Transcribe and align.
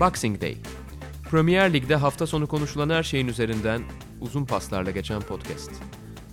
Boxing 0.00 0.40
Day. 0.40 0.56
Premier 1.30 1.72
Lig'de 1.72 1.96
hafta 1.96 2.26
sonu 2.26 2.46
konuşulan 2.46 2.90
her 2.90 3.02
şeyin 3.02 3.28
üzerinden 3.28 3.82
uzun 4.20 4.44
paslarla 4.44 4.90
geçen 4.90 5.20
podcast. 5.20 5.70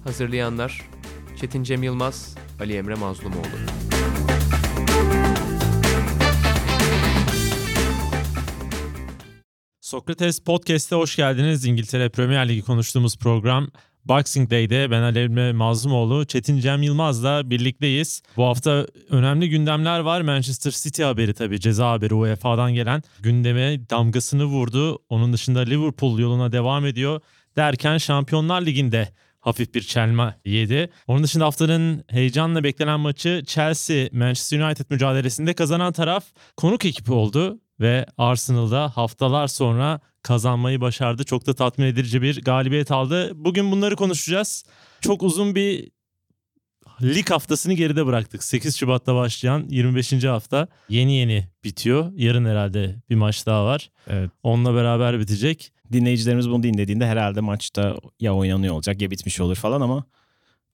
Hazırlayanlar 0.03 0.89
Çetin 1.37 1.63
Cem 1.63 1.83
Yılmaz, 1.83 2.35
Ali 2.59 2.73
Emre 2.75 2.95
Mazlumoğlu. 2.95 3.45
Sokrates 9.81 10.39
Podcast'e 10.39 10.95
hoş 10.95 11.15
geldiniz. 11.15 11.65
İngiltere 11.65 12.09
Premier 12.09 12.49
Ligi 12.49 12.61
konuştuğumuz 12.61 13.17
program 13.17 13.67
Boxing 14.05 14.51
Day'de 14.51 14.91
ben 14.91 15.01
Ali 15.01 15.19
Emre 15.19 15.53
Mazlumoğlu, 15.53 16.25
Çetin 16.25 16.59
Cem 16.59 16.83
Yılmaz'la 16.83 17.49
birlikteyiz. 17.49 18.21
Bu 18.37 18.43
hafta 18.43 18.87
önemli 19.09 19.49
gündemler 19.49 19.99
var. 19.99 20.21
Manchester 20.21 20.71
City 20.71 21.03
haberi 21.03 21.33
tabii 21.33 21.59
ceza 21.59 21.91
haberi 21.91 22.13
UEFA'dan 22.13 22.73
gelen 22.73 23.03
gündeme 23.19 23.89
damgasını 23.89 24.45
vurdu. 24.45 24.99
Onun 25.09 25.33
dışında 25.33 25.59
Liverpool 25.59 26.19
yoluna 26.19 26.51
devam 26.51 26.85
ediyor. 26.85 27.21
Derken 27.55 27.97
Şampiyonlar 27.97 28.61
Ligi'nde 28.61 29.09
hafif 29.39 29.73
bir 29.73 29.81
çelme 29.81 30.35
yedi. 30.45 30.89
Onun 31.07 31.23
dışında 31.23 31.45
haftanın 31.45 32.03
heyecanla 32.07 32.63
beklenen 32.63 32.99
maçı 32.99 33.43
Chelsea 33.47 34.09
Manchester 34.11 34.59
United 34.59 34.85
mücadelesinde 34.89 35.53
kazanan 35.53 35.93
taraf 35.93 36.25
konuk 36.57 36.85
ekibi 36.85 37.11
oldu 37.11 37.59
ve 37.79 38.05
Arsenal'da 38.17 38.89
haftalar 38.97 39.47
sonra 39.47 39.99
kazanmayı 40.25 40.81
başardı. 40.81 41.23
Çok 41.23 41.47
da 41.47 41.53
tatmin 41.53 41.85
edici 41.85 42.21
bir 42.21 42.41
galibiyet 42.41 42.91
aldı. 42.91 43.31
Bugün 43.35 43.71
bunları 43.71 43.95
konuşacağız. 43.95 44.63
Çok 45.01 45.23
uzun 45.23 45.55
bir 45.55 45.91
lig 47.01 47.29
haftasını 47.29 47.73
geride 47.73 48.05
bıraktık. 48.05 48.43
8 48.43 48.77
Şubat'ta 48.77 49.15
başlayan 49.15 49.65
25. 49.69 50.23
hafta 50.23 50.67
yeni 50.89 51.15
yeni 51.15 51.47
bitiyor. 51.63 52.11
Yarın 52.15 52.45
herhalde 52.45 52.95
bir 53.09 53.15
maç 53.15 53.45
daha 53.45 53.65
var. 53.65 53.91
Evet. 54.07 54.31
Onunla 54.43 54.75
beraber 54.75 55.19
bitecek. 55.19 55.71
Dinleyicilerimiz 55.91 56.49
bunu 56.49 56.63
dinlediğinde 56.63 57.05
herhalde 57.07 57.41
maçta 57.41 57.95
ya 58.19 58.35
oynanıyor 58.35 58.73
olacak 58.73 59.01
ya 59.01 59.11
bitmiş 59.11 59.39
olur 59.39 59.55
falan 59.55 59.81
ama 59.81 60.03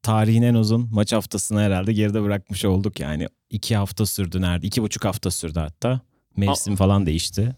tarihin 0.03 0.41
en 0.41 0.53
uzun 0.53 0.89
maç 0.91 1.13
haftasını 1.13 1.61
herhalde 1.61 1.93
geride 1.93 2.23
bırakmış 2.23 2.65
olduk 2.65 2.99
yani. 2.99 3.27
iki 3.49 3.75
hafta 3.75 4.05
sürdü 4.05 4.41
nerede? 4.41 4.67
iki 4.67 4.81
buçuk 4.81 5.05
hafta 5.05 5.31
sürdü 5.31 5.59
hatta. 5.59 6.01
Mevsim 6.37 6.75
falan 6.75 7.05
değişti. 7.05 7.55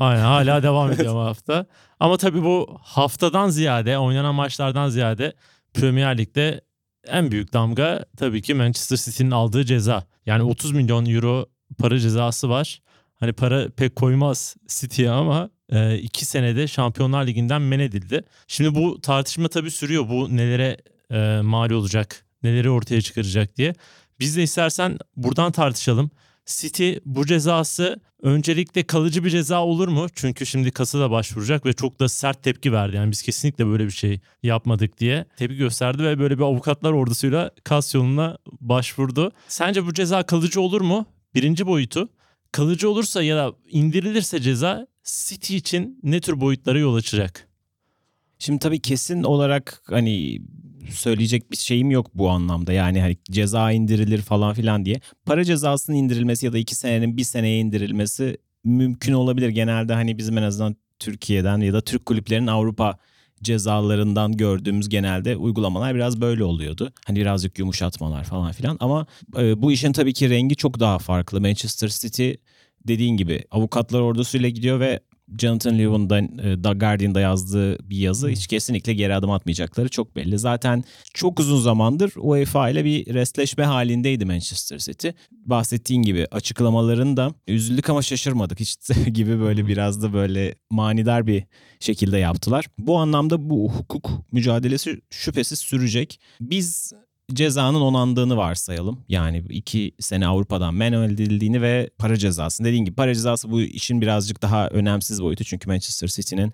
Aynen 0.00 0.22
hala 0.22 0.62
devam 0.62 0.92
ediyor 0.92 1.14
bu 1.14 1.18
hafta. 1.18 1.66
Ama 2.00 2.16
tabii 2.16 2.42
bu 2.42 2.78
haftadan 2.82 3.48
ziyade 3.48 3.98
oynanan 3.98 4.34
maçlardan 4.34 4.88
ziyade 4.88 5.32
Premier 5.74 6.18
Lig'de 6.18 6.60
en 7.06 7.30
büyük 7.30 7.52
damga 7.52 8.04
tabii 8.16 8.42
ki 8.42 8.54
Manchester 8.54 8.96
City'nin 8.96 9.30
aldığı 9.30 9.64
ceza. 9.64 10.04
Yani 10.26 10.42
30 10.42 10.72
milyon 10.72 11.06
euro 11.06 11.46
para 11.78 11.98
cezası 11.98 12.48
var. 12.48 12.80
Hani 13.14 13.32
para 13.32 13.68
pek 13.68 13.96
koymaz 13.96 14.56
City'ye 14.68 15.10
ama 15.10 15.50
e, 15.72 15.98
iki 15.98 16.24
senede 16.24 16.68
Şampiyonlar 16.68 17.26
Ligi'nden 17.26 17.62
men 17.62 17.78
edildi. 17.78 18.24
Şimdi 18.46 18.74
bu 18.74 19.00
tartışma 19.00 19.48
tabii 19.48 19.70
sürüyor. 19.70 20.08
Bu 20.08 20.36
nelere 20.36 20.76
e, 21.10 21.40
mal 21.42 21.70
olacak, 21.70 22.26
neleri 22.42 22.70
ortaya 22.70 23.00
çıkaracak 23.00 23.56
diye. 23.56 23.74
Biz 24.20 24.36
de 24.36 24.42
istersen 24.42 24.98
buradan 25.16 25.52
tartışalım. 25.52 26.10
City 26.46 26.92
bu 27.04 27.26
cezası 27.26 28.00
öncelikle 28.22 28.82
kalıcı 28.82 29.24
bir 29.24 29.30
ceza 29.30 29.64
olur 29.64 29.88
mu? 29.88 30.06
Çünkü 30.14 30.46
şimdi 30.46 30.70
kasa 30.70 31.00
da 31.00 31.10
başvuracak 31.10 31.66
ve 31.66 31.72
çok 31.72 32.00
da 32.00 32.08
sert 32.08 32.42
tepki 32.42 32.72
verdi. 32.72 32.96
Yani 32.96 33.10
biz 33.10 33.22
kesinlikle 33.22 33.66
böyle 33.66 33.84
bir 33.84 33.90
şey 33.90 34.20
yapmadık 34.42 34.98
diye 34.98 35.24
tepki 35.36 35.56
gösterdi 35.56 36.02
ve 36.02 36.18
böyle 36.18 36.38
bir 36.38 36.42
avukatlar 36.42 36.92
ordusuyla 36.92 37.50
kas 37.64 37.94
yoluna 37.94 38.38
başvurdu. 38.60 39.32
Sence 39.48 39.86
bu 39.86 39.94
ceza 39.94 40.22
kalıcı 40.22 40.60
olur 40.60 40.80
mu? 40.80 41.06
Birinci 41.34 41.66
boyutu. 41.66 42.08
Kalıcı 42.52 42.90
olursa 42.90 43.22
ya 43.22 43.36
da 43.36 43.52
indirilirse 43.68 44.40
ceza 44.40 44.86
City 45.04 45.56
için 45.56 46.00
ne 46.02 46.20
tür 46.20 46.40
boyutlara 46.40 46.78
yol 46.78 46.94
açacak? 46.94 47.48
Şimdi 48.38 48.58
tabii 48.58 48.80
kesin 48.80 49.22
olarak 49.22 49.82
hani 49.86 50.40
söyleyecek 50.90 51.50
bir 51.50 51.56
şeyim 51.56 51.90
yok 51.90 52.10
bu 52.14 52.30
anlamda. 52.30 52.72
Yani 52.72 53.00
hani 53.00 53.16
ceza 53.30 53.72
indirilir 53.72 54.20
falan 54.20 54.54
filan 54.54 54.84
diye. 54.84 55.00
Para 55.26 55.44
cezasının 55.44 55.96
indirilmesi 55.96 56.46
ya 56.46 56.52
da 56.52 56.58
iki 56.58 56.74
senenin 56.74 57.16
bir 57.16 57.24
seneye 57.24 57.58
indirilmesi 57.58 58.36
mümkün 58.64 59.12
olabilir. 59.12 59.48
Genelde 59.48 59.94
hani 59.94 60.18
bizim 60.18 60.38
en 60.38 60.42
azından 60.42 60.76
Türkiye'den 60.98 61.58
ya 61.58 61.72
da 61.72 61.80
Türk 61.80 62.06
kulüplerinin 62.06 62.46
Avrupa 62.46 62.98
cezalarından 63.42 64.32
gördüğümüz 64.32 64.88
genelde 64.88 65.36
uygulamalar 65.36 65.94
biraz 65.94 66.20
böyle 66.20 66.44
oluyordu. 66.44 66.92
Hani 67.06 67.20
birazcık 67.20 67.58
yumuşatmalar 67.58 68.24
falan 68.24 68.52
filan 68.52 68.76
ama 68.80 69.06
e, 69.38 69.62
bu 69.62 69.72
işin 69.72 69.92
tabii 69.92 70.12
ki 70.12 70.30
rengi 70.30 70.56
çok 70.56 70.80
daha 70.80 70.98
farklı. 70.98 71.40
Manchester 71.40 71.88
City 71.88 72.30
dediğin 72.88 73.16
gibi 73.16 73.44
avukatlar 73.50 74.00
ordusuyla 74.00 74.48
gidiyor 74.48 74.80
ve 74.80 75.00
Jonathan 75.38 75.78
Lewen'ın 75.78 76.38
e, 76.38 76.62
The 76.62 76.72
Guardian'da 76.72 77.20
yazdığı 77.20 77.90
bir 77.90 77.96
yazı 77.96 78.28
hiç 78.28 78.46
kesinlikle 78.46 78.94
geri 78.94 79.14
adım 79.14 79.30
atmayacakları 79.30 79.88
çok 79.88 80.16
belli. 80.16 80.38
Zaten 80.38 80.84
çok 81.14 81.40
uzun 81.40 81.60
zamandır 81.60 82.12
UEFA 82.16 82.70
ile 82.70 82.84
bir 82.84 83.14
restleşme 83.14 83.64
halindeydi 83.64 84.24
Manchester 84.24 84.78
City. 84.78 85.08
Bahsettiğin 85.30 86.02
gibi 86.02 86.26
açıklamaların 86.30 87.16
da 87.16 87.34
üzüldük 87.48 87.90
ama 87.90 88.02
şaşırmadık 88.02 88.60
hiç 88.60 88.76
gibi 89.12 89.40
böyle 89.40 89.66
biraz 89.66 90.02
da 90.02 90.12
böyle 90.12 90.54
manidar 90.70 91.26
bir 91.26 91.44
şekilde 91.80 92.18
yaptılar. 92.18 92.66
Bu 92.78 92.98
anlamda 92.98 93.50
bu 93.50 93.72
hukuk 93.72 94.10
mücadelesi 94.32 95.00
şüphesiz 95.10 95.58
sürecek. 95.58 96.20
Biz 96.40 96.92
cezanın 97.32 97.80
onandığını 97.80 98.36
varsayalım. 98.36 99.04
Yani 99.08 99.44
iki 99.48 99.92
sene 100.00 100.26
Avrupa'dan 100.26 100.74
men 100.74 100.92
edildiğini 100.92 101.62
ve 101.62 101.90
para 101.98 102.16
cezası. 102.16 102.64
Dediğim 102.64 102.84
gibi 102.84 102.94
para 102.94 103.14
cezası 103.14 103.50
bu 103.50 103.60
işin 103.60 104.00
birazcık 104.00 104.42
daha 104.42 104.68
önemsiz 104.68 105.22
boyutu. 105.22 105.44
Çünkü 105.44 105.68
Manchester 105.68 106.08
City'nin 106.08 106.52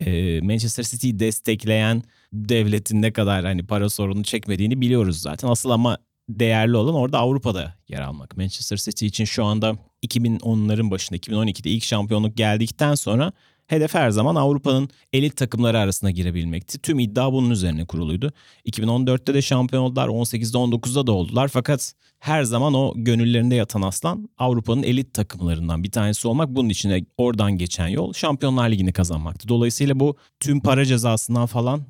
e, 0.00 0.40
Manchester 0.40 0.84
City'yi 0.84 1.18
destekleyen 1.18 2.02
devletin 2.32 3.02
ne 3.02 3.12
kadar 3.12 3.44
hani 3.44 3.66
para 3.66 3.88
sorunu 3.88 4.24
çekmediğini 4.24 4.80
biliyoruz 4.80 5.20
zaten. 5.20 5.48
Asıl 5.48 5.70
ama 5.70 5.98
değerli 6.28 6.76
olan 6.76 6.94
orada 6.94 7.18
Avrupa'da 7.18 7.74
yer 7.88 8.00
almak. 8.00 8.36
Manchester 8.36 8.76
City 8.76 9.06
için 9.06 9.24
şu 9.24 9.44
anda 9.44 9.76
2010'ların 10.06 10.90
başında 10.90 11.18
2012'de 11.18 11.70
ilk 11.70 11.84
şampiyonluk 11.84 12.36
geldikten 12.36 12.94
sonra 12.94 13.32
Hedef 13.66 13.94
her 13.94 14.10
zaman 14.10 14.34
Avrupa'nın 14.34 14.88
elit 15.12 15.36
takımları 15.36 15.78
arasına 15.78 16.10
girebilmekti. 16.10 16.78
Tüm 16.78 16.98
iddia 16.98 17.32
bunun 17.32 17.50
üzerine 17.50 17.84
kuruluydu. 17.84 18.32
2014'te 18.66 19.34
de 19.34 19.42
şampiyon 19.42 19.82
oldular, 19.82 20.08
18'de 20.08 20.58
19'da 20.58 21.06
da 21.06 21.12
oldular. 21.12 21.48
Fakat 21.48 21.94
her 22.18 22.42
zaman 22.42 22.74
o 22.74 22.92
gönüllerinde 22.96 23.54
yatan 23.54 23.82
aslan 23.82 24.28
Avrupa'nın 24.38 24.82
elit 24.82 25.14
takımlarından 25.14 25.84
bir 25.84 25.90
tanesi 25.90 26.28
olmak. 26.28 26.48
Bunun 26.48 26.68
içine 26.68 27.04
oradan 27.16 27.52
geçen 27.52 27.88
yol 27.88 28.12
Şampiyonlar 28.12 28.70
Ligi'ni 28.70 28.92
kazanmaktı. 28.92 29.48
Dolayısıyla 29.48 30.00
bu 30.00 30.16
tüm 30.40 30.60
para 30.60 30.84
cezasından 30.84 31.46
falan 31.46 31.82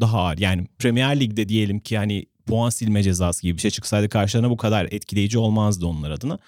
daha 0.00 0.20
ağır. 0.20 0.38
Yani 0.38 0.66
Premier 0.78 1.20
Lig'de 1.20 1.48
diyelim 1.48 1.80
ki 1.80 1.98
hani 1.98 2.26
puan 2.46 2.70
silme 2.70 3.02
cezası 3.02 3.42
gibi 3.42 3.56
bir 3.56 3.62
şey 3.62 3.70
çıksaydı 3.70 4.08
karşılarına 4.08 4.50
bu 4.50 4.56
kadar 4.56 4.88
etkileyici 4.90 5.38
olmazdı 5.38 5.86
onlar 5.86 6.10
adına. 6.10 6.38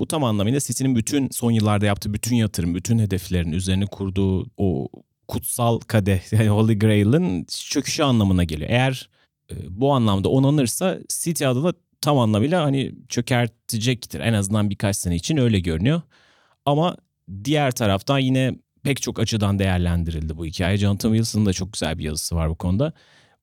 Bu 0.00 0.06
tam 0.06 0.24
anlamıyla 0.24 0.60
City'nin 0.60 0.96
bütün 0.96 1.28
son 1.30 1.50
yıllarda 1.50 1.86
yaptığı 1.86 2.14
bütün 2.14 2.36
yatırım, 2.36 2.74
bütün 2.74 2.98
hedeflerin 2.98 3.52
üzerine 3.52 3.86
kurduğu 3.86 4.46
o 4.56 4.88
kutsal 5.28 5.78
kadeh, 5.78 6.32
yani 6.32 6.48
Holy 6.48 6.78
Grail'ın 6.78 7.44
çöküşü 7.44 8.02
anlamına 8.02 8.44
geliyor. 8.44 8.70
Eğer 8.70 9.08
e, 9.50 9.54
bu 9.68 9.92
anlamda 9.92 10.28
onanırsa 10.28 10.98
City 11.08 11.46
adına 11.46 11.72
tam 12.00 12.18
anlamıyla 12.18 12.62
hani 12.62 12.92
çökertecektir. 13.08 14.20
En 14.20 14.32
azından 14.32 14.70
birkaç 14.70 14.96
sene 14.96 15.16
için 15.16 15.36
öyle 15.36 15.60
görünüyor. 15.60 16.02
Ama 16.66 16.96
diğer 17.44 17.70
taraftan 17.70 18.18
yine 18.18 18.54
pek 18.82 19.02
çok 19.02 19.18
açıdan 19.18 19.58
değerlendirildi 19.58 20.36
bu 20.36 20.46
hikaye. 20.46 20.76
Jonathan 20.76 21.10
Wilson'ın 21.10 21.46
da 21.46 21.52
çok 21.52 21.72
güzel 21.72 21.98
bir 21.98 22.04
yazısı 22.04 22.36
var 22.36 22.50
bu 22.50 22.54
konuda. 22.54 22.92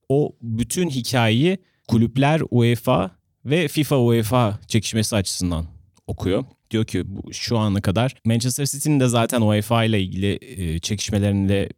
O 0.09 0.35
bütün 0.41 0.90
hikayeyi 0.90 1.57
kulüpler 1.88 2.41
UEFA 2.51 3.12
ve 3.46 3.67
FIFA 3.67 3.97
UEFA 3.97 4.59
çekişmesi 4.67 5.16
açısından 5.16 5.76
okuyor. 6.07 6.45
Diyor 6.72 6.85
ki 6.85 7.03
şu 7.31 7.57
ana 7.57 7.81
kadar 7.81 8.16
Manchester 8.26 8.66
City'nin 8.66 8.99
de 8.99 9.08
zaten 9.08 9.41
UEFA 9.41 9.84
ile 9.84 10.02
ilgili 10.02 10.40
e, 10.41 10.79
çekişmelerinde 10.79 11.70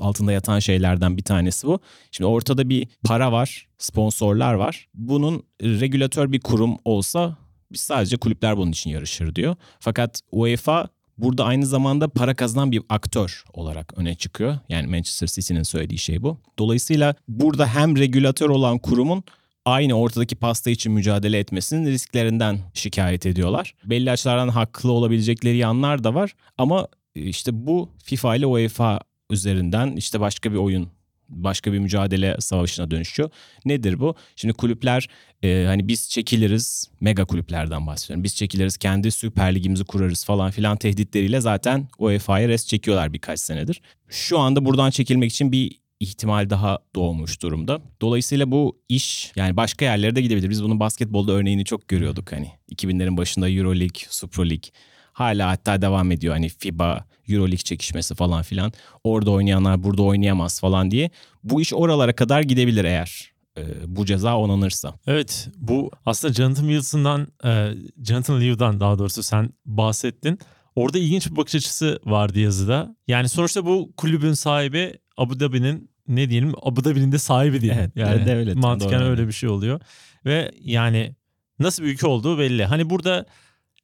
altında 0.00 0.32
yatan 0.32 0.58
şeylerden 0.58 1.16
bir 1.16 1.22
tanesi 1.22 1.66
bu. 1.66 1.80
Şimdi 2.10 2.28
ortada 2.28 2.68
bir 2.68 2.88
para 3.04 3.32
var, 3.32 3.66
sponsorlar 3.78 4.54
var. 4.54 4.88
Bunun 4.94 5.42
regülatör 5.62 6.32
bir 6.32 6.40
kurum 6.40 6.76
olsa 6.84 7.36
biz 7.72 7.80
sadece 7.80 8.16
kulüpler 8.16 8.56
bunun 8.56 8.72
için 8.72 8.90
yarışır 8.90 9.34
diyor. 9.34 9.56
Fakat 9.80 10.20
UEFA 10.32 10.88
burada 11.18 11.44
aynı 11.44 11.66
zamanda 11.66 12.08
para 12.08 12.34
kazanan 12.34 12.72
bir 12.72 12.82
aktör 12.88 13.44
olarak 13.52 13.92
öne 13.98 14.14
çıkıyor. 14.14 14.58
Yani 14.68 14.86
Manchester 14.86 15.26
City'nin 15.26 15.62
söylediği 15.62 15.98
şey 15.98 16.22
bu. 16.22 16.38
Dolayısıyla 16.58 17.14
burada 17.28 17.66
hem 17.66 17.96
regülatör 17.96 18.48
olan 18.48 18.78
kurumun 18.78 19.24
aynı 19.64 19.94
ortadaki 19.94 20.36
pasta 20.36 20.70
için 20.70 20.92
mücadele 20.92 21.38
etmesinin 21.38 21.86
risklerinden 21.86 22.58
şikayet 22.74 23.26
ediyorlar. 23.26 23.74
Belli 23.84 24.10
açılardan 24.10 24.48
haklı 24.48 24.92
olabilecekleri 24.92 25.56
yanlar 25.56 26.04
da 26.04 26.14
var 26.14 26.34
ama 26.58 26.88
e, 27.14 27.20
işte 27.20 27.66
bu 27.66 27.90
FIFA 28.04 28.36
ile 28.36 28.46
UEFA 28.46 29.00
üzerinden 29.30 29.96
işte 29.96 30.20
başka 30.20 30.52
bir 30.52 30.56
oyun 30.56 30.88
başka 31.28 31.72
bir 31.72 31.78
mücadele 31.78 32.36
savaşına 32.38 32.90
dönüşüyor. 32.90 33.30
Nedir 33.64 34.00
bu? 34.00 34.14
Şimdi 34.36 34.54
kulüpler 34.54 35.08
e, 35.42 35.64
hani 35.66 35.88
biz 35.88 36.10
çekiliriz 36.10 36.90
mega 37.00 37.24
kulüplerden 37.24 37.86
bahsediyorum. 37.86 38.24
Biz 38.24 38.36
çekiliriz 38.36 38.76
kendi 38.76 39.10
süper 39.10 39.54
ligimizi 39.54 39.84
kurarız 39.84 40.24
falan 40.24 40.50
filan 40.50 40.76
tehditleriyle 40.76 41.40
zaten 41.40 41.88
UEFA'ya 41.98 42.48
res 42.48 42.66
çekiyorlar 42.66 43.12
birkaç 43.12 43.40
senedir. 43.40 43.80
Şu 44.08 44.38
anda 44.38 44.64
buradan 44.64 44.90
çekilmek 44.90 45.30
için 45.30 45.52
bir 45.52 45.83
ihtimal 46.08 46.50
daha 46.50 46.78
doğmuş 46.94 47.42
durumda. 47.42 47.80
Dolayısıyla 48.00 48.50
bu 48.50 48.78
iş 48.88 49.32
yani 49.36 49.56
başka 49.56 49.84
yerlere 49.84 50.16
de 50.16 50.22
gidebilir. 50.22 50.50
Biz 50.50 50.64
bunun 50.64 50.80
basketbolda 50.80 51.32
örneğini 51.32 51.64
çok 51.64 51.88
görüyorduk 51.88 52.32
hani 52.32 52.50
2000'lerin 52.72 53.16
başında 53.16 53.50
Euroleague, 53.50 54.02
Super 54.10 54.50
League 54.50 54.70
hala 55.14 55.50
hatta 55.50 55.82
devam 55.82 56.10
ediyor 56.10 56.34
hani 56.34 56.48
FIBA, 56.48 57.04
Euroleague 57.28 57.56
çekişmesi 57.56 58.14
falan 58.14 58.42
filan. 58.42 58.72
Orada 59.04 59.30
oynayanlar 59.30 59.82
burada 59.82 60.02
oynayamaz 60.02 60.60
falan 60.60 60.90
diye. 60.90 61.10
Bu 61.44 61.60
iş 61.60 61.74
oralara 61.74 62.12
kadar 62.16 62.42
gidebilir 62.42 62.84
eğer 62.84 63.32
e, 63.58 63.62
bu 63.86 64.06
ceza 64.06 64.38
onanırsa. 64.38 64.94
Evet 65.06 65.48
bu 65.56 65.90
aslında 66.06 66.34
Jonathan 66.34 66.64
Wilson'dan, 66.64 67.28
e, 67.44 67.74
Jonathan 68.04 68.40
Liu'dan 68.40 68.80
daha 68.80 68.98
doğrusu 68.98 69.22
sen 69.22 69.50
bahsettin. 69.66 70.38
Orada 70.76 70.98
ilginç 70.98 71.30
bir 71.30 71.36
bakış 71.36 71.54
açısı 71.54 72.00
vardı 72.04 72.40
yazıda. 72.40 72.96
Yani 73.08 73.28
sonuçta 73.28 73.66
bu 73.66 73.92
kulübün 73.96 74.32
sahibi 74.32 74.94
Abu 75.16 75.40
Dhabi'nin 75.40 75.90
ne 76.08 76.30
diyelim 76.30 76.52
Abu 76.62 76.84
Dhabi'nin 76.84 77.12
de 77.12 77.18
sahibi 77.18 77.60
diyelim. 77.60 77.80
Evet, 77.80 77.96
yani 77.96 78.22
evet, 78.24 78.36
öyle, 78.36 78.54
mantıken 78.54 79.00
doğru. 79.00 79.08
öyle 79.08 79.26
bir 79.26 79.32
şey 79.32 79.48
oluyor. 79.48 79.80
Ve 80.24 80.52
yani 80.60 81.16
nasıl 81.58 81.82
bir 81.82 81.88
ülke 81.88 82.06
olduğu 82.06 82.38
belli. 82.38 82.64
Hani 82.64 82.90
burada 82.90 83.26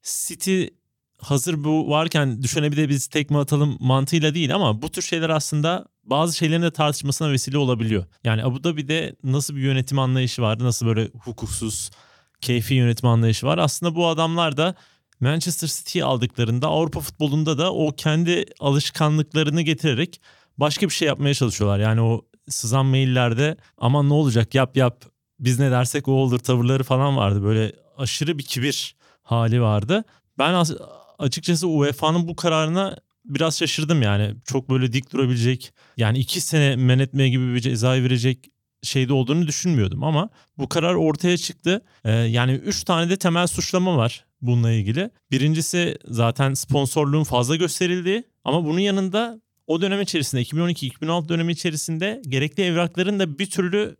City 0.03 0.65
hazır 1.21 1.63
bu 1.63 1.89
varken 1.89 2.41
düşüne 2.41 2.71
bir 2.71 2.77
de 2.77 2.89
biz 2.89 3.07
tekme 3.07 3.37
atalım 3.37 3.77
mantığıyla 3.79 4.33
değil 4.33 4.55
ama 4.55 4.81
bu 4.81 4.89
tür 4.91 5.01
şeyler 5.01 5.29
aslında 5.29 5.85
bazı 6.03 6.37
şeylerin 6.37 6.61
de 6.61 6.71
tartışmasına 6.71 7.31
vesile 7.31 7.57
olabiliyor. 7.57 8.05
Yani 8.23 8.43
Abu 8.43 8.63
Dhabi'de 8.63 9.15
nasıl 9.23 9.55
bir 9.55 9.61
yönetim 9.61 9.99
anlayışı 9.99 10.41
var, 10.41 10.59
nasıl 10.59 10.85
böyle 10.85 11.07
hukuksuz, 11.19 11.91
keyfi 12.41 12.73
yönetim 12.73 13.09
anlayışı 13.09 13.45
var. 13.45 13.57
Aslında 13.57 13.95
bu 13.95 14.07
adamlar 14.07 14.57
da 14.57 14.75
Manchester 15.19 15.67
City'yi 15.67 16.05
aldıklarında 16.05 16.67
Avrupa 16.67 16.99
futbolunda 16.99 17.57
da 17.57 17.73
o 17.73 17.95
kendi 17.95 18.45
alışkanlıklarını 18.59 19.61
getirerek 19.61 20.21
başka 20.61 20.85
bir 20.85 20.93
şey 20.93 21.07
yapmaya 21.07 21.33
çalışıyorlar. 21.33 21.79
Yani 21.79 22.01
o 22.01 22.21
sızan 22.49 22.85
maillerde 22.85 23.57
aman 23.77 24.09
ne 24.09 24.13
olacak 24.13 24.55
yap 24.55 24.77
yap 24.77 25.05
biz 25.39 25.59
ne 25.59 25.71
dersek 25.71 26.07
o 26.07 26.11
olur 26.11 26.39
tavırları 26.39 26.83
falan 26.83 27.17
vardı. 27.17 27.43
Böyle 27.43 27.71
aşırı 27.97 28.37
bir 28.37 28.43
kibir 28.43 28.95
hali 29.23 29.61
vardı. 29.61 30.03
Ben 30.37 30.53
as- 30.53 30.71
açıkçası 31.19 31.67
UEFA'nın 31.67 32.27
bu 32.27 32.35
kararına 32.35 32.97
biraz 33.25 33.59
şaşırdım 33.59 34.01
yani. 34.01 34.35
Çok 34.45 34.69
böyle 34.69 34.93
dik 34.93 35.13
durabilecek 35.13 35.73
yani 35.97 36.19
iki 36.19 36.41
sene 36.41 36.75
men 36.75 36.99
etmeye 36.99 37.29
gibi 37.29 37.53
bir 37.53 37.59
cezayı 37.59 38.03
verecek 38.03 38.49
şeyde 38.83 39.13
olduğunu 39.13 39.47
düşünmüyordum 39.47 40.03
ama 40.03 40.29
bu 40.57 40.69
karar 40.69 40.93
ortaya 40.93 41.37
çıktı. 41.37 41.81
Ee, 42.05 42.11
yani 42.11 42.51
üç 42.51 42.83
tane 42.83 43.09
de 43.09 43.17
temel 43.17 43.47
suçlama 43.47 43.97
var 43.97 44.25
bununla 44.41 44.71
ilgili. 44.71 45.09
Birincisi 45.31 45.97
zaten 46.05 46.53
sponsorluğun 46.53 47.23
fazla 47.23 47.55
gösterildiği 47.55 48.23
ama 48.43 48.65
bunun 48.65 48.79
yanında 48.79 49.41
o 49.71 49.81
dönem 49.81 50.01
içerisinde 50.01 50.41
2012-2016 50.41 51.29
dönemi 51.29 51.51
içerisinde 51.51 52.21
gerekli 52.27 52.63
evrakların 52.63 53.19
da 53.19 53.39
bir 53.39 53.49
türlü 53.49 53.95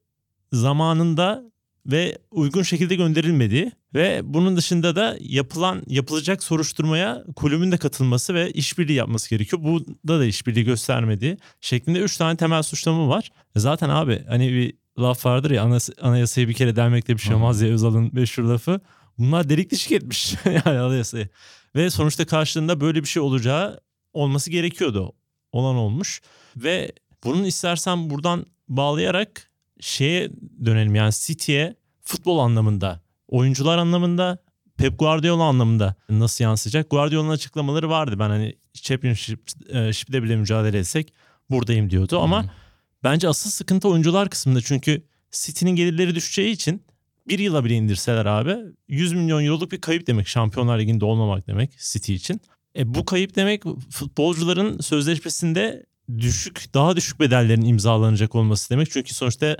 zamanında 0.51 1.51
ve 1.85 2.17
uygun 2.31 2.63
şekilde 2.63 2.95
gönderilmediği 2.95 3.71
ve 3.93 4.21
bunun 4.23 4.57
dışında 4.57 4.95
da 4.95 5.17
yapılan 5.19 5.83
yapılacak 5.87 6.43
soruşturmaya 6.43 7.23
kulübün 7.35 7.71
de 7.71 7.77
katılması 7.77 8.33
ve 8.33 8.51
işbirliği 8.51 8.93
yapması 8.93 9.29
gerekiyor. 9.29 9.63
Burada 9.63 10.19
da 10.19 10.25
işbirliği 10.25 10.63
göstermediği 10.65 11.37
şeklinde 11.61 11.99
3 11.99 12.17
tane 12.17 12.37
temel 12.37 12.63
suçlama 12.63 13.07
var. 13.07 13.31
Zaten 13.55 13.89
abi 13.89 14.23
hani 14.27 14.51
bir 14.51 14.73
laf 14.99 15.25
vardır 15.25 15.51
ya 15.51 15.63
anas- 15.63 16.01
anayasayı 16.01 16.47
bir 16.47 16.53
kere 16.53 16.75
delmekle 16.75 17.13
bir 17.13 17.21
şey 17.21 17.35
olmaz 17.35 17.61
ya 17.61 17.69
Özal'ın 17.69 18.09
meşhur 18.13 18.43
lafı. 18.43 18.79
Bunlar 19.17 19.49
delik 19.49 19.71
deşik 19.71 19.91
etmiş 19.91 20.35
yani 20.45 20.79
anayasayı. 20.79 21.29
Ve 21.75 21.89
sonuçta 21.89 22.25
karşılığında 22.25 22.81
böyle 22.81 23.03
bir 23.03 23.07
şey 23.07 23.21
olacağı 23.21 23.79
olması 24.13 24.51
gerekiyordu. 24.51 25.13
Olan 25.51 25.75
olmuş. 25.75 26.21
Ve 26.57 26.91
bunun 27.23 27.43
istersen 27.43 28.09
buradan 28.09 28.45
bağlayarak 28.69 29.51
şeye 29.79 30.29
dönelim 30.65 30.95
yani 30.95 31.11
City'ye 31.13 31.75
futbol 32.01 32.39
anlamında, 32.39 33.01
oyuncular 33.27 33.77
anlamında, 33.77 34.37
Pep 34.77 34.99
Guardiola 34.99 35.43
anlamında 35.43 35.95
nasıl 36.09 36.43
yansıyacak? 36.43 36.89
Guardiola'nın 36.89 37.29
açıklamaları 37.29 37.89
vardı. 37.89 38.19
Ben 38.19 38.29
hani 38.29 38.55
Championship'de 38.73 40.23
bile 40.23 40.35
mücadele 40.35 40.79
etsek 40.79 41.13
buradayım 41.49 41.89
diyordu 41.89 42.19
ama 42.19 42.45
bence 43.03 43.27
asıl 43.27 43.49
sıkıntı 43.49 43.87
oyuncular 43.87 44.29
kısmında. 44.29 44.61
Çünkü 44.61 45.03
City'nin 45.31 45.71
gelirleri 45.75 46.15
düşeceği 46.15 46.51
için 46.51 46.83
bir 47.27 47.39
yıla 47.39 47.65
bile 47.65 47.73
indirseler 47.73 48.25
abi 48.25 48.55
100 48.87 49.13
milyon 49.13 49.45
euroluk 49.45 49.71
bir 49.71 49.81
kayıp 49.81 50.07
demek 50.07 50.27
Şampiyonlar 50.27 50.79
Ligi'nde 50.79 51.05
olmamak 51.05 51.47
demek 51.47 51.77
City 51.79 52.13
için. 52.13 52.41
E 52.77 52.93
bu 52.95 53.05
kayıp 53.05 53.35
demek 53.35 53.63
futbolcuların 53.89 54.79
sözleşmesinde 54.79 55.85
düşük 56.17 56.73
daha 56.73 56.95
düşük 56.95 57.19
bedellerin 57.19 57.65
imzalanacak 57.65 58.35
olması 58.35 58.69
demek. 58.69 58.91
Çünkü 58.91 59.13
sonuçta 59.13 59.57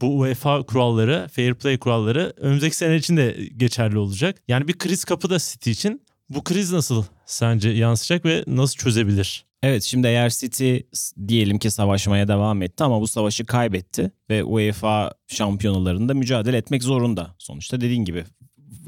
bu 0.00 0.18
UEFA 0.18 0.62
kuralları, 0.62 1.28
fair 1.32 1.54
play 1.54 1.78
kuralları 1.78 2.32
önümüzdeki 2.36 2.76
sene 2.76 2.96
için 2.96 3.16
de 3.16 3.48
geçerli 3.56 3.98
olacak. 3.98 4.42
Yani 4.48 4.68
bir 4.68 4.78
kriz 4.78 5.04
kapıda 5.04 5.38
City 5.38 5.70
için. 5.70 6.02
Bu 6.28 6.44
kriz 6.44 6.72
nasıl 6.72 7.04
sence 7.26 7.68
yansıyacak 7.68 8.24
ve 8.24 8.44
nasıl 8.46 8.76
çözebilir? 8.76 9.44
Evet 9.62 9.82
şimdi 9.82 10.06
eğer 10.06 10.30
City 10.30 10.76
diyelim 11.28 11.58
ki 11.58 11.70
savaşmaya 11.70 12.28
devam 12.28 12.62
etti 12.62 12.84
ama 12.84 13.00
bu 13.00 13.08
savaşı 13.08 13.46
kaybetti 13.46 14.10
ve 14.30 14.44
UEFA 14.44 15.12
şampiyonalarında 15.28 16.14
mücadele 16.14 16.56
etmek 16.56 16.82
zorunda. 16.82 17.34
Sonuçta 17.38 17.80
dediğin 17.80 18.04
gibi 18.04 18.24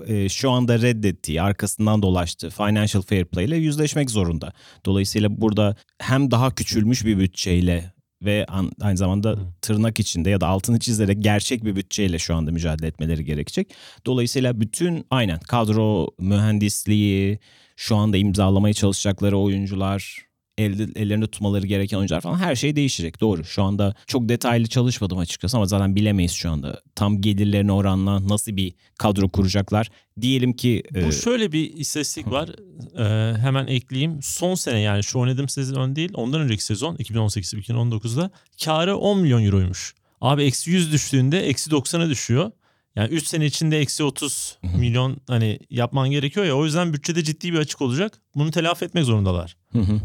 e, 0.06 0.28
şu 0.28 0.50
anda 0.50 0.82
reddettiği, 0.82 1.42
arkasından 1.42 2.02
dolaştığı 2.02 2.50
financial 2.50 3.02
fair 3.02 3.24
play 3.24 3.44
ile 3.44 3.56
yüzleşmek 3.56 4.10
zorunda. 4.10 4.52
Dolayısıyla 4.86 5.40
burada 5.40 5.76
hem 5.98 6.30
daha 6.30 6.54
küçülmüş 6.54 7.04
bir 7.04 7.18
bütçeyle 7.18 7.96
ve 8.22 8.46
aynı 8.80 8.96
zamanda 8.96 9.36
tırnak 9.62 10.00
içinde 10.00 10.30
ya 10.30 10.40
da 10.40 10.46
altını 10.46 10.78
çizerek 10.78 11.22
gerçek 11.22 11.64
bir 11.64 11.76
bütçeyle 11.76 12.18
şu 12.18 12.34
anda 12.34 12.52
mücadele 12.52 12.86
etmeleri 12.86 13.24
gerekecek. 13.24 13.74
Dolayısıyla 14.06 14.60
bütün 14.60 15.06
aynen 15.10 15.38
kadro 15.38 16.08
mühendisliği, 16.18 17.38
şu 17.76 17.96
anda 17.96 18.16
imzalamaya 18.16 18.74
çalışacakları 18.74 19.38
oyuncular, 19.38 20.25
elde, 20.58 20.86
ellerinde 20.96 21.26
tutmaları 21.26 21.66
gereken 21.66 21.96
oyuncular 21.96 22.20
falan 22.20 22.38
her 22.38 22.56
şey 22.56 22.76
değişecek. 22.76 23.20
Doğru. 23.20 23.44
Şu 23.44 23.62
anda 23.62 23.94
çok 24.06 24.28
detaylı 24.28 24.66
çalışmadım 24.66 25.18
açıkçası 25.18 25.56
ama 25.56 25.66
zaten 25.66 25.96
bilemeyiz 25.96 26.32
şu 26.32 26.50
anda. 26.50 26.80
Tam 26.94 27.20
gelirlerine 27.20 27.72
oranla 27.72 28.28
nasıl 28.28 28.56
bir 28.56 28.74
kadro 28.98 29.28
kuracaklar. 29.28 29.90
Diyelim 30.20 30.52
ki 30.52 30.82
Bu 30.94 30.98
e, 30.98 31.12
şöyle 31.12 31.52
bir 31.52 31.74
istatistik 31.74 32.30
var. 32.30 32.50
Ee, 32.98 33.38
hemen 33.38 33.66
ekleyeyim. 33.66 34.22
Son 34.22 34.54
sene 34.54 34.80
yani 34.80 35.04
şu 35.04 35.18
oynadığım 35.18 35.48
sezon 35.48 35.96
değil. 35.96 36.10
Ondan 36.14 36.40
önceki 36.40 36.64
sezon 36.64 36.96
2018-2019'da 36.96 38.30
karı 38.64 38.96
10 38.96 39.20
milyon 39.20 39.44
euroymuş. 39.44 39.94
Abi 40.20 40.42
eksi 40.44 40.70
100 40.70 40.92
düştüğünde 40.92 41.40
eksi 41.40 41.70
90'a 41.70 42.08
düşüyor. 42.10 42.50
Yani 42.96 43.08
3 43.08 43.26
sene 43.26 43.46
içinde 43.46 43.78
eksi 43.78 44.04
30 44.04 44.58
milyon 44.78 45.16
hani 45.26 45.58
yapman 45.70 46.10
gerekiyor 46.10 46.46
ya. 46.46 46.56
O 46.56 46.64
yüzden 46.64 46.92
bütçede 46.92 47.24
ciddi 47.24 47.52
bir 47.52 47.58
açık 47.58 47.82
olacak. 47.82 48.20
Bunu 48.34 48.50
telafi 48.50 48.84
etmek 48.84 49.04
zorundalar. 49.04 49.56
Hı 49.72 49.78
hı. 49.78 50.00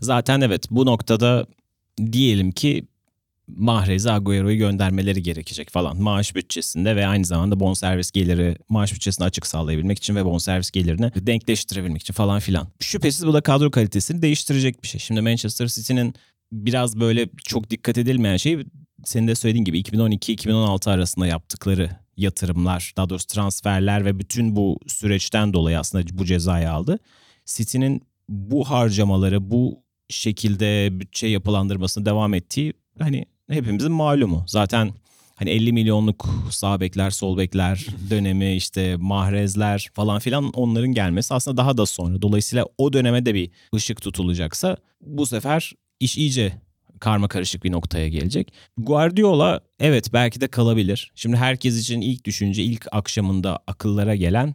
Zaten 0.00 0.40
evet 0.40 0.66
bu 0.70 0.86
noktada 0.86 1.46
diyelim 2.12 2.52
ki 2.52 2.84
Mahrez'i 3.48 4.10
Agüero'yu 4.10 4.58
göndermeleri 4.58 5.22
gerekecek 5.22 5.70
falan. 5.70 6.02
Maaş 6.02 6.34
bütçesinde 6.34 6.96
ve 6.96 7.06
aynı 7.06 7.24
zamanda 7.24 7.60
bonservis 7.60 8.10
geliri 8.10 8.56
maaş 8.68 8.94
bütçesini 8.94 9.24
açık 9.24 9.46
sağlayabilmek 9.46 9.98
için 9.98 10.16
ve 10.16 10.24
bonservis 10.24 10.70
gelirini 10.70 11.12
denkleştirebilmek 11.16 12.02
için 12.02 12.14
falan 12.14 12.40
filan. 12.40 12.68
Şüphesiz 12.80 13.26
bu 13.26 13.32
da 13.32 13.40
kadro 13.40 13.70
kalitesini 13.70 14.22
değiştirecek 14.22 14.82
bir 14.82 14.88
şey. 14.88 15.00
Şimdi 15.00 15.20
Manchester 15.20 15.66
City'nin 15.66 16.14
biraz 16.52 17.00
böyle 17.00 17.28
çok 17.44 17.70
dikkat 17.70 17.98
edilmeyen 17.98 18.36
şey 18.36 18.58
senin 19.04 19.28
de 19.28 19.34
söylediğin 19.34 19.64
gibi 19.64 19.80
2012-2016 19.80 20.90
arasında 20.90 21.26
yaptıkları 21.26 22.03
yatırımlar, 22.16 22.92
daha 22.96 23.10
doğrusu 23.10 23.26
transferler 23.26 24.04
ve 24.04 24.18
bütün 24.18 24.56
bu 24.56 24.78
süreçten 24.86 25.52
dolayı 25.52 25.78
aslında 25.78 26.18
bu 26.18 26.24
cezayı 26.24 26.70
aldı. 26.70 26.98
City'nin 27.46 28.02
bu 28.28 28.70
harcamaları 28.70 29.50
bu 29.50 29.82
şekilde 30.08 31.00
bütçe 31.00 31.26
yapılandırmasına 31.26 32.06
devam 32.06 32.34
ettiği 32.34 32.72
hani 32.98 33.26
hepimizin 33.50 33.92
malumu. 33.92 34.44
Zaten 34.46 34.94
hani 35.34 35.50
50 35.50 35.72
milyonluk 35.72 36.28
sağ 36.50 36.80
bekler, 36.80 37.10
sol 37.10 37.38
bekler 37.38 37.86
dönemi 38.10 38.54
işte 38.54 38.96
mahrezler 38.96 39.90
falan 39.94 40.18
filan 40.18 40.50
onların 40.50 40.92
gelmesi 40.92 41.34
aslında 41.34 41.56
daha 41.56 41.76
da 41.76 41.86
sonra. 41.86 42.22
Dolayısıyla 42.22 42.66
o 42.78 42.92
döneme 42.92 43.26
de 43.26 43.34
bir 43.34 43.50
ışık 43.74 44.02
tutulacaksa 44.02 44.76
bu 45.00 45.26
sefer 45.26 45.72
iş 46.00 46.16
iyice 46.16 46.52
karma 47.04 47.28
karışık 47.28 47.64
bir 47.64 47.72
noktaya 47.72 48.08
gelecek. 48.08 48.52
Guardiola 48.76 49.60
evet 49.80 50.12
belki 50.12 50.40
de 50.40 50.48
kalabilir. 50.48 51.12
Şimdi 51.14 51.36
herkes 51.36 51.80
için 51.80 52.00
ilk 52.00 52.24
düşünce 52.24 52.62
ilk 52.62 52.86
akşamında 52.92 53.58
akıllara 53.66 54.14
gelen 54.14 54.54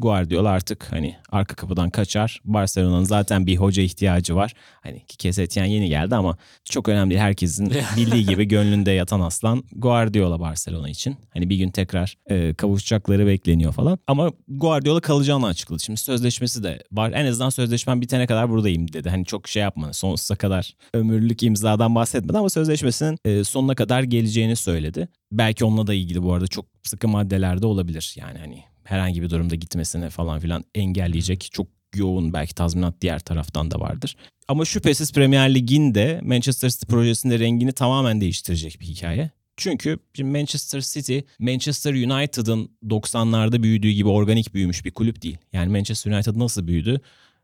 Guardiola 0.00 0.48
artık 0.48 0.92
hani 0.92 1.16
arka 1.32 1.54
kapıdan 1.54 1.90
kaçar. 1.90 2.40
Barcelona'nın 2.44 3.04
zaten 3.04 3.46
bir 3.46 3.56
hoca 3.56 3.82
ihtiyacı 3.82 4.36
var. 4.36 4.52
Hani 4.80 5.02
Kesetien 5.18 5.64
yeni 5.64 5.88
geldi 5.88 6.14
ama 6.14 6.36
çok 6.64 6.88
önemli 6.88 7.10
değil. 7.10 7.20
Herkesin 7.20 7.72
bildiği 7.96 8.26
gibi 8.26 8.44
gönlünde 8.48 8.90
yatan 8.90 9.20
aslan 9.20 9.64
Guardiola 9.72 10.40
Barcelona 10.40 10.88
için. 10.88 11.16
Hani 11.30 11.50
bir 11.50 11.56
gün 11.56 11.70
tekrar 11.70 12.16
e, 12.30 12.54
kavuşacakları 12.54 13.26
bekleniyor 13.26 13.72
falan. 13.72 13.98
Ama 14.06 14.32
Guardiola 14.48 15.00
kalacağını 15.00 15.46
açıkladı. 15.46 15.80
Şimdi 15.82 16.00
sözleşmesi 16.00 16.62
de 16.62 16.82
var. 16.92 17.12
En 17.12 17.26
azından 17.26 17.50
sözleşmem 17.50 18.00
bitene 18.00 18.26
kadar 18.26 18.50
buradayım 18.50 18.92
dedi. 18.92 19.10
Hani 19.10 19.24
çok 19.24 19.48
şey 19.48 19.62
yapma 19.62 19.92
sonsuza 19.92 20.36
kadar 20.36 20.74
ömürlük 20.94 21.42
imzadan 21.42 21.94
bahsetmedi 21.94 22.38
ama 22.38 22.50
sözleşmesinin 22.50 23.18
e, 23.24 23.44
sonuna 23.44 23.74
kadar 23.74 24.02
geleceğini 24.02 24.56
söyledi. 24.56 25.08
Belki 25.32 25.64
onunla 25.64 25.86
da 25.86 25.94
ilgili 25.94 26.22
bu 26.22 26.32
arada 26.32 26.46
çok 26.46 26.66
sıkı 26.82 27.08
maddeler 27.08 27.62
de 27.62 27.66
olabilir. 27.66 28.14
Yani 28.18 28.38
hani 28.38 28.69
herhangi 28.84 29.22
bir 29.22 29.30
durumda 29.30 29.54
gitmesine 29.54 30.10
falan 30.10 30.40
filan 30.40 30.64
engelleyecek 30.74 31.48
çok 31.52 31.66
yoğun 31.94 32.32
belki 32.32 32.54
tazminat 32.54 32.94
diğer 33.00 33.18
taraftan 33.18 33.70
da 33.70 33.80
vardır. 33.80 34.16
Ama 34.48 34.64
şüphesiz 34.64 35.12
Premier 35.12 35.54
Lig'in 35.54 35.94
de 35.94 36.20
Manchester 36.22 36.68
City 36.68 36.86
projesinde 36.86 37.38
rengini 37.38 37.72
tamamen 37.72 38.20
değiştirecek 38.20 38.80
bir 38.80 38.86
hikaye. 38.86 39.30
Çünkü 39.56 39.98
Manchester 40.22 40.80
City, 40.80 41.18
Manchester 41.38 41.94
United'ın 41.94 42.70
90'larda 42.88 43.62
büyüdüğü 43.62 43.90
gibi 43.90 44.08
organik 44.08 44.54
büyümüş 44.54 44.84
bir 44.84 44.90
kulüp 44.90 45.22
değil. 45.22 45.38
Yani 45.52 45.72
Manchester 45.72 46.12
United 46.12 46.38
nasıl 46.38 46.66
büyüdü? 46.66 47.00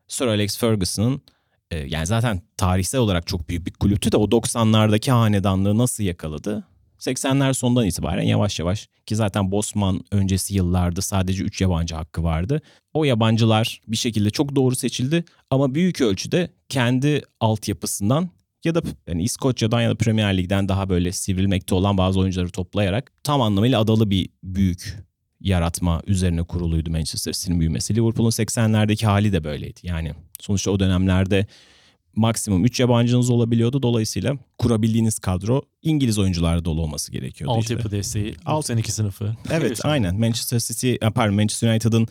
Sir 0.09 0.27
Alex 0.27 0.59
Ferguson'ın 0.59 1.23
e, 1.71 1.79
yani 1.79 2.07
zaten 2.07 2.43
tarihsel 2.57 3.01
olarak 3.01 3.27
çok 3.27 3.49
büyük 3.49 3.67
bir 3.67 3.73
kulüptü 3.73 4.13
de 4.13 4.17
o 4.17 4.25
90'lardaki 4.25 5.11
hanedanlığı 5.11 5.79
nasıl 5.79 6.05
yakaladı? 6.05 6.65
80'ler 6.99 7.55
sonundan 7.55 7.87
itibaren 7.87 8.23
yavaş 8.23 8.59
yavaş 8.59 8.89
ki 9.07 9.17
zaten 9.17 9.51
Bosman 9.51 10.01
öncesi 10.13 10.55
yıllarda 10.55 11.03
sadece 11.03 11.45
3 11.45 11.61
yabancı 11.61 11.95
hakkı 11.95 12.23
vardı. 12.23 12.63
O 12.95 13.05
yabancılar 13.05 13.81
bir 13.89 13.97
şekilde 13.97 14.31
çok 14.31 14.57
doğru 14.57 14.77
seçildi 14.77 15.25
ama 15.51 15.75
büyük 15.75 16.01
ölçüde 16.01 16.51
kendi 16.69 17.23
altyapısından 17.41 18.31
ya 18.65 18.75
da 18.75 18.83
yani 19.07 19.23
İskoçya'dan 19.23 19.81
ya 19.81 19.91
da 19.91 19.95
Premier 19.95 20.37
Lig'den 20.37 20.69
daha 20.69 20.89
böyle 20.89 21.13
sivrilmekte 21.13 21.75
olan 21.75 21.99
bazı 21.99 22.21
oyuncuları 22.21 22.51
toplayarak 22.51 23.13
tam 23.25 23.43
anlamıyla 23.43 23.81
adalı 23.81 24.11
bir 24.11 24.29
büyük 24.43 25.07
yaratma 25.41 26.03
üzerine 26.07 26.43
kuruluydu 26.43 26.91
Manchester 26.91 27.33
City'nin 27.33 27.61
büyümesi. 27.61 27.95
Liverpool'un 27.95 28.31
80'lerdeki 28.31 29.07
hali 29.07 29.33
de 29.33 29.45
böyleydi. 29.45 29.81
Yani 29.83 30.13
sonuçta 30.41 30.71
o 30.71 30.81
dönemlerde 30.81 31.47
maksimum 32.17 32.65
3 32.65 32.81
yabancınız 32.81 33.31
olabiliyordu. 33.31 33.83
Dolayısıyla 33.83 34.39
kurabildiğiniz 34.59 35.19
kadro 35.19 35.63
İngiliz 35.83 36.19
oyuncularla 36.19 36.65
dolu 36.65 36.83
olması 36.83 37.13
gerekiyordu. 37.13 37.55
Altyapı 37.55 37.83
işte. 37.83 37.97
desteği, 37.97 38.35
Alt- 38.47 38.57
92 38.57 38.93
sınıfı. 38.93 39.37
Evet 39.51 39.81
aynen 39.85 40.21
Manchester 40.21 40.59
City 40.59 40.95
pardon 41.15 41.35
Manchester 41.35 41.73
United'ın 41.73 42.09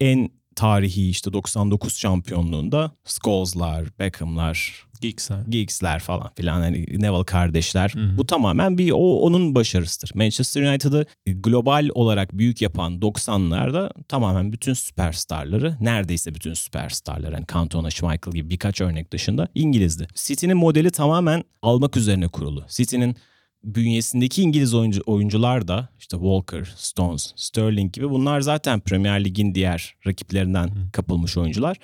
en 0.00 0.30
tarihi 0.54 1.10
işte 1.10 1.32
99 1.32 1.96
şampiyonluğunda 1.96 2.90
Scholes'lar, 3.04 3.98
Beckham'lar, 3.98 4.84
Geeks'ler. 5.00 5.44
Giggs'ler 5.48 5.98
falan 5.98 6.30
filan 6.36 6.60
hani 6.60 6.76
Neville 6.76 7.24
kardeşler. 7.24 7.92
Hı 7.94 8.00
hı. 8.00 8.18
Bu 8.18 8.26
tamamen 8.26 8.78
bir 8.78 8.90
o 8.90 9.20
onun 9.20 9.54
başarısıdır. 9.54 10.10
Manchester 10.14 10.62
United'ı 10.62 11.06
global 11.26 11.88
olarak 11.94 12.32
büyük 12.32 12.62
yapan 12.62 12.92
90'larda 13.00 13.90
tamamen 14.08 14.52
bütün 14.52 14.74
süperstarları 14.74 15.76
neredeyse 15.80 16.34
bütün 16.34 16.54
süperstarlar 16.54 17.34
hani 17.34 17.44
Cantona, 17.52 17.90
Schmeichel 17.90 18.32
gibi 18.32 18.50
birkaç 18.50 18.80
örnek 18.80 19.12
dışında 19.12 19.48
İngilizdi. 19.54 20.06
City'nin 20.14 20.56
modeli 20.56 20.90
tamamen 20.90 21.44
almak 21.62 21.96
üzerine 21.96 22.28
kurulu. 22.28 22.64
City'nin 22.68 23.16
bünyesindeki 23.64 24.42
İngiliz 24.42 24.74
oyuncu, 24.74 25.02
oyuncular 25.06 25.68
da 25.68 25.88
işte 25.98 26.16
Walker, 26.16 26.74
Stones, 26.76 27.32
Sterling 27.36 27.92
gibi 27.92 28.10
bunlar 28.10 28.40
zaten 28.40 28.80
Premier 28.80 29.24
Lig'in 29.24 29.54
diğer 29.54 29.94
rakiplerinden 30.06 30.70
kapılmış 30.92 31.36
oyuncular. 31.36 31.76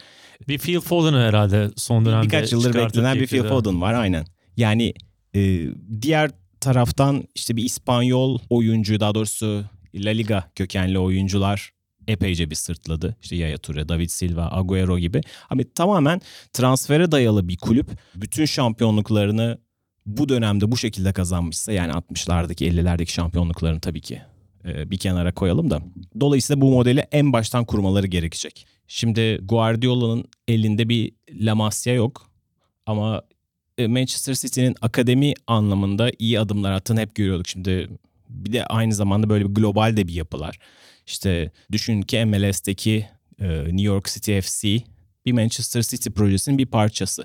Bir 0.49 0.59
Phil 0.59 0.81
Foden'ı 0.81 1.21
herhalde 1.21 1.71
son 1.77 2.07
dönemde 2.07 2.27
Birkaç 2.27 2.53
yıldır 2.53 2.75
beklenen 2.75 3.17
bir 3.17 3.27
Phil. 3.27 3.43
Foden 3.43 3.81
var 3.81 3.95
aynen. 3.95 4.27
Yani 4.57 4.95
e, 5.35 5.67
diğer 6.03 6.31
taraftan 6.61 7.25
işte 7.35 7.57
bir 7.57 7.65
İspanyol 7.65 8.39
oyuncu 8.51 9.01
daha 9.01 9.15
doğrusu 9.15 9.65
La 9.95 10.11
Liga 10.11 10.51
kökenli 10.55 10.99
oyuncular 10.99 11.71
epeyce 12.09 12.51
bir 12.51 12.55
sırtladı. 12.55 13.17
İşte 13.23 13.37
Yaya 13.37 13.59
Toure, 13.59 13.89
David 13.89 14.09
Silva, 14.09 14.51
Agüero 14.53 14.99
gibi. 14.99 15.21
Ama 15.51 15.63
tamamen 15.75 16.21
transfere 16.53 17.13
dayalı 17.13 17.49
bir 17.49 17.57
kulüp. 17.57 17.87
Bütün 18.15 18.45
şampiyonluklarını 18.45 19.59
bu 20.07 20.29
dönemde 20.29 20.73
bu 20.73 20.77
şekilde 20.77 21.13
kazanmışsa 21.13 21.73
yani 21.73 21.93
60'lardaki 21.93 22.71
50'lerdeki 22.71 23.13
şampiyonluklarını 23.13 23.81
tabii 23.81 24.01
ki 24.01 24.23
e, 24.65 24.91
bir 24.91 24.99
kenara 24.99 25.35
koyalım 25.35 25.71
da. 25.71 25.83
Dolayısıyla 26.21 26.61
bu 26.61 26.71
modeli 26.71 27.01
en 27.13 27.33
baştan 27.33 27.65
kurmaları 27.65 28.07
gerekecek. 28.07 28.67
Şimdi 28.89 29.39
Guardiola'nın 29.43 30.25
elinde 30.49 30.89
bir 30.89 31.13
La 31.33 31.55
Masia 31.55 31.93
yok 31.93 32.31
ama 32.87 33.23
e, 33.79 33.87
Manchester 33.87 34.35
City'nin 34.35 34.75
akademi 34.81 35.35
anlamında 35.47 36.11
iyi 36.19 36.41
adımlar 36.41 36.73
attığını 36.73 37.01
hep 37.01 37.15
görüyorduk. 37.15 37.49
Şimdi 37.49 37.89
bir 38.29 38.53
de 38.53 38.67
aynı 38.67 38.95
zamanda 38.95 39.31
böyle 39.31 39.49
bir 39.49 39.55
global 39.55 39.97
de 39.97 40.09
bir 40.09 40.13
yapılar. 40.13 40.59
İşte 41.07 41.51
düşün 41.73 42.03
ki 42.03 42.25
MLS'teki 42.25 43.07
e, 43.41 43.49
New 43.49 43.83
York 43.83 44.07
City 44.07 44.41
FC 44.41 44.79
bir 45.27 45.33
Manchester 45.33 45.83
City 45.83 46.09
projesinin 46.09 46.59
bir 46.59 46.67
parçası. 46.67 47.25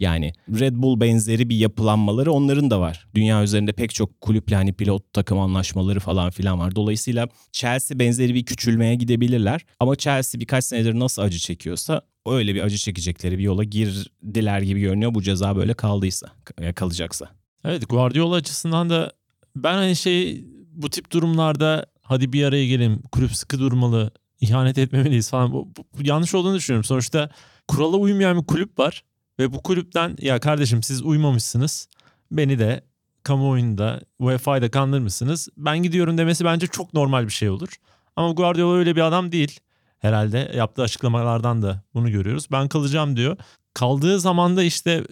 Yani 0.00 0.32
Red 0.60 0.74
Bull 0.76 1.00
benzeri 1.00 1.48
bir 1.48 1.56
yapılanmaları 1.56 2.32
onların 2.32 2.70
da 2.70 2.80
var. 2.80 3.06
Dünya 3.14 3.42
üzerinde 3.42 3.72
pek 3.72 3.94
çok 3.94 4.20
kulüple 4.20 4.56
hani 4.56 4.72
pilot 4.72 5.12
takım 5.12 5.38
anlaşmaları 5.38 6.00
falan 6.00 6.30
filan 6.30 6.58
var. 6.58 6.76
Dolayısıyla 6.76 7.28
Chelsea 7.52 7.98
benzeri 7.98 8.34
bir 8.34 8.44
küçülmeye 8.44 8.94
gidebilirler. 8.94 9.60
Ama 9.80 9.96
Chelsea 9.96 10.40
birkaç 10.40 10.64
senedir 10.64 10.98
nasıl 10.98 11.22
acı 11.22 11.38
çekiyorsa 11.38 12.02
öyle 12.26 12.54
bir 12.54 12.60
acı 12.62 12.76
çekecekleri 12.78 13.38
bir 13.38 13.42
yola 13.42 13.64
girdiler 13.64 14.60
gibi 14.60 14.80
görünüyor. 14.80 15.14
Bu 15.14 15.22
ceza 15.22 15.56
böyle 15.56 15.74
kaldıysa, 15.74 16.26
kalacaksa. 16.74 17.28
Evet 17.64 17.88
Guardiola 17.88 18.34
açısından 18.36 18.90
da 18.90 19.12
ben 19.56 19.74
hani 19.74 19.96
şey 19.96 20.44
bu 20.72 20.90
tip 20.90 21.12
durumlarda 21.12 21.86
hadi 22.02 22.32
bir 22.32 22.44
araya 22.44 22.66
gelin 22.66 23.02
kulüp 23.12 23.32
sıkı 23.36 23.58
durmalı 23.58 24.10
ihanet 24.40 24.78
etmemeliyiz 24.78 25.30
falan 25.30 25.52
bu, 25.52 25.68
bu- 25.78 25.84
bu 25.98 26.06
yanlış 26.06 26.34
olduğunu 26.34 26.56
düşünüyorum. 26.56 26.84
Sonuçta 26.84 27.30
kurala 27.68 27.96
uymayan 27.96 28.40
bir 28.40 28.46
kulüp 28.46 28.78
var 28.78 29.02
ve 29.38 29.52
bu 29.52 29.62
kulüpten 29.62 30.16
ya 30.20 30.40
kardeşim 30.40 30.82
siz 30.82 31.02
uymamışsınız 31.02 31.88
beni 32.30 32.58
de 32.58 32.84
kamuoyunda 33.22 34.00
UEFA'yı 34.18 34.70
kandırmışsınız 34.70 35.48
ben 35.56 35.82
gidiyorum 35.82 36.18
demesi 36.18 36.44
bence 36.44 36.66
çok 36.66 36.94
normal 36.94 37.24
bir 37.26 37.32
şey 37.32 37.50
olur. 37.50 37.68
Ama 38.16 38.32
Guardiola 38.32 38.76
öyle 38.76 38.96
bir 38.96 39.00
adam 39.00 39.32
değil. 39.32 39.60
Herhalde 39.98 40.52
yaptığı 40.56 40.82
açıklamalardan 40.82 41.62
da 41.62 41.82
bunu 41.94 42.10
görüyoruz. 42.10 42.46
Ben 42.52 42.68
kalacağım 42.68 43.16
diyor. 43.16 43.36
Kaldığı 43.74 44.20
zaman 44.20 44.56
da 44.56 44.62
işte 44.62 45.04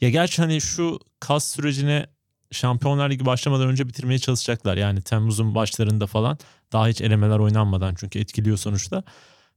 ya 0.00 0.10
gerçi 0.10 0.42
hani 0.42 0.60
şu 0.60 0.98
kas 1.20 1.44
sürecine 1.44 2.06
Şampiyonlar 2.50 3.10
Ligi 3.10 3.26
başlamadan 3.26 3.68
önce 3.68 3.88
bitirmeye 3.88 4.18
çalışacaklar. 4.18 4.76
Yani 4.76 5.02
Temmuz'un 5.02 5.54
başlarında 5.54 6.06
falan. 6.06 6.38
Daha 6.72 6.88
hiç 6.88 7.00
elemeler 7.00 7.38
oynanmadan 7.38 7.94
çünkü 7.94 8.18
etkiliyor 8.18 8.56
sonuçta. 8.56 9.02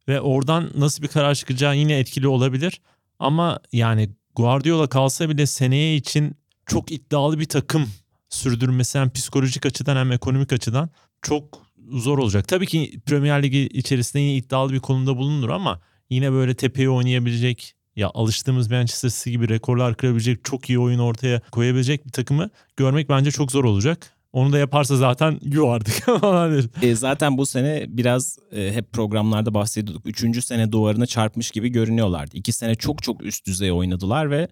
Ve 0.08 0.22
oradan 0.22 0.72
nasıl 0.78 1.04
bir 1.04 1.08
karar 1.08 1.36
çıkacağı 1.36 1.78
yine 1.78 2.00
etkili 2.00 2.28
olabilir. 2.28 2.82
Ama 3.20 3.60
yani 3.72 4.10
Guardiola 4.36 4.90
kalsa 4.90 5.30
bile 5.30 5.46
seneye 5.46 5.96
için 5.96 6.36
çok 6.66 6.92
iddialı 6.92 7.40
bir 7.40 7.46
takım 7.46 7.90
sürdürmesi 8.30 9.00
hem 9.00 9.10
psikolojik 9.10 9.66
açıdan 9.66 9.96
hem 9.96 10.12
ekonomik 10.12 10.54
açıdan 10.54 10.90
çok 11.22 11.66
zor 11.92 12.18
olacak. 12.18 12.48
Tabii 12.48 12.68
ki 12.68 13.00
Premier 13.06 13.44
Ligi 13.44 13.60
içerisinde 13.60 14.24
yine 14.24 14.36
iddialı 14.36 14.74
bir 14.74 14.80
konumda 14.80 15.18
bulunur 15.18 15.50
ama 15.50 15.82
yine 16.10 16.32
böyle 16.32 16.56
tepeye 16.56 16.90
oynayabilecek 16.90 17.76
ya 17.96 18.12
alıştığımız 18.14 18.72
Manchester 18.72 19.10
City 19.10 19.30
gibi 19.30 19.50
rekorlar 19.50 19.98
kırabilecek 19.98 20.44
çok 20.44 20.70
iyi 20.70 20.80
oyun 20.80 21.00
ortaya 21.00 21.42
koyabilecek 21.52 22.06
bir 22.06 22.12
takımı 22.12 22.50
görmek 22.78 23.10
bence 23.10 23.32
çok 23.32 23.52
zor 23.52 23.64
olacak. 23.64 24.15
Onu 24.36 24.52
da 24.54 24.58
yaparsa 24.58 24.96
zaten 24.96 25.40
yuh 25.44 25.72
artık. 25.72 26.06
E, 26.82 26.96
zaten 26.96 27.38
bu 27.38 27.46
sene 27.46 27.86
biraz 27.88 28.38
e, 28.52 28.72
hep 28.74 28.94
programlarda 28.94 29.54
bahsediyorduk. 29.54 30.06
Üçüncü 30.06 30.42
sene 30.42 30.72
duvarına 30.72 31.06
çarpmış 31.06 31.52
gibi 31.52 31.70
görünüyorlardı. 31.70 32.38
İki 32.38 32.52
sene 32.52 32.76
çok 32.76 33.04
çok 33.04 33.24
üst 33.24 33.48
düzey 33.48 33.72
oynadılar 33.72 34.32
ve 34.32 34.48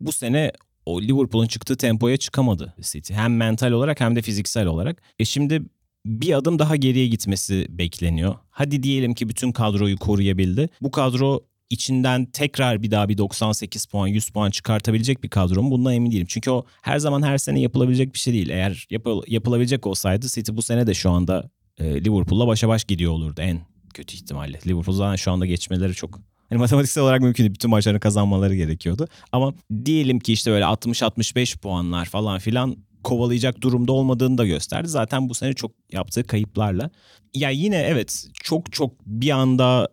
bu 0.00 0.12
sene 0.12 0.52
o 0.86 1.02
Liverpool'un 1.02 1.46
çıktığı 1.46 1.76
tempoya 1.76 2.16
çıkamadı 2.16 2.74
City. 2.80 3.14
Hem 3.14 3.36
mental 3.36 3.72
olarak 3.72 4.00
hem 4.00 4.16
de 4.16 4.22
fiziksel 4.22 4.66
olarak. 4.66 5.02
E 5.18 5.24
şimdi 5.24 5.62
bir 6.06 6.32
adım 6.32 6.58
daha 6.58 6.76
geriye 6.76 7.06
gitmesi 7.06 7.66
bekleniyor. 7.68 8.34
Hadi 8.50 8.82
diyelim 8.82 9.14
ki 9.14 9.28
bütün 9.28 9.52
kadroyu 9.52 9.96
koruyabildi. 9.96 10.68
Bu 10.80 10.90
kadro 10.90 11.44
içinden 11.70 12.26
tekrar 12.26 12.82
bir 12.82 12.90
daha 12.90 13.08
bir 13.08 13.18
98 13.18 13.86
puan 13.86 14.06
100 14.06 14.28
puan 14.30 14.50
çıkartabilecek 14.50 15.22
bir 15.24 15.28
kadro 15.28 15.62
mu 15.62 15.70
bundan 15.70 15.94
emin 15.94 16.10
değilim. 16.10 16.26
Çünkü 16.30 16.50
o 16.50 16.64
her 16.82 16.98
zaman 16.98 17.22
her 17.22 17.38
sene 17.38 17.60
yapılabilecek 17.60 18.14
bir 18.14 18.18
şey 18.18 18.34
değil. 18.34 18.48
Eğer 18.48 18.86
yapı- 18.90 19.22
yapılabilecek 19.26 19.86
olsaydı 19.86 20.26
City 20.28 20.52
bu 20.54 20.62
sene 20.62 20.86
de 20.86 20.94
şu 20.94 21.10
anda 21.10 21.50
e, 21.78 22.04
Liverpool'la 22.04 22.46
başa 22.46 22.68
baş 22.68 22.84
gidiyor 22.84 23.12
olurdu 23.12 23.40
en 23.40 23.60
kötü 23.94 24.14
ihtimalle. 24.16 24.58
Liverpool 24.66 24.96
zaten 24.96 25.16
şu 25.16 25.32
anda 25.32 25.46
geçmeleri 25.46 25.94
çok 25.94 26.20
hani 26.48 26.58
matematiksel 26.58 27.04
olarak 27.04 27.20
mümkün 27.20 27.44
değil. 27.44 27.54
Bütün 27.54 27.70
maçlarını 27.70 28.00
kazanmaları 28.00 28.54
gerekiyordu. 28.56 29.08
Ama 29.32 29.54
diyelim 29.84 30.18
ki 30.20 30.32
işte 30.32 30.50
böyle 30.50 30.64
60-65 30.64 31.58
puanlar 31.58 32.04
falan 32.04 32.38
filan 32.38 32.76
kovalayacak 33.04 33.60
durumda 33.60 33.92
olmadığını 33.92 34.38
da 34.38 34.46
gösterdi. 34.46 34.88
Zaten 34.88 35.28
bu 35.28 35.34
sene 35.34 35.52
çok 35.52 35.72
yaptığı 35.92 36.24
kayıplarla. 36.24 36.90
Ya 37.34 37.50
yine 37.50 37.76
evet 37.76 38.26
çok 38.42 38.72
çok 38.72 39.06
bir 39.06 39.30
anda 39.30 39.88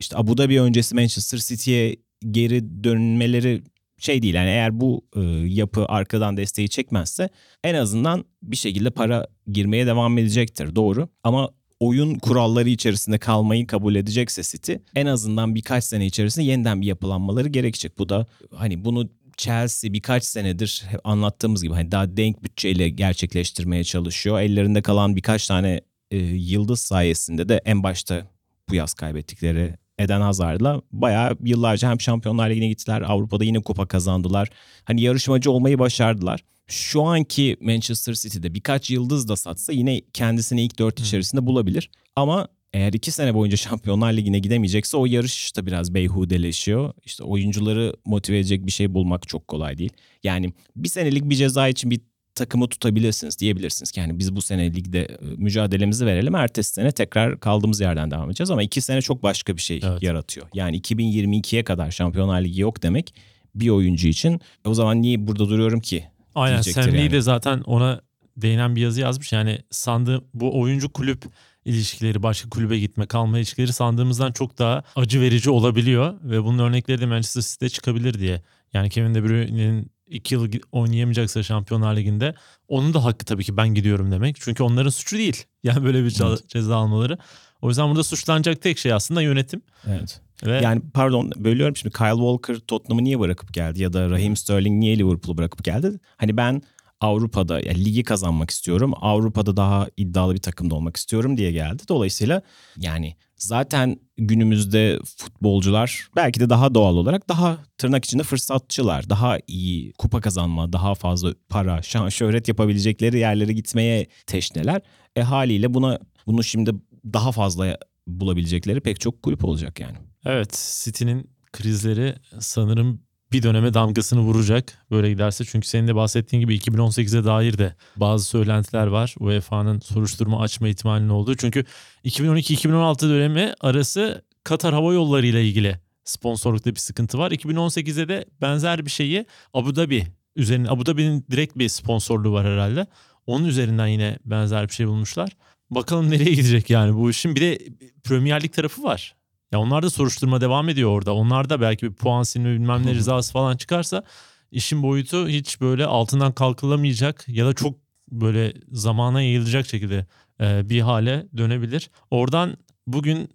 işte 0.00 0.16
Abu 0.16 0.38
Dhabi 0.38 0.60
öncesi 0.60 0.94
Manchester 0.94 1.38
City'ye 1.38 1.96
geri 2.30 2.84
dönmeleri 2.84 3.62
şey 3.98 4.22
değil. 4.22 4.34
Yani 4.34 4.48
eğer 4.48 4.80
bu 4.80 5.04
e, 5.16 5.20
yapı 5.46 5.86
arkadan 5.86 6.36
desteği 6.36 6.68
çekmezse 6.68 7.28
en 7.64 7.74
azından 7.74 8.24
bir 8.42 8.56
şekilde 8.56 8.90
para 8.90 9.26
girmeye 9.46 9.86
devam 9.86 10.18
edecektir. 10.18 10.76
Doğru. 10.76 11.08
Ama 11.24 11.50
oyun 11.80 12.14
kuralları 12.14 12.68
içerisinde 12.68 13.18
kalmayı 13.18 13.66
kabul 13.66 13.94
edecekse 13.94 14.42
City 14.42 14.72
en 14.94 15.06
azından 15.06 15.54
birkaç 15.54 15.84
sene 15.84 16.06
içerisinde 16.06 16.46
yeniden 16.46 16.80
bir 16.80 16.86
yapılanmaları 16.86 17.48
gerekecek. 17.48 17.98
Bu 17.98 18.08
da 18.08 18.26
hani 18.54 18.84
bunu 18.84 19.10
Chelsea 19.36 19.92
birkaç 19.92 20.24
senedir 20.24 20.82
anlattığımız 21.04 21.62
gibi 21.62 21.74
hani 21.74 21.92
daha 21.92 22.16
denk 22.16 22.44
bütçeyle 22.44 22.88
gerçekleştirmeye 22.88 23.84
çalışıyor. 23.84 24.40
Ellerinde 24.40 24.82
kalan 24.82 25.16
birkaç 25.16 25.46
tane 25.46 25.80
e, 26.10 26.16
yıldız 26.18 26.80
sayesinde 26.80 27.48
de 27.48 27.60
en 27.64 27.82
başta 27.82 28.26
bu 28.68 28.74
yaz 28.74 28.94
kaybettikleri 28.94 29.74
Eden 30.00 30.20
Hazard'la 30.20 30.82
bayağı 30.92 31.36
yıllarca 31.44 31.90
hem 31.90 32.00
Şampiyonlar 32.00 32.50
Ligi'ne 32.50 32.68
gittiler. 32.68 33.02
Avrupa'da 33.02 33.44
yine 33.44 33.58
kupa 33.58 33.86
kazandılar. 33.86 34.48
Hani 34.84 35.02
yarışmacı 35.02 35.50
olmayı 35.50 35.78
başardılar. 35.78 36.44
Şu 36.66 37.02
anki 37.02 37.56
Manchester 37.60 38.14
City'de 38.14 38.54
birkaç 38.54 38.90
yıldız 38.90 39.28
da 39.28 39.36
satsa 39.36 39.72
yine 39.72 40.00
kendisini 40.12 40.64
ilk 40.64 40.78
dört 40.78 41.00
içerisinde 41.00 41.46
bulabilir. 41.46 41.90
Ama 42.16 42.48
eğer 42.72 42.92
iki 42.92 43.10
sene 43.10 43.34
boyunca 43.34 43.56
Şampiyonlar 43.56 44.12
Ligi'ne 44.12 44.38
gidemeyecekse 44.38 44.96
o 44.96 45.06
yarış 45.06 45.44
işte 45.44 45.66
biraz 45.66 45.94
beyhudeleşiyor. 45.94 46.92
İşte 47.04 47.24
oyuncuları 47.24 47.94
motive 48.04 48.38
edecek 48.38 48.66
bir 48.66 48.72
şey 48.72 48.94
bulmak 48.94 49.28
çok 49.28 49.48
kolay 49.48 49.78
değil. 49.78 49.92
Yani 50.24 50.52
bir 50.76 50.88
senelik 50.88 51.30
bir 51.30 51.34
ceza 51.34 51.68
için 51.68 51.90
bir 51.90 52.00
takımı 52.34 52.68
tutabilirsiniz 52.68 53.38
diyebilirsiniz 53.38 53.90
ki 53.90 54.00
yani 54.00 54.18
biz 54.18 54.36
bu 54.36 54.42
sene 54.42 54.74
ligde 54.74 55.02
e, 55.02 55.16
mücadelemizi 55.36 56.06
verelim 56.06 56.34
ertesi 56.34 56.72
sene 56.72 56.92
tekrar 56.92 57.40
kaldığımız 57.40 57.80
yerden 57.80 58.10
devam 58.10 58.28
edeceğiz 58.30 58.50
ama 58.50 58.62
iki 58.62 58.80
sene 58.80 59.02
çok 59.02 59.22
başka 59.22 59.56
bir 59.56 59.62
şey 59.62 59.80
Evet. 59.84 60.02
yaratıyor. 60.02 60.46
Yani 60.54 60.80
2022'ye 60.80 61.64
kadar 61.64 61.90
Şampiyonlar 61.90 62.40
Ligi 62.42 62.60
yok 62.60 62.82
demek 62.82 63.14
bir 63.54 63.68
oyuncu 63.68 64.08
için 64.08 64.40
o 64.64 64.74
zaman 64.74 65.02
niye 65.02 65.26
burada 65.26 65.48
duruyorum 65.48 65.80
ki? 65.80 66.04
Aynen 66.34 66.60
Sam 66.60 66.94
yani. 66.94 67.10
de 67.10 67.20
zaten 67.20 67.60
ona 67.60 68.00
değinen 68.36 68.76
bir 68.76 68.80
yazı 68.80 69.00
yazmış. 69.00 69.32
Yani 69.32 69.58
sandığı 69.70 70.24
bu 70.34 70.60
oyuncu 70.60 70.92
kulüp 70.92 71.24
ilişkileri, 71.64 72.22
başka 72.22 72.48
kulübe 72.48 72.78
gitme, 72.78 73.06
kalma 73.06 73.38
ilişkileri 73.38 73.72
sandığımızdan 73.72 74.32
çok 74.32 74.58
daha 74.58 74.84
acı 74.96 75.20
verici 75.20 75.50
olabiliyor. 75.50 76.14
Ve 76.22 76.44
bunun 76.44 76.58
örnekleri 76.58 77.00
de 77.00 77.06
Manchester 77.06 77.42
City'de 77.42 77.68
çıkabilir 77.68 78.18
diye. 78.18 78.42
Yani 78.72 78.90
Kevin 78.90 79.14
De 79.14 79.24
Bruyne'nin 79.24 79.90
iki 80.10 80.34
yıl 80.34 80.48
gi- 80.48 80.62
oynayamayacaksa 80.72 81.42
Şampiyonlar 81.42 81.96
Ligi'nde 81.96 82.34
onun 82.68 82.94
da 82.94 83.04
hakkı 83.04 83.24
tabii 83.24 83.44
ki 83.44 83.56
ben 83.56 83.68
gidiyorum 83.74 84.10
demek. 84.10 84.36
Çünkü 84.40 84.62
onların 84.62 84.90
suçu 84.90 85.16
değil. 85.18 85.44
Yani 85.62 85.84
böyle 85.84 86.04
bir 86.04 86.16
Evet. 86.28 86.48
ceza 86.48 86.76
almaları. 86.76 87.18
O 87.62 87.68
yüzden 87.68 87.88
burada 87.88 88.02
suçlanacak 88.04 88.62
tek 88.62 88.78
şey 88.78 88.92
aslında 88.92 89.22
yönetim. 89.22 89.62
Evet. 89.88 90.20
Ve 90.46 90.60
Yani 90.62 90.82
pardon 90.94 91.32
bölüyorum 91.36 91.76
şimdi 91.76 91.92
Kyle 91.96 92.10
Walker 92.10 92.54
Tottenham'ı 92.56 93.04
niye 93.04 93.20
bırakıp 93.20 93.54
geldi 93.54 93.82
ya 93.82 93.92
da 93.92 94.10
Raheem 94.10 94.36
Sterling 94.36 94.78
niye 94.80 94.98
Liverpool'u 94.98 95.38
bırakıp 95.38 95.64
geldi? 95.64 96.00
Hani 96.16 96.36
ben 96.36 96.62
Avrupa'da 97.00 97.60
yani 97.60 97.84
ligi 97.84 98.02
kazanmak 98.02 98.50
istiyorum. 98.50 98.92
Avrupa'da 99.00 99.56
daha 99.56 99.86
iddialı 99.96 100.34
bir 100.34 100.40
takımda 100.40 100.74
olmak 100.74 100.96
istiyorum 100.96 101.36
diye 101.36 101.52
geldi. 101.52 101.82
Dolayısıyla 101.88 102.42
yani 102.76 103.16
zaten 103.42 103.96
günümüzde 104.16 104.98
futbolcular 105.18 106.08
belki 106.16 106.40
de 106.40 106.50
daha 106.50 106.74
doğal 106.74 106.96
olarak 106.96 107.28
daha 107.28 107.58
tırnak 107.78 108.04
içinde 108.04 108.22
fırsatçılar. 108.22 109.10
Daha 109.10 109.38
iyi 109.46 109.92
kupa 109.92 110.20
kazanma, 110.20 110.72
daha 110.72 110.94
fazla 110.94 111.34
para, 111.48 111.82
şan, 111.82 112.08
şöhret 112.08 112.48
yapabilecekleri 112.48 113.18
yerlere 113.18 113.52
gitmeye 113.52 114.06
teşneler. 114.26 114.82
E 115.16 115.22
haliyle 115.22 115.74
buna 115.74 115.98
bunu 116.26 116.44
şimdi 116.44 116.70
daha 117.12 117.32
fazla 117.32 117.78
bulabilecekleri 118.06 118.80
pek 118.80 119.00
çok 119.00 119.22
kulüp 119.22 119.44
olacak 119.44 119.80
yani. 119.80 119.96
Evet 120.24 120.80
City'nin 120.84 121.30
krizleri 121.52 122.14
sanırım 122.38 123.02
bir 123.32 123.42
döneme 123.42 123.74
damgasını 123.74 124.20
vuracak 124.20 124.78
böyle 124.90 125.10
giderse. 125.10 125.44
Çünkü 125.44 125.68
senin 125.68 125.88
de 125.88 125.94
bahsettiğin 125.94 126.40
gibi 126.40 126.56
2018'e 126.56 127.24
dair 127.24 127.58
de 127.58 127.74
bazı 127.96 128.24
söylentiler 128.24 128.86
var. 128.86 129.14
UEFA'nın 129.18 129.80
soruşturma 129.80 130.40
açma 130.40 130.68
ihtimalinin 130.68 131.08
olduğu. 131.08 131.36
Çünkü 131.36 131.64
2012-2016 132.04 133.08
dönemi 133.08 133.54
arası 133.60 134.24
Katar 134.44 134.74
Hava 134.74 134.94
Yolları 134.94 135.26
ile 135.26 135.44
ilgili 135.44 135.78
sponsorlukta 136.04 136.70
bir 136.70 136.80
sıkıntı 136.80 137.18
var. 137.18 137.30
2018'de 137.30 138.08
de 138.08 138.24
benzer 138.40 138.84
bir 138.84 138.90
şeyi 138.90 139.26
Abu 139.54 139.76
Dhabi 139.76 140.06
üzerine 140.36 140.68
Abu 140.70 140.86
Dhabi'nin 140.86 141.26
direkt 141.30 141.58
bir 141.58 141.68
sponsorluğu 141.68 142.32
var 142.32 142.46
herhalde. 142.46 142.86
Onun 143.26 143.44
üzerinden 143.44 143.86
yine 143.86 144.18
benzer 144.24 144.68
bir 144.68 144.74
şey 144.74 144.86
bulmuşlar. 144.86 145.36
Bakalım 145.70 146.10
nereye 146.10 146.34
gidecek 146.34 146.70
yani 146.70 146.96
bu 146.96 147.10
işin. 147.10 147.36
Bir 147.36 147.40
de 147.40 147.58
Premier 148.04 148.42
Lig 148.42 148.52
tarafı 148.52 148.82
var. 148.82 149.14
Ya 149.52 149.58
onlar 149.58 149.82
da 149.82 149.90
soruşturma 149.90 150.40
devam 150.40 150.68
ediyor 150.68 150.90
orada. 150.90 151.14
Onlar 151.14 151.50
da 151.50 151.60
belki 151.60 151.86
bir 151.86 151.94
puan 151.94 152.22
silme 152.22 152.50
bilmem 152.50 152.86
ne 152.86 152.94
rızası 152.94 153.32
falan 153.32 153.56
çıkarsa 153.56 154.04
işin 154.50 154.82
boyutu 154.82 155.28
hiç 155.28 155.60
böyle 155.60 155.86
altından 155.86 156.32
kalkılamayacak 156.32 157.24
ya 157.28 157.46
da 157.46 157.52
çok 157.52 157.76
böyle 158.10 158.52
zamana 158.72 159.22
yayılacak 159.22 159.66
şekilde 159.66 160.06
e, 160.40 160.68
bir 160.70 160.80
hale 160.80 161.26
dönebilir. 161.36 161.90
Oradan 162.10 162.56
bugün 162.86 163.28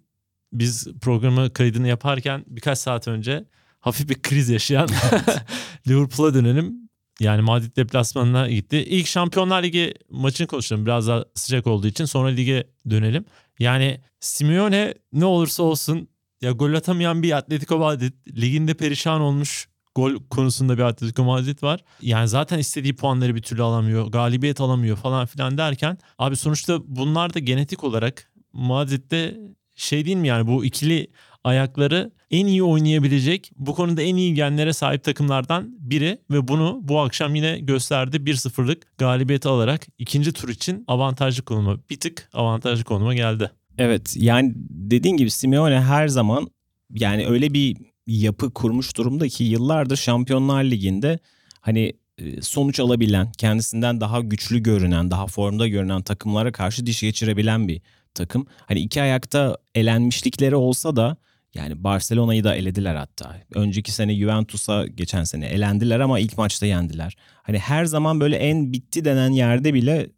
biz 0.52 0.88
programı 1.00 1.52
kaydını 1.52 1.88
yaparken 1.88 2.44
birkaç 2.46 2.78
saat 2.78 3.08
önce 3.08 3.44
hafif 3.80 4.08
bir 4.08 4.22
kriz 4.22 4.48
yaşayan 4.48 4.88
Liverpool'a 5.88 6.34
dönelim. 6.34 6.86
Yani 7.20 7.42
Madrid 7.42 7.76
deplasmanına 7.76 8.48
gitti. 8.48 8.76
İlk 8.76 9.06
Şampiyonlar 9.06 9.62
Ligi 9.62 9.94
maçını 10.10 10.46
konuşalım. 10.46 10.86
Biraz 10.86 11.08
daha 11.08 11.24
sıcak 11.34 11.66
olduğu 11.66 11.86
için. 11.86 12.04
Sonra 12.04 12.28
lige 12.28 12.66
dönelim. 12.90 13.24
Yani 13.58 14.00
Simeone 14.20 14.94
ne 15.12 15.24
olursa 15.24 15.62
olsun 15.62 16.08
ya 16.40 16.50
gol 16.50 16.74
atamayan 16.74 17.22
bir 17.22 17.36
Atletico 17.36 17.78
Madrid. 17.78 18.12
Liginde 18.36 18.74
perişan 18.74 19.20
olmuş 19.20 19.68
gol 19.94 20.14
konusunda 20.30 20.78
bir 20.78 20.82
Atletico 20.82 21.24
Madrid 21.24 21.62
var. 21.62 21.84
Yani 22.02 22.28
zaten 22.28 22.58
istediği 22.58 22.96
puanları 22.96 23.34
bir 23.34 23.42
türlü 23.42 23.62
alamıyor. 23.62 24.06
Galibiyet 24.06 24.60
alamıyor 24.60 24.96
falan 24.96 25.26
filan 25.26 25.58
derken 25.58 25.98
abi 26.18 26.36
sonuçta 26.36 26.78
bunlar 26.84 27.34
da 27.34 27.38
genetik 27.38 27.84
olarak 27.84 28.32
Madrid'de 28.52 29.40
şey 29.74 30.04
değil 30.04 30.16
mi 30.16 30.28
yani 30.28 30.46
bu 30.46 30.64
ikili 30.64 31.10
ayakları 31.44 32.10
en 32.30 32.46
iyi 32.46 32.62
oynayabilecek 32.62 33.50
bu 33.56 33.74
konuda 33.74 34.02
en 34.02 34.16
iyi 34.16 34.34
genlere 34.34 34.72
sahip 34.72 35.04
takımlardan 35.04 35.76
biri 35.78 36.18
ve 36.30 36.48
bunu 36.48 36.80
bu 36.82 37.00
akşam 37.00 37.34
yine 37.34 37.58
gösterdi 37.58 38.16
1-0'lık 38.16 38.98
galibiyeti 38.98 39.48
alarak 39.48 39.86
ikinci 39.98 40.32
tur 40.32 40.48
için 40.48 40.84
avantajlı 40.88 41.44
konuma 41.44 41.78
bir 41.90 42.00
tık 42.00 42.28
avantajlı 42.32 42.84
konuma 42.84 43.14
geldi. 43.14 43.50
Evet 43.78 44.14
yani 44.16 44.52
dediğin 44.70 45.16
gibi 45.16 45.30
Simeone 45.30 45.80
her 45.80 46.08
zaman 46.08 46.50
yani 46.94 47.26
öyle 47.26 47.54
bir 47.54 47.76
yapı 48.06 48.50
kurmuş 48.50 48.96
durumda 48.96 49.28
ki 49.28 49.44
yıllardır 49.44 49.96
Şampiyonlar 49.96 50.64
Ligi'nde 50.64 51.18
hani 51.60 51.92
e, 52.18 52.42
sonuç 52.42 52.80
alabilen, 52.80 53.32
kendisinden 53.32 54.00
daha 54.00 54.20
güçlü 54.20 54.62
görünen, 54.62 55.10
daha 55.10 55.26
formda 55.26 55.68
görünen 55.68 56.02
takımlara 56.02 56.52
karşı 56.52 56.86
diş 56.86 57.00
geçirebilen 57.00 57.68
bir 57.68 57.80
takım. 58.14 58.46
Hani 58.66 58.80
iki 58.80 59.02
ayakta 59.02 59.56
elenmişlikleri 59.74 60.56
olsa 60.56 60.96
da 60.96 61.16
yani 61.56 61.84
Barcelona'yı 61.84 62.44
da 62.44 62.54
elediler 62.54 62.94
hatta. 62.94 63.36
Önceki 63.54 63.92
sene 63.92 64.14
Juventus'a 64.14 64.86
geçen 64.86 65.24
sene 65.24 65.46
elendiler 65.46 66.00
ama 66.00 66.18
ilk 66.18 66.38
maçta 66.38 66.66
yendiler. 66.66 67.16
Hani 67.42 67.58
her 67.58 67.84
zaman 67.84 68.20
böyle 68.20 68.36
en 68.36 68.72
bitti 68.72 69.04
denen 69.04 69.30
yerde 69.30 69.74
bile 69.74 70.10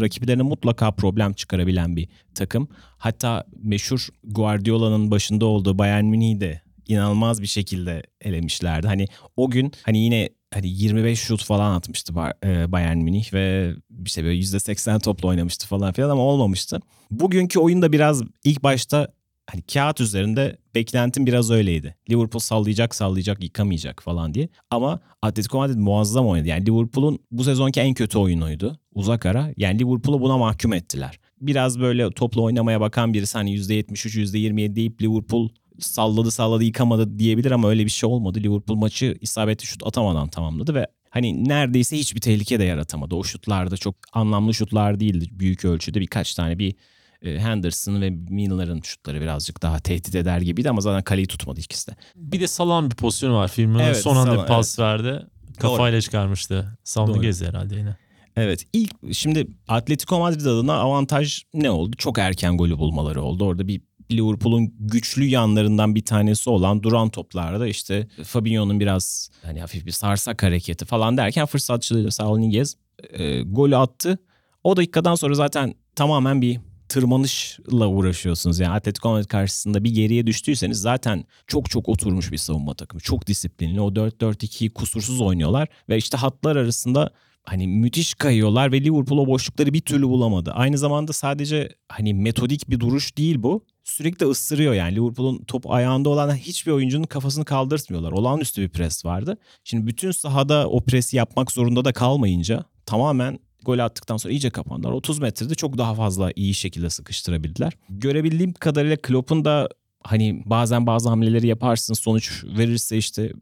rakiplerine 0.00 0.42
mutlaka 0.42 0.90
problem 0.90 1.32
çıkarabilen 1.32 1.96
bir 1.96 2.08
takım. 2.34 2.68
Hatta 2.98 3.44
meşhur 3.62 4.08
Guardiola'nın 4.24 5.10
başında 5.10 5.46
olduğu 5.46 5.78
Bayern 5.78 6.04
Münih'i 6.04 6.40
de 6.40 6.62
inanılmaz 6.88 7.42
bir 7.42 7.46
şekilde 7.46 8.02
elemişlerdi. 8.20 8.86
Hani 8.86 9.06
o 9.36 9.50
gün 9.50 9.72
hani 9.82 9.98
yine 9.98 10.28
hani 10.54 10.68
25 10.68 11.20
şut 11.20 11.44
falan 11.44 11.74
atmıştı 11.74 12.12
e, 12.44 12.72
Bayern 12.72 12.98
Münih 12.98 13.34
ve 13.34 13.74
işte 14.06 14.24
böyle 14.24 14.40
%80 14.40 15.00
topla 15.00 15.28
oynamıştı 15.28 15.66
falan 15.66 15.92
filan 15.92 16.10
ama 16.10 16.22
olmamıştı. 16.22 16.80
Bugünkü 17.10 17.58
oyunda 17.58 17.92
biraz 17.92 18.22
ilk 18.44 18.62
başta 18.62 19.08
hani 19.50 19.62
kağıt 19.62 20.00
üzerinde 20.00 20.58
beklentim 20.74 21.26
biraz 21.26 21.50
öyleydi. 21.50 21.96
Liverpool 22.10 22.40
sallayacak 22.40 22.94
sallayacak 22.94 23.44
yıkamayacak 23.44 24.02
falan 24.02 24.34
diye. 24.34 24.48
Ama 24.70 25.00
Atletico 25.22 25.58
Madrid 25.58 25.78
muazzam 25.78 26.26
oynadı. 26.26 26.48
Yani 26.48 26.66
Liverpool'un 26.66 27.18
bu 27.30 27.44
sezonki 27.44 27.80
en 27.80 27.94
kötü 27.94 28.18
oyunuydu. 28.18 28.78
Uzak 28.94 29.26
ara. 29.26 29.50
Yani 29.56 29.78
Liverpool'u 29.78 30.20
buna 30.20 30.38
mahkum 30.38 30.72
ettiler. 30.72 31.18
Biraz 31.40 31.80
böyle 31.80 32.10
topla 32.10 32.42
oynamaya 32.42 32.80
bakan 32.80 33.14
birisi 33.14 33.38
hani 33.38 33.56
%73 33.56 34.18
%27 34.18 34.76
deyip 34.76 35.02
Liverpool 35.02 35.48
salladı 35.78 36.30
salladı 36.30 36.64
yıkamadı 36.64 37.18
diyebilir 37.18 37.50
ama 37.50 37.68
öyle 37.68 37.84
bir 37.84 37.90
şey 37.90 38.10
olmadı. 38.10 38.40
Liverpool 38.40 38.76
maçı 38.76 39.18
isabetli 39.20 39.66
şut 39.66 39.86
atamadan 39.86 40.28
tamamladı 40.28 40.74
ve 40.74 40.86
hani 41.10 41.48
neredeyse 41.48 41.98
hiçbir 41.98 42.20
tehlike 42.20 42.58
de 42.58 42.64
yaratamadı. 42.64 43.14
O 43.14 43.24
şutlarda 43.24 43.76
çok 43.76 43.94
anlamlı 44.12 44.54
şutlar 44.54 45.00
değildi 45.00 45.28
büyük 45.30 45.64
ölçüde. 45.64 46.00
Birkaç 46.00 46.34
tane 46.34 46.58
bir 46.58 46.74
Henderson 47.22 48.00
ve 48.00 48.10
Milner'ın 48.10 48.80
şutları 48.82 49.20
birazcık 49.20 49.62
daha 49.62 49.78
tehdit 49.78 50.14
eder 50.14 50.40
gibiydi 50.40 50.70
ama 50.70 50.80
zaten 50.80 51.02
kaleyi 51.02 51.26
tutmadı 51.26 51.60
ikisi 51.60 51.90
de. 51.90 51.96
Bir 52.16 52.40
de 52.40 52.46
Salan 52.46 52.90
bir 52.90 52.96
pozisyonu 52.96 53.36
var. 53.36 53.48
Firmino 53.48 53.82
Evet, 53.82 53.96
son 53.96 54.16
anda 54.16 54.30
Salah, 54.30 54.42
bir 54.42 54.48
pas 54.48 54.78
verdi. 54.78 55.26
Kafayla 55.60 56.00
çıkarmıştı. 56.00 56.78
Salonu 56.84 57.14
Doğru. 57.14 57.22
gezdi 57.22 57.46
herhalde 57.46 57.76
yine. 57.76 57.96
Evet 58.36 58.66
ilk 58.72 59.14
şimdi 59.14 59.46
Atletico 59.68 60.18
Madrid 60.18 60.46
adına 60.46 60.74
avantaj 60.74 61.42
ne 61.54 61.70
oldu? 61.70 61.96
Çok 61.96 62.18
erken 62.18 62.56
golü 62.56 62.78
bulmaları 62.78 63.22
oldu. 63.22 63.44
Orada 63.44 63.68
bir 63.68 63.80
Liverpool'un 64.12 64.74
güçlü 64.78 65.24
yanlarından 65.24 65.94
bir 65.94 66.04
tanesi 66.04 66.50
olan 66.50 66.82
duran 66.82 67.10
toplarda 67.10 67.66
işte 67.66 68.08
Fabinho'nun 68.24 68.80
biraz 68.80 69.30
hani 69.42 69.60
hafif 69.60 69.86
bir 69.86 69.90
sarsak 69.90 70.42
hareketi 70.42 70.84
falan 70.84 71.16
derken 71.16 71.46
fırsatçılığıyla 71.46 72.10
Saul 72.10 72.38
Niguez 72.38 72.76
e, 73.12 73.42
golü 73.42 73.76
attı. 73.76 74.18
O 74.64 74.76
dakikadan 74.76 75.14
sonra 75.14 75.34
zaten 75.34 75.74
tamamen 75.96 76.42
bir 76.42 76.60
tırmanışla 76.92 77.88
uğraşıyorsunuz. 77.88 78.60
Yani 78.60 78.72
Atletico 78.74 79.10
Madrid 79.10 79.28
karşısında 79.28 79.84
bir 79.84 79.90
geriye 79.94 80.26
düştüyseniz 80.26 80.80
zaten 80.80 81.24
çok 81.46 81.70
çok 81.70 81.88
oturmuş 81.88 82.32
bir 82.32 82.36
savunma 82.36 82.74
takımı. 82.74 83.00
Çok 83.00 83.26
disiplinli. 83.26 83.80
O 83.80 83.88
4-4-2'yi 83.88 84.70
kusursuz 84.70 85.20
oynuyorlar 85.20 85.68
ve 85.88 85.96
işte 85.96 86.16
hatlar 86.16 86.56
arasında 86.56 87.10
hani 87.44 87.68
müthiş 87.68 88.14
kayıyorlar 88.14 88.72
ve 88.72 88.84
Liverpool 88.84 89.18
o 89.18 89.26
boşlukları 89.26 89.72
bir 89.72 89.80
türlü 89.80 90.08
bulamadı. 90.08 90.52
Aynı 90.52 90.78
zamanda 90.78 91.12
sadece 91.12 91.68
hani 91.88 92.14
metodik 92.14 92.70
bir 92.70 92.80
duruş 92.80 93.16
değil 93.18 93.42
bu. 93.42 93.64
Sürekli 93.84 94.26
ısırıyor 94.26 94.74
yani 94.74 94.96
Liverpool'un 94.96 95.44
top 95.44 95.70
ayağında 95.70 96.08
olan 96.08 96.34
hiçbir 96.34 96.72
oyuncunun 96.72 97.06
kafasını 97.06 97.44
kaldırtmıyorlar. 97.44 98.12
Olağanüstü 98.12 98.62
bir 98.62 98.68
pres 98.68 99.04
vardı. 99.04 99.36
Şimdi 99.64 99.86
bütün 99.86 100.10
sahada 100.10 100.68
o 100.68 100.80
presi 100.80 101.16
yapmak 101.16 101.52
zorunda 101.52 101.84
da 101.84 101.92
kalmayınca 101.92 102.64
tamamen 102.86 103.38
gol 103.64 103.78
attıktan 103.78 104.16
sonra 104.16 104.32
iyice 104.32 104.50
kapandılar. 104.50 104.92
30 104.92 105.18
metrede 105.18 105.54
çok 105.54 105.78
daha 105.78 105.94
fazla 105.94 106.32
iyi 106.36 106.54
şekilde 106.54 106.90
sıkıştırabildiler. 106.90 107.72
Görebildiğim 107.88 108.52
kadarıyla 108.52 108.96
Klopp'un 108.96 109.44
da 109.44 109.68
hani 110.04 110.42
bazen 110.46 110.86
bazı 110.86 111.08
hamleleri 111.08 111.46
yaparsın 111.46 111.94
sonuç 111.94 112.44
verirse 112.44 112.96
işte 112.96 113.32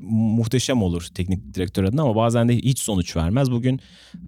muhteşem 0.00 0.82
olur 0.82 1.06
teknik 1.14 1.54
direktör 1.54 1.84
adına 1.84 2.02
ama 2.02 2.16
bazen 2.16 2.48
de 2.48 2.56
hiç 2.56 2.78
sonuç 2.78 3.16
vermez. 3.16 3.50
Bugün 3.50 3.80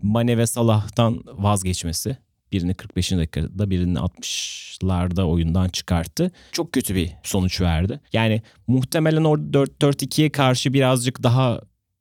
Mane 0.02 0.38
ve 0.38 0.46
Salah'tan 0.46 1.22
vazgeçmesi 1.26 2.16
birini 2.52 2.74
45. 2.74 3.12
dakikada 3.12 3.70
birini 3.70 3.98
60'larda 3.98 5.22
oyundan 5.22 5.68
çıkarttı. 5.68 6.30
Çok 6.52 6.72
kötü 6.72 6.94
bir 6.94 7.10
sonuç 7.22 7.60
verdi. 7.60 8.00
Yani 8.12 8.42
muhtemelen 8.66 9.24
orada 9.24 9.58
4-4-2'ye 9.58 10.30
karşı 10.30 10.72
birazcık 10.72 11.22
daha 11.22 11.60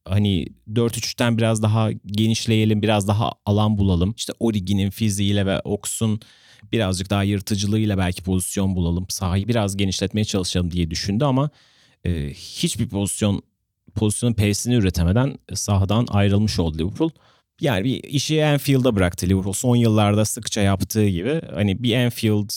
hani 0.10 0.48
4-3'ten 0.74 1.38
biraz 1.38 1.64
daha 1.64 1.92
genişleyelim, 2.06 2.82
biraz 2.82 3.08
daha 3.08 3.32
alan 3.46 3.78
bulalım. 3.78 4.14
İşte 4.18 4.34
Origi'nin 4.40 4.90
fiziğiyle 4.90 5.46
ve 5.46 5.60
Ox'un 5.60 6.20
birazcık 6.72 7.10
daha 7.10 7.24
yırtıcılığıyla 7.24 7.98
belki 7.98 8.24
pozisyon 8.24 8.76
bulalım. 8.76 9.06
Sahayı 9.10 9.48
biraz 9.48 9.78
genişletmeye 9.78 10.26
çalışalım 10.26 10.72
diye 10.72 10.92
düşündü 10.92 11.26
ama 11.26 11.50
e, 12.06 12.30
hiçbir 12.34 12.90
pozisyon 12.90 13.42
pozisyonun 13.96 14.34
P'sini 14.34 14.76
üretemeden 14.76 15.38
sahadan 15.54 16.08
ayrılmış 16.10 16.60
oldu 16.60 16.78
Liverpool. 16.78 17.10
Yani 17.62 17.84
bir 17.84 18.04
işi 18.04 18.46
Anfield'a 18.46 18.96
bıraktı 18.96 19.26
Liverpool. 19.30 19.54
Son 19.54 19.76
yıllarda 19.76 20.26
sıkça 20.26 20.62
yaptığı 20.62 21.08
gibi 21.08 21.42
hani 21.54 21.84
bir 21.84 21.96
Anfield 22.06 22.50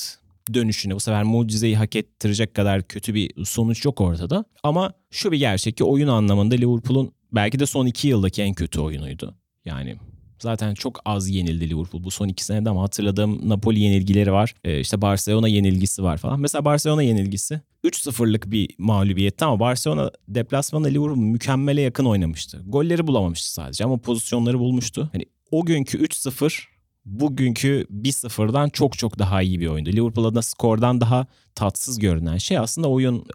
dönüşünü 0.55 0.95
bu 0.95 1.01
sefer 1.01 1.23
mucizeyi 1.23 1.77
hak 1.77 1.97
ettirecek 1.97 2.55
kadar 2.55 2.83
kötü 2.83 3.15
bir 3.15 3.45
sonuç 3.45 3.85
yok 3.85 4.01
ortada. 4.01 4.45
Ama 4.63 4.93
şu 5.11 5.33
bir 5.33 5.39
gerçek 5.39 5.77
ki 5.77 5.85
oyun 5.85 6.09
anlamında 6.09 6.55
Liverpool'un 6.55 7.13
belki 7.33 7.59
de 7.59 7.66
son 7.66 7.87
iki 7.87 8.09
yıldaki 8.09 8.43
en 8.43 8.55
kötü 8.55 8.81
oyunuydu. 8.81 9.35
Yani 9.64 9.97
Zaten 10.40 10.75
çok 10.75 11.01
az 11.05 11.29
yenildi 11.29 11.71
Liverpool 11.71 12.05
bu 12.05 12.11
son 12.11 12.29
iki 12.29 12.45
senede 12.45 12.71
ama 12.71 12.83
hatırladığım 12.83 13.49
Napoli 13.49 13.81
yenilgileri 13.81 14.33
var. 14.33 14.55
Ee, 14.64 14.81
işte 14.81 15.03
Barcelona 15.03 15.49
yenilgisi 15.49 16.03
var 16.03 16.16
falan. 16.16 16.40
Mesela 16.40 16.64
Barcelona 16.64 17.03
yenilgisi 17.03 17.61
3-0'lık 17.85 18.51
bir 18.51 18.69
mağlubiyetti 18.79 19.45
ama 19.45 19.61
Barcelona 19.61 20.11
deplasmanda 20.29 20.88
Liverpool 20.88 21.16
mükemmele 21.16 21.81
yakın 21.81 22.05
oynamıştı. 22.05 22.62
Golleri 22.66 23.07
bulamamıştı 23.07 23.53
sadece 23.53 23.85
ama 23.85 23.97
pozisyonları 23.97 24.59
bulmuştu. 24.59 25.09
Hani 25.12 25.25
o 25.51 25.64
günkü 25.64 25.99
3-0 26.05 26.62
bugünkü 27.05 27.87
1-0'dan 27.90 28.69
çok 28.69 28.99
çok 28.99 29.19
daha 29.19 29.43
iyi 29.43 29.61
bir 29.61 29.66
oyundu. 29.66 29.90
Liverpool 29.90 30.25
adına 30.25 30.43
skordan 30.43 31.01
daha 31.01 31.27
tatsız 31.55 31.99
görünen 31.99 32.37
şey 32.37 32.59
aslında 32.59 32.88
oyun 32.88 33.27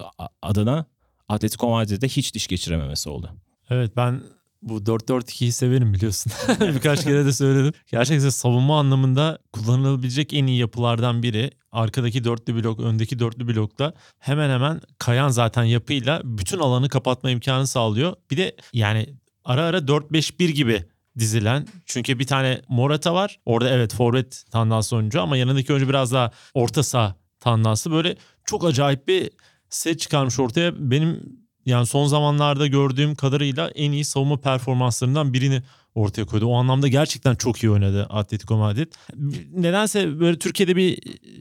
adına 0.42 0.86
Atletico 1.28 1.70
Madrid'de 1.70 2.08
hiç 2.08 2.34
diş 2.34 2.46
geçirememesi 2.46 3.08
oldu. 3.08 3.30
Evet 3.70 3.96
ben 3.96 4.22
bu 4.62 4.78
4-4-2'yi 4.78 5.52
severim 5.52 5.94
biliyorsun. 5.94 6.32
Birkaç 6.60 7.04
kere 7.04 7.24
de 7.24 7.32
söyledim. 7.32 7.72
Gerçekten 7.86 8.28
savunma 8.28 8.78
anlamında 8.78 9.38
kullanılabilecek 9.52 10.34
en 10.34 10.46
iyi 10.46 10.58
yapılardan 10.58 11.22
biri. 11.22 11.50
Arkadaki 11.72 12.24
dörtlü 12.24 12.54
blok, 12.54 12.80
öndeki 12.80 13.18
dörtlü 13.18 13.48
blokta 13.48 13.92
hemen 14.18 14.50
hemen 14.50 14.80
kayan 14.98 15.28
zaten 15.28 15.64
yapıyla 15.64 16.20
bütün 16.24 16.58
alanı 16.58 16.88
kapatma 16.88 17.30
imkanı 17.30 17.66
sağlıyor. 17.66 18.16
Bir 18.30 18.36
de 18.36 18.56
yani 18.72 19.06
ara 19.44 19.64
ara 19.64 19.78
4-5-1 19.78 20.50
gibi 20.50 20.84
dizilen. 21.18 21.66
Çünkü 21.86 22.18
bir 22.18 22.26
tane 22.26 22.62
Morata 22.68 23.14
var. 23.14 23.38
Orada 23.44 23.70
evet 23.70 23.94
forvet 23.94 24.44
tandansı 24.50 24.96
oyuncu 24.96 25.22
ama 25.22 25.36
yanındaki 25.36 25.72
oyuncu 25.72 25.88
biraz 25.88 26.12
daha 26.12 26.30
orta 26.54 26.82
saha 26.82 27.16
tandansı. 27.40 27.90
Böyle 27.90 28.16
çok 28.44 28.64
acayip 28.64 29.08
bir 29.08 29.30
set 29.70 30.00
çıkarmış 30.00 30.40
ortaya. 30.40 30.90
Benim 30.90 31.38
yani 31.66 31.86
son 31.86 32.06
zamanlarda 32.06 32.66
gördüğüm 32.66 33.14
kadarıyla 33.14 33.70
en 33.74 33.92
iyi 33.92 34.04
savunma 34.04 34.40
performanslarından 34.40 35.32
birini 35.32 35.62
ortaya 35.94 36.24
koydu. 36.24 36.46
O 36.46 36.54
anlamda 36.54 36.88
gerçekten 36.88 37.34
çok 37.34 37.62
iyi 37.62 37.70
oynadı 37.70 38.06
Atletico 38.10 38.56
Madrid. 38.56 38.92
Nedense 39.52 40.20
böyle 40.20 40.38
Türkiye'de 40.38 40.76
bir 40.76 40.98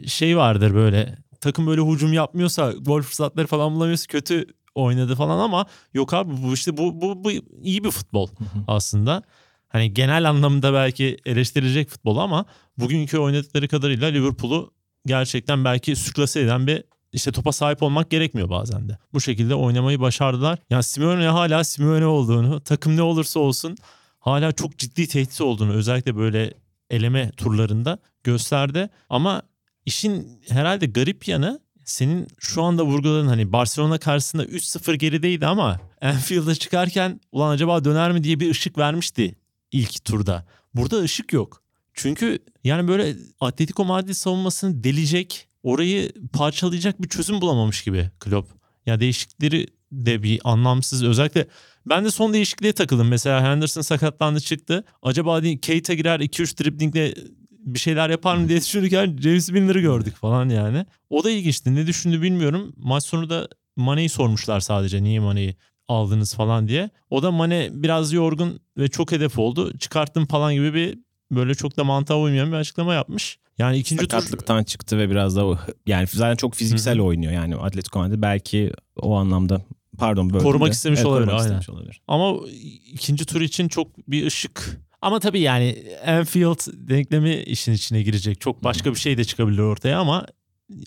şey 0.08 0.38
vardır 0.38 0.74
böyle 0.74 1.18
takım 1.42 1.68
böyle 1.68 1.82
hücum 1.82 2.14
yapmıyorsa 2.14 2.72
gol 2.72 3.02
fırsatları 3.02 3.48
falan 3.48 3.76
bulamıyorsa 3.76 4.08
kötü 4.08 4.46
oynadı 4.76 5.16
falan 5.16 5.40
ama 5.40 5.66
yok 5.94 6.14
abi 6.14 6.34
bu 6.44 6.54
işte 6.54 6.78
bu 6.78 7.02
bu, 7.02 7.24
bu 7.24 7.32
iyi 7.64 7.84
bir 7.84 7.92
futbol 7.92 8.28
aslında. 8.68 9.24
Hani 9.70 9.94
genel 9.94 10.30
anlamda 10.30 10.74
belki 10.74 11.18
eleştirilecek 11.26 11.90
futbol 11.90 12.18
ama 12.18 12.46
bugünkü 12.78 13.18
oynadıkları 13.18 13.68
kadarıyla 13.68 14.08
Liverpool'u 14.08 14.74
gerçekten 15.06 15.66
belki 15.66 15.96
sürklase 15.96 16.42
eden 16.42 16.68
bir 16.68 16.84
işte 17.14 17.32
topa 17.32 17.52
sahip 17.52 17.84
olmak 17.84 18.12
gerekmiyor 18.12 18.50
bazen 18.50 18.90
de. 18.90 18.98
Bu 19.14 19.22
şekilde 19.22 19.56
oynamayı 19.56 20.00
başardılar. 20.00 20.60
Yani 20.70 20.84
Simeone 20.84 21.28
hala 21.28 21.64
Simeone 21.64 22.06
olduğunu, 22.06 22.62
takım 22.62 22.98
ne 22.98 23.02
olursa 23.02 23.40
olsun 23.40 23.78
hala 24.20 24.52
çok 24.52 24.78
ciddi 24.78 25.08
tehdit 25.08 25.42
olduğunu 25.42 25.74
özellikle 25.74 26.16
böyle 26.16 26.54
eleme 26.90 27.32
turlarında 27.32 27.98
gösterdi. 28.24 28.90
Ama 29.10 29.42
işin 29.86 30.42
herhalde 30.50 30.86
garip 30.86 31.28
yanı 31.28 31.60
senin 31.86 32.28
şu 32.40 32.64
anda 32.64 32.86
vurguladığın 32.86 33.28
hani 33.28 33.54
Barcelona 33.54 33.98
karşısında 33.98 34.46
3-0 34.46 34.96
gerideydi 34.96 35.46
ama 35.46 35.80
Anfield'a 36.02 36.56
çıkarken 36.56 37.22
ulan 37.32 37.50
acaba 37.50 37.86
döner 37.86 38.12
mi 38.12 38.24
diye 38.24 38.40
bir 38.40 38.52
ışık 38.52 38.78
vermişti 38.78 39.36
ilk 39.72 40.06
turda. 40.06 40.46
Burada 40.74 41.00
ışık 41.00 41.34
yok. 41.34 41.62
Çünkü 41.94 42.40
yani 42.64 42.88
böyle 42.88 43.16
Atletico 43.40 43.86
Madrid 43.86 44.14
savunmasını 44.14 44.84
delecek, 44.84 45.48
orayı 45.66 46.12
parçalayacak 46.34 47.02
bir 47.02 47.10
çözüm 47.10 47.42
bulamamış 47.42 47.84
gibi 47.84 48.10
Klopp. 48.20 48.52
Ya 48.86 49.00
değişiklikleri 49.00 49.68
de 49.92 50.24
bir 50.24 50.42
anlamsız 50.44 51.04
özellikle 51.04 51.48
ben 51.86 52.06
de 52.06 52.12
son 52.12 52.34
değişikliğe 52.34 52.74
takıldım. 52.74 53.08
Mesela 53.08 53.44
Henderson 53.44 53.82
sakatlandı 53.82 54.40
çıktı. 54.40 54.84
Acaba 55.02 55.42
Keita 55.62 55.94
girer 55.94 56.20
2-3 56.20 56.64
driblingle 56.64 57.14
bir 57.52 57.80
şeyler 57.80 58.10
yapar 58.10 58.36
mı 58.36 58.50
diye 58.50 58.60
düşünürken 58.60 59.18
James 59.22 59.52
Milner'ı 59.52 59.80
gördük 59.80 60.16
falan 60.16 60.50
yani. 60.50 60.86
O 61.10 61.24
da 61.24 61.32
ilginçti. 61.32 61.76
Ne 61.76 61.88
düşündü 61.88 62.22
bilmiyorum. 62.22 62.74
Maç 62.78 63.04
sonu 63.04 63.30
da 63.30 63.48
Mane'yi 63.76 64.10
sormuşlar 64.10 64.60
sadece 64.60 65.04
niye 65.04 65.20
Mane'yi 65.20 65.56
aldınız 65.88 66.34
falan 66.36 66.68
diye. 66.68 66.90
O 67.10 67.24
da 67.24 67.32
Mane 67.32 67.70
biraz 67.72 68.14
yorgun 68.14 68.60
ve 68.78 68.88
çok 68.88 69.12
hedef 69.12 69.40
oldu. 69.40 69.78
Çıkarttım 69.78 70.26
falan 70.26 70.54
gibi 70.54 70.74
bir 70.74 71.00
böyle 71.32 71.56
çok 71.56 71.78
da 71.78 71.84
mantığa 71.84 72.20
uymayan 72.20 72.52
bir 72.52 72.58
açıklama 72.58 72.94
yapmış. 72.94 73.40
Yani 73.58 73.78
ikinci 73.78 74.02
Sakatlıktan 74.02 74.64
tur... 74.64 74.66
çıktı 74.66 74.98
ve 74.98 75.10
biraz 75.10 75.36
da 75.36 75.60
yani 75.88 76.08
zaten 76.08 76.36
çok 76.36 76.56
fiziksel 76.56 76.96
Hı-hı. 76.96 77.04
oynuyor 77.04 77.34
yani 77.34 77.56
Atletico 77.56 78.00
Madrid 78.00 78.22
belki 78.22 78.72
o 78.96 79.16
anlamda 79.16 79.62
pardon 79.98 80.30
böyle 80.30 80.44
korumak 80.44 80.74
istemiş 80.74 81.00
evet, 81.00 81.08
olabilir 81.08 81.26
korumak 81.26 81.42
aynen. 81.42 81.60
Istemiş 81.60 81.70
olabilir. 81.70 82.02
Ama 82.08 82.48
ikinci 82.94 83.26
tur 83.26 83.42
için 83.42 83.68
çok 83.68 83.98
bir 84.08 84.26
ışık 84.26 84.86
ama 85.02 85.20
tabii 85.20 85.40
yani 85.40 85.84
Anfield 86.06 86.90
denklemi 86.90 87.36
işin 87.36 87.74
içine 87.74 88.02
girecek. 88.02 88.42
Çok 88.42 88.64
başka 88.64 88.92
bir 88.92 89.00
şey 89.00 89.18
de 89.18 89.24
çıkabilir 89.24 89.60
ortaya 89.60 90.00
ama 90.00 90.26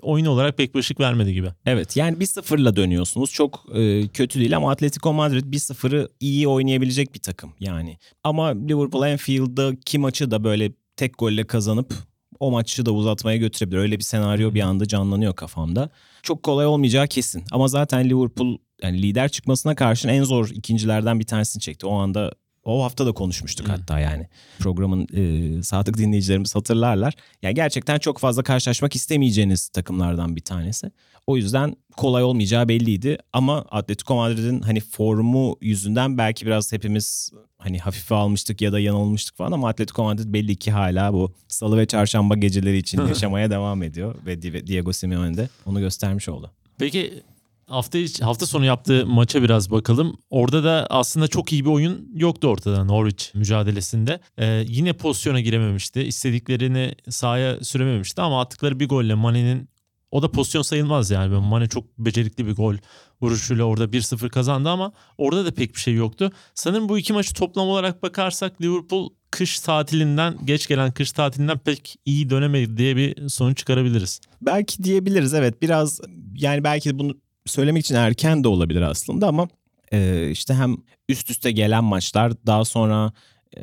oyun 0.02 0.26
olarak 0.26 0.56
pek 0.56 0.74
bir 0.74 0.80
ışık 0.80 1.00
vermedi 1.00 1.32
gibi. 1.32 1.48
Evet 1.66 1.96
yani 1.96 2.20
bir 2.20 2.26
sıfırla 2.26 2.76
dönüyorsunuz. 2.76 3.32
Çok 3.32 3.66
e, 3.74 4.08
kötü 4.08 4.40
değil 4.40 4.56
ama 4.56 4.70
Atletico 4.70 5.12
Madrid 5.12 5.44
bir 5.46 5.58
sıfırı 5.58 6.08
iyi 6.20 6.48
oynayabilecek 6.48 7.14
bir 7.14 7.20
takım 7.20 7.52
yani. 7.60 7.98
Ama 8.24 8.46
Liverpool 8.46 9.02
Anfield'daki 9.02 9.98
maçı 9.98 10.30
da 10.30 10.44
böyle 10.44 10.72
tek 10.96 11.18
golle 11.18 11.46
kazanıp 11.46 11.94
o 12.40 12.50
maçı 12.50 12.86
da 12.86 12.92
uzatmaya 12.92 13.36
götürebilir. 13.36 13.78
Öyle 13.78 13.98
bir 13.98 14.04
senaryo 14.04 14.54
bir 14.54 14.60
anda 14.60 14.88
canlanıyor 14.88 15.34
kafamda. 15.34 15.90
Çok 16.22 16.42
kolay 16.42 16.66
olmayacağı 16.66 17.08
kesin. 17.08 17.44
Ama 17.52 17.68
zaten 17.68 18.10
Liverpool 18.10 18.58
yani 18.82 19.02
lider 19.02 19.28
çıkmasına 19.28 19.74
karşın 19.74 20.08
en 20.08 20.22
zor 20.22 20.48
ikincilerden 20.48 21.20
bir 21.20 21.26
tanesini 21.26 21.60
çekti. 21.60 21.86
O 21.86 21.94
anda 21.94 22.32
o 22.64 22.84
hafta 22.84 23.06
da 23.06 23.12
konuşmuştuk 23.12 23.68
Hı. 23.68 23.72
hatta 23.72 23.98
yani. 23.98 24.28
Programın 24.58 25.06
e, 25.14 25.62
sadık 25.62 25.98
dinleyicilerimiz 25.98 26.54
hatırlarlar. 26.54 27.14
Yani 27.42 27.54
gerçekten 27.54 27.98
çok 27.98 28.18
fazla 28.18 28.42
karşılaşmak 28.42 28.96
istemeyeceğiniz 28.96 29.68
takımlardan 29.68 30.36
bir 30.36 30.40
tanesi. 30.40 30.90
O 31.28 31.36
yüzden 31.36 31.76
kolay 31.96 32.22
olmayacağı 32.22 32.68
belliydi 32.68 33.18
ama 33.32 33.64
Atletico 33.70 34.16
Madrid'in 34.16 34.60
hani 34.60 34.80
formu 34.80 35.56
yüzünden 35.60 36.18
belki 36.18 36.46
biraz 36.46 36.72
hepimiz 36.72 37.30
hani 37.58 37.78
hafife 37.78 38.14
almıştık 38.14 38.60
ya 38.60 38.72
da 38.72 38.80
yanılmıştık 38.80 39.36
falan 39.36 39.52
ama 39.52 39.68
Atletico 39.68 40.04
Madrid 40.04 40.32
belli 40.32 40.56
ki 40.56 40.70
hala 40.70 41.12
bu 41.12 41.32
salı 41.48 41.78
ve 41.78 41.86
çarşamba 41.86 42.36
geceleri 42.36 42.78
için 42.78 43.06
yaşamaya 43.08 43.50
devam 43.50 43.82
ediyor 43.82 44.14
ve 44.26 44.42
Di- 44.42 44.66
Diego 44.66 44.92
Simeone 44.92 45.36
de 45.36 45.48
onu 45.66 45.80
göstermiş 45.80 46.28
oldu. 46.28 46.50
Peki 46.78 47.22
hafta 47.66 47.98
hafta 48.20 48.46
sonu 48.46 48.64
yaptığı 48.64 49.06
maça 49.06 49.42
biraz 49.42 49.70
bakalım. 49.70 50.16
Orada 50.30 50.64
da 50.64 50.86
aslında 50.90 51.28
çok 51.28 51.52
iyi 51.52 51.64
bir 51.64 51.70
oyun 51.70 52.10
yoktu 52.14 52.48
ortada 52.48 52.84
Norwich 52.84 53.34
mücadelesinde. 53.34 54.20
Ee, 54.38 54.64
yine 54.68 54.92
pozisyona 54.92 55.40
girememişti. 55.40 56.02
İstediklerini 56.02 56.94
sahaya 57.08 57.64
sürememişti 57.64 58.22
ama 58.22 58.40
attıkları 58.40 58.80
bir 58.80 58.88
golle 58.88 59.14
Mane'nin 59.14 59.68
o 60.10 60.22
da 60.22 60.30
pozisyon 60.30 60.62
sayılmaz 60.62 61.10
yani. 61.10 61.38
Mane 61.38 61.68
çok 61.68 61.98
becerikli 61.98 62.46
bir 62.46 62.54
gol 62.54 62.74
vuruşuyla 63.22 63.64
orada 63.64 63.84
1-0 63.84 64.28
kazandı 64.28 64.68
ama 64.68 64.92
orada 65.18 65.44
da 65.44 65.54
pek 65.54 65.74
bir 65.74 65.80
şey 65.80 65.94
yoktu. 65.94 66.32
Sanırım 66.54 66.88
bu 66.88 66.98
iki 66.98 67.12
maçı 67.12 67.34
toplam 67.34 67.68
olarak 67.68 68.02
bakarsak 68.02 68.62
Liverpool 68.62 69.10
kış 69.30 69.60
tatilinden 69.60 70.38
geç 70.44 70.66
gelen 70.66 70.92
kış 70.92 71.12
tatilinden 71.12 71.58
pek 71.58 71.96
iyi 72.04 72.30
dönemedi 72.30 72.76
diye 72.76 72.96
bir 72.96 73.28
sonuç 73.28 73.58
çıkarabiliriz. 73.58 74.20
Belki 74.42 74.84
diyebiliriz 74.84 75.34
evet 75.34 75.62
biraz 75.62 76.00
yani 76.34 76.64
belki 76.64 76.98
bunu 76.98 77.16
söylemek 77.46 77.84
için 77.84 77.94
erken 77.94 78.44
de 78.44 78.48
olabilir 78.48 78.82
aslında 78.82 79.28
ama 79.28 79.48
e, 79.92 80.30
işte 80.30 80.54
hem 80.54 80.76
üst 81.08 81.30
üste 81.30 81.50
gelen 81.52 81.84
maçlar 81.84 82.32
daha 82.46 82.64
sonra 82.64 83.12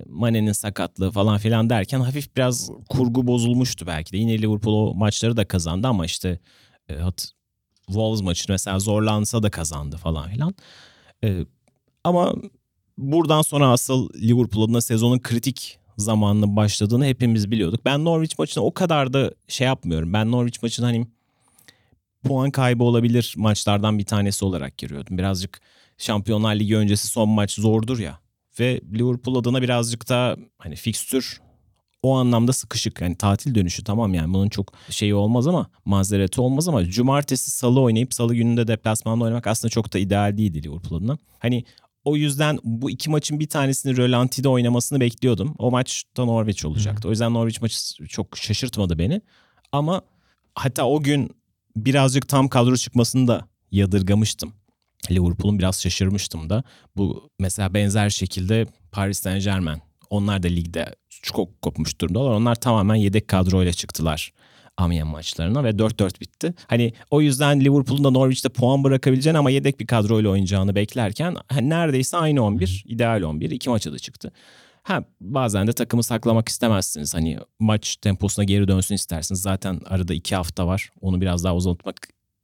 Mane'nin 0.05 0.51
sakatlığı 0.51 1.11
falan 1.11 1.37
filan 1.37 1.69
derken 1.69 1.99
hafif 1.99 2.35
biraz 2.35 2.69
kurgu 2.89 3.27
bozulmuştu 3.27 3.87
belki 3.87 4.11
de. 4.11 4.17
Yine 4.17 4.41
Liverpool 4.41 4.73
o 4.73 4.93
maçları 4.93 5.37
da 5.37 5.47
kazandı 5.47 5.87
ama 5.87 6.05
işte 6.05 6.39
e, 6.89 6.95
hat, 6.95 7.31
Wolves 7.85 8.21
maçını 8.21 8.53
mesela 8.53 8.79
zorlansa 8.79 9.43
da 9.43 9.49
kazandı 9.49 9.97
falan 9.97 10.29
filan. 10.29 10.55
E, 11.23 11.45
ama 12.03 12.35
buradan 12.97 13.41
sonra 13.41 13.67
asıl 13.67 14.09
Liverpool 14.13 14.63
adına 14.63 14.81
sezonun 14.81 15.19
kritik 15.19 15.79
zamanının 15.97 16.55
başladığını 16.55 17.05
hepimiz 17.05 17.51
biliyorduk. 17.51 17.85
Ben 17.85 18.05
Norwich 18.05 18.39
maçına 18.39 18.63
o 18.63 18.73
kadar 18.73 19.13
da 19.13 19.31
şey 19.47 19.67
yapmıyorum. 19.67 20.13
Ben 20.13 20.31
Norwich 20.31 20.63
maçını 20.63 20.85
hani 20.85 21.07
puan 22.23 22.51
kaybı 22.51 22.83
olabilir 22.83 23.33
maçlardan 23.37 23.99
bir 23.99 24.05
tanesi 24.05 24.45
olarak 24.45 24.77
giriyordum. 24.77 25.17
Birazcık 25.17 25.61
Şampiyonlar 25.97 26.55
Ligi 26.55 26.77
öncesi 26.77 27.07
son 27.07 27.29
maç 27.29 27.51
zordur 27.51 27.99
ya. 27.99 28.19
Ve 28.59 28.81
Liverpool 28.93 29.35
adına 29.35 29.61
birazcık 29.61 30.09
da 30.09 30.37
hani 30.57 30.75
fikstür 30.75 31.41
o 32.05 32.15
anlamda 32.15 32.53
sıkışık. 32.53 33.01
Yani 33.01 33.15
tatil 33.15 33.55
dönüşü 33.55 33.83
tamam 33.83 34.13
yani 34.13 34.33
bunun 34.33 34.49
çok 34.49 34.73
şeyi 34.89 35.15
olmaz 35.15 35.47
ama 35.47 35.69
mazereti 35.85 36.41
olmaz 36.41 36.67
ama 36.67 36.85
cumartesi 36.85 37.51
salı 37.51 37.81
oynayıp 37.81 38.13
salı 38.13 38.35
gününde 38.35 38.67
deplasmanda 38.67 39.23
oynamak 39.23 39.47
aslında 39.47 39.69
çok 39.69 39.93
da 39.93 39.99
ideal 39.99 40.37
değildi 40.37 40.63
Liverpool 40.63 40.99
adına. 40.99 41.17
Hani 41.39 41.63
o 42.03 42.15
yüzden 42.15 42.59
bu 42.63 42.91
iki 42.91 43.09
maçın 43.09 43.39
bir 43.39 43.49
tanesini 43.49 43.97
rölantide 43.97 44.49
oynamasını 44.49 44.99
bekliyordum. 44.99 45.55
O 45.57 45.71
maç 45.71 46.03
da 46.17 46.25
Norwich 46.25 46.65
olacaktı. 46.65 47.07
O 47.07 47.11
yüzden 47.11 47.33
Norwich 47.33 47.61
maçı 47.61 48.07
çok 48.07 48.37
şaşırtmadı 48.37 48.99
beni. 48.99 49.21
Ama 49.71 50.01
hatta 50.55 50.85
o 50.85 51.03
gün 51.03 51.29
birazcık 51.75 52.27
tam 52.27 52.47
kadro 52.47 52.75
çıkmasını 52.75 53.27
da 53.27 53.47
yadırgamıştım. 53.71 54.53
Liverpool'un 55.11 55.59
biraz 55.59 55.81
şaşırmıştım 55.81 56.49
da. 56.49 56.63
Bu 56.97 57.29
mesela 57.39 57.73
benzer 57.73 58.09
şekilde 58.09 58.65
Paris 58.91 59.19
Saint 59.19 59.43
Germain. 59.43 59.81
Onlar 60.09 60.43
da 60.43 60.47
ligde 60.47 60.95
çok 61.21 61.61
kopmuş 61.61 62.01
durumdalar. 62.01 62.31
Onlar 62.31 62.55
tamamen 62.55 62.95
yedek 62.95 63.27
kadroyla 63.27 63.73
çıktılar 63.73 64.31
Amiens 64.77 65.11
maçlarına 65.11 65.63
ve 65.63 65.69
4-4 65.69 66.21
bitti. 66.21 66.53
Hani 66.67 66.93
o 67.11 67.21
yüzden 67.21 67.59
Liverpool'un 67.59 68.03
da 68.03 68.09
Norwich'te 68.09 68.49
puan 68.49 68.83
bırakabileceğini 68.83 69.37
ama 69.37 69.49
yedek 69.49 69.79
bir 69.79 69.87
kadroyla 69.87 70.29
oynayacağını 70.29 70.75
beklerken 70.75 71.35
hani 71.47 71.69
neredeyse 71.69 72.17
aynı 72.17 72.43
11, 72.43 72.83
ideal 72.87 73.21
11. 73.21 73.51
iki 73.51 73.69
maça 73.69 73.93
da 73.93 73.99
çıktı. 73.99 74.31
Ha 74.83 75.03
bazen 75.21 75.67
de 75.67 75.73
takımı 75.73 76.03
saklamak 76.03 76.49
istemezsiniz. 76.49 77.15
Hani 77.15 77.37
maç 77.59 77.95
temposuna 77.95 78.45
geri 78.45 78.67
dönsün 78.67 78.95
istersiniz. 78.95 79.41
Zaten 79.41 79.79
arada 79.85 80.13
iki 80.13 80.35
hafta 80.35 80.67
var. 80.67 80.89
Onu 81.01 81.21
biraz 81.21 81.43
daha 81.43 81.55
uzatmak 81.55 81.95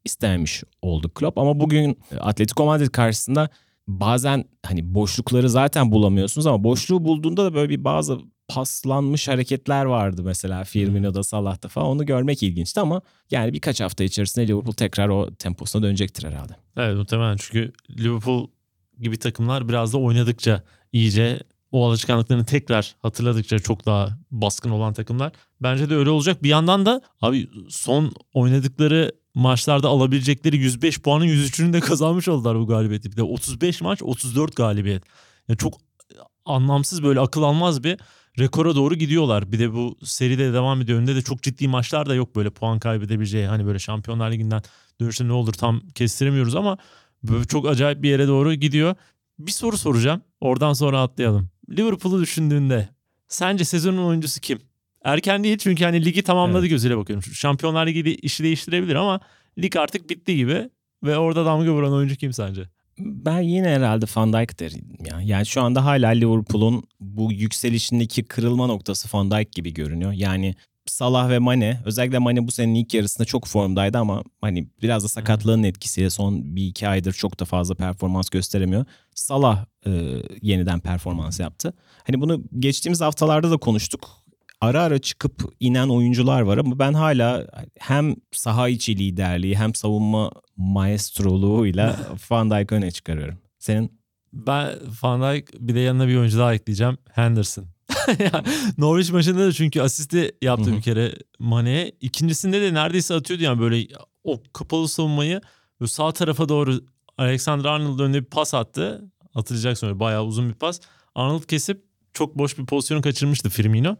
istememiş 0.05 0.63
oldu 0.81 1.11
Klopp. 1.15 1.37
Ama 1.37 1.59
bugün 1.59 1.99
Atletico 2.19 2.65
Madrid 2.65 2.89
karşısında 2.89 3.49
bazen 3.87 4.45
hani 4.65 4.95
boşlukları 4.95 5.49
zaten 5.49 5.91
bulamıyorsunuz 5.91 6.47
ama 6.47 6.63
boşluğu 6.63 7.05
bulduğunda 7.05 7.45
da 7.45 7.53
böyle 7.53 7.69
bir 7.69 7.83
bazı 7.83 8.19
paslanmış 8.47 9.27
hareketler 9.27 9.85
vardı 9.85 10.23
mesela 10.23 10.63
Firmino'da 10.63 11.23
Salah'ta 11.23 11.67
falan 11.67 11.87
onu 11.87 12.05
görmek 12.05 12.43
ilginçti 12.43 12.79
ama 12.79 13.01
yani 13.31 13.53
birkaç 13.53 13.81
hafta 13.81 14.03
içerisinde 14.03 14.47
Liverpool 14.47 14.73
tekrar 14.73 15.09
o 15.09 15.35
temposuna 15.35 15.83
dönecektir 15.83 16.23
herhalde. 16.27 16.53
Evet 16.77 16.97
muhtemelen 16.97 17.37
çünkü 17.37 17.73
Liverpool 17.89 18.47
gibi 18.99 19.19
takımlar 19.19 19.69
biraz 19.69 19.93
da 19.93 19.97
oynadıkça 19.97 20.63
iyice 20.91 21.39
o 21.71 21.87
alışkanlıklarını 21.87 22.45
tekrar 22.45 22.95
hatırladıkça 23.01 23.59
çok 23.59 23.85
daha 23.85 24.17
baskın 24.31 24.69
olan 24.69 24.93
takımlar. 24.93 25.31
Bence 25.61 25.89
de 25.89 25.95
öyle 25.95 26.09
olacak. 26.09 26.43
Bir 26.43 26.49
yandan 26.49 26.85
da 26.85 27.01
abi 27.21 27.49
son 27.69 28.11
oynadıkları 28.33 29.11
maçlarda 29.33 29.87
alabilecekleri 29.87 30.57
105 30.57 31.01
puanın 31.01 31.25
103'ünü 31.25 31.73
de 31.73 31.79
kazanmış 31.79 32.27
oldular 32.27 32.59
bu 32.59 32.67
galibiyeti. 32.67 33.11
Bir 33.11 33.17
de 33.17 33.23
35 33.23 33.81
maç 33.81 34.03
34 34.03 34.55
galibiyet. 34.55 35.03
Yani 35.47 35.57
çok 35.57 35.73
anlamsız 36.45 37.03
böyle 37.03 37.19
akıl 37.19 37.43
almaz 37.43 37.83
bir 37.83 37.97
rekora 38.39 38.75
doğru 38.75 38.95
gidiyorlar. 38.95 39.51
Bir 39.51 39.59
de 39.59 39.73
bu 39.73 39.97
seride 40.03 40.53
devam 40.53 40.81
ediyor. 40.81 40.99
Önünde 40.99 41.15
de 41.15 41.21
çok 41.21 41.43
ciddi 41.43 41.67
maçlar 41.67 42.09
da 42.09 42.15
yok 42.15 42.35
böyle 42.35 42.49
puan 42.49 42.79
kaybedebileceği. 42.79 43.47
Hani 43.47 43.65
böyle 43.65 43.79
Şampiyonlar 43.79 44.31
Ligi'nden 44.31 44.61
dönüşte 45.01 45.27
ne 45.27 45.33
olur 45.33 45.53
tam 45.53 45.81
kestiremiyoruz 45.95 46.55
ama 46.55 46.77
böyle 47.23 47.45
çok 47.45 47.67
acayip 47.67 48.03
bir 48.03 48.09
yere 48.09 48.27
doğru 48.27 48.53
gidiyor. 48.53 48.95
Bir 49.39 49.51
soru 49.51 49.77
soracağım. 49.77 50.21
Oradan 50.41 50.73
sonra 50.73 51.01
atlayalım. 51.01 51.49
Liverpool'u 51.69 52.21
düşündüğünde 52.21 52.89
sence 53.27 53.65
sezonun 53.65 54.05
oyuncusu 54.05 54.41
kim? 54.41 54.70
Erken 55.03 55.43
değil 55.43 55.57
çünkü 55.57 55.83
hani 55.83 56.05
ligi 56.05 56.23
tamamladı 56.23 56.59
Evet. 56.59 56.69
gözüyle 56.69 56.97
bakıyorum. 56.97 57.33
Şampiyonlar 57.33 57.87
Ligi 57.87 58.05
de 58.05 58.15
işi 58.15 58.43
değiştirebilir 58.43 58.95
ama 58.95 59.19
lig 59.59 59.75
artık 59.75 60.09
bitti 60.09 60.35
gibi. 60.35 60.69
Ve 61.03 61.17
orada 61.17 61.45
damga 61.45 61.71
vuran 61.71 61.93
oyuncu 61.93 62.15
kim 62.15 62.33
sence? 62.33 62.69
Ben 62.99 63.41
yine 63.41 63.67
herhalde 63.69 64.05
Van 64.15 64.33
Dijk 64.33 64.59
derim 64.59 64.97
ya. 65.11 65.21
Yani 65.21 65.45
şu 65.45 65.61
anda 65.61 65.85
hala 65.85 66.09
Liverpool'un 66.09 66.83
bu 66.99 67.31
yükselişindeki 67.31 68.23
kırılma 68.23 68.67
noktası 68.67 69.17
Van 69.17 69.31
Dijk 69.31 69.51
gibi 69.51 69.73
görünüyor. 69.73 70.11
Yani 70.11 70.55
Salah 70.85 71.29
ve 71.29 71.39
Mane 71.39 71.81
özellikle 71.85 72.19
Mane 72.19 72.47
bu 72.47 72.51
senenin 72.51 72.75
ilk 72.75 72.93
yarısında 72.93 73.25
çok 73.25 73.47
formdaydı 73.47 73.97
ama 73.97 74.23
hani 74.41 74.67
biraz 74.81 75.03
da 75.03 75.07
sakatlığın 75.07 75.63
etkisiyle 75.63 76.09
son 76.09 76.55
bir 76.55 76.67
iki 76.67 76.87
aydır 76.87 77.13
çok 77.13 77.39
da 77.39 77.45
fazla 77.45 77.75
performans 77.75 78.29
gösteremiyor. 78.29 78.85
Salah 79.15 79.65
e, 79.85 79.91
yeniden 80.41 80.79
performans 80.79 81.39
yaptı. 81.39 81.73
Hani 82.07 82.21
bunu 82.21 82.43
geçtiğimiz 82.59 83.01
haftalarda 83.01 83.51
da 83.51 83.57
konuştuk. 83.57 84.09
Ara 84.61 84.83
ara 84.83 84.99
çıkıp 84.99 85.53
inen 85.59 85.87
oyuncular 85.89 86.41
var 86.41 86.57
ama 86.57 86.79
ben 86.79 86.93
hala 86.93 87.47
hem 87.79 88.15
saha 88.31 88.69
içi 88.69 88.97
liderliği 88.97 89.57
hem 89.57 89.75
savunma 89.75 90.31
maestroluğuyla 90.57 91.99
Van 92.31 92.51
Dijk'ı 92.51 92.75
öne 92.75 92.91
çıkarıyorum. 92.91 93.37
Senin 93.59 94.01
Ben 94.33 94.69
Van 95.03 95.21
Dijk 95.21 95.49
bir 95.59 95.75
de 95.75 95.79
yanına 95.79 96.07
bir 96.07 96.15
oyuncu 96.15 96.39
daha 96.39 96.53
ekleyeceğim. 96.53 96.97
Henderson. 97.11 97.65
Norwich 98.77 99.11
maçında 99.11 99.47
da 99.47 99.51
çünkü 99.51 99.81
asisti 99.81 100.31
yaptı 100.41 100.71
bir 100.77 100.81
kere 100.81 101.13
Mane'ye. 101.39 101.91
İkincisinde 102.01 102.61
de 102.61 102.73
neredeyse 102.73 103.13
atıyordu 103.13 103.43
yani 103.43 103.59
böyle 103.59 103.87
o 104.23 104.43
kapalı 104.53 104.87
savunmayı 104.87 105.41
böyle 105.79 105.89
sağ 105.89 106.11
tarafa 106.11 106.49
doğru 106.49 106.81
Alexander 107.17 107.69
Arnold 107.69 107.99
önüne 107.99 108.19
bir 108.19 108.25
pas 108.25 108.53
attı. 108.53 109.11
Hatırlayacaksın 109.33 109.87
öyle 109.87 109.99
bayağı 109.99 110.23
uzun 110.23 110.49
bir 110.49 110.53
pas. 110.53 110.79
Arnold 111.15 111.43
kesip 111.43 111.83
çok 112.13 112.37
boş 112.37 112.57
bir 112.57 112.65
pozisyonu 112.65 113.01
kaçırmıştı 113.01 113.49
Firmino. 113.49 113.97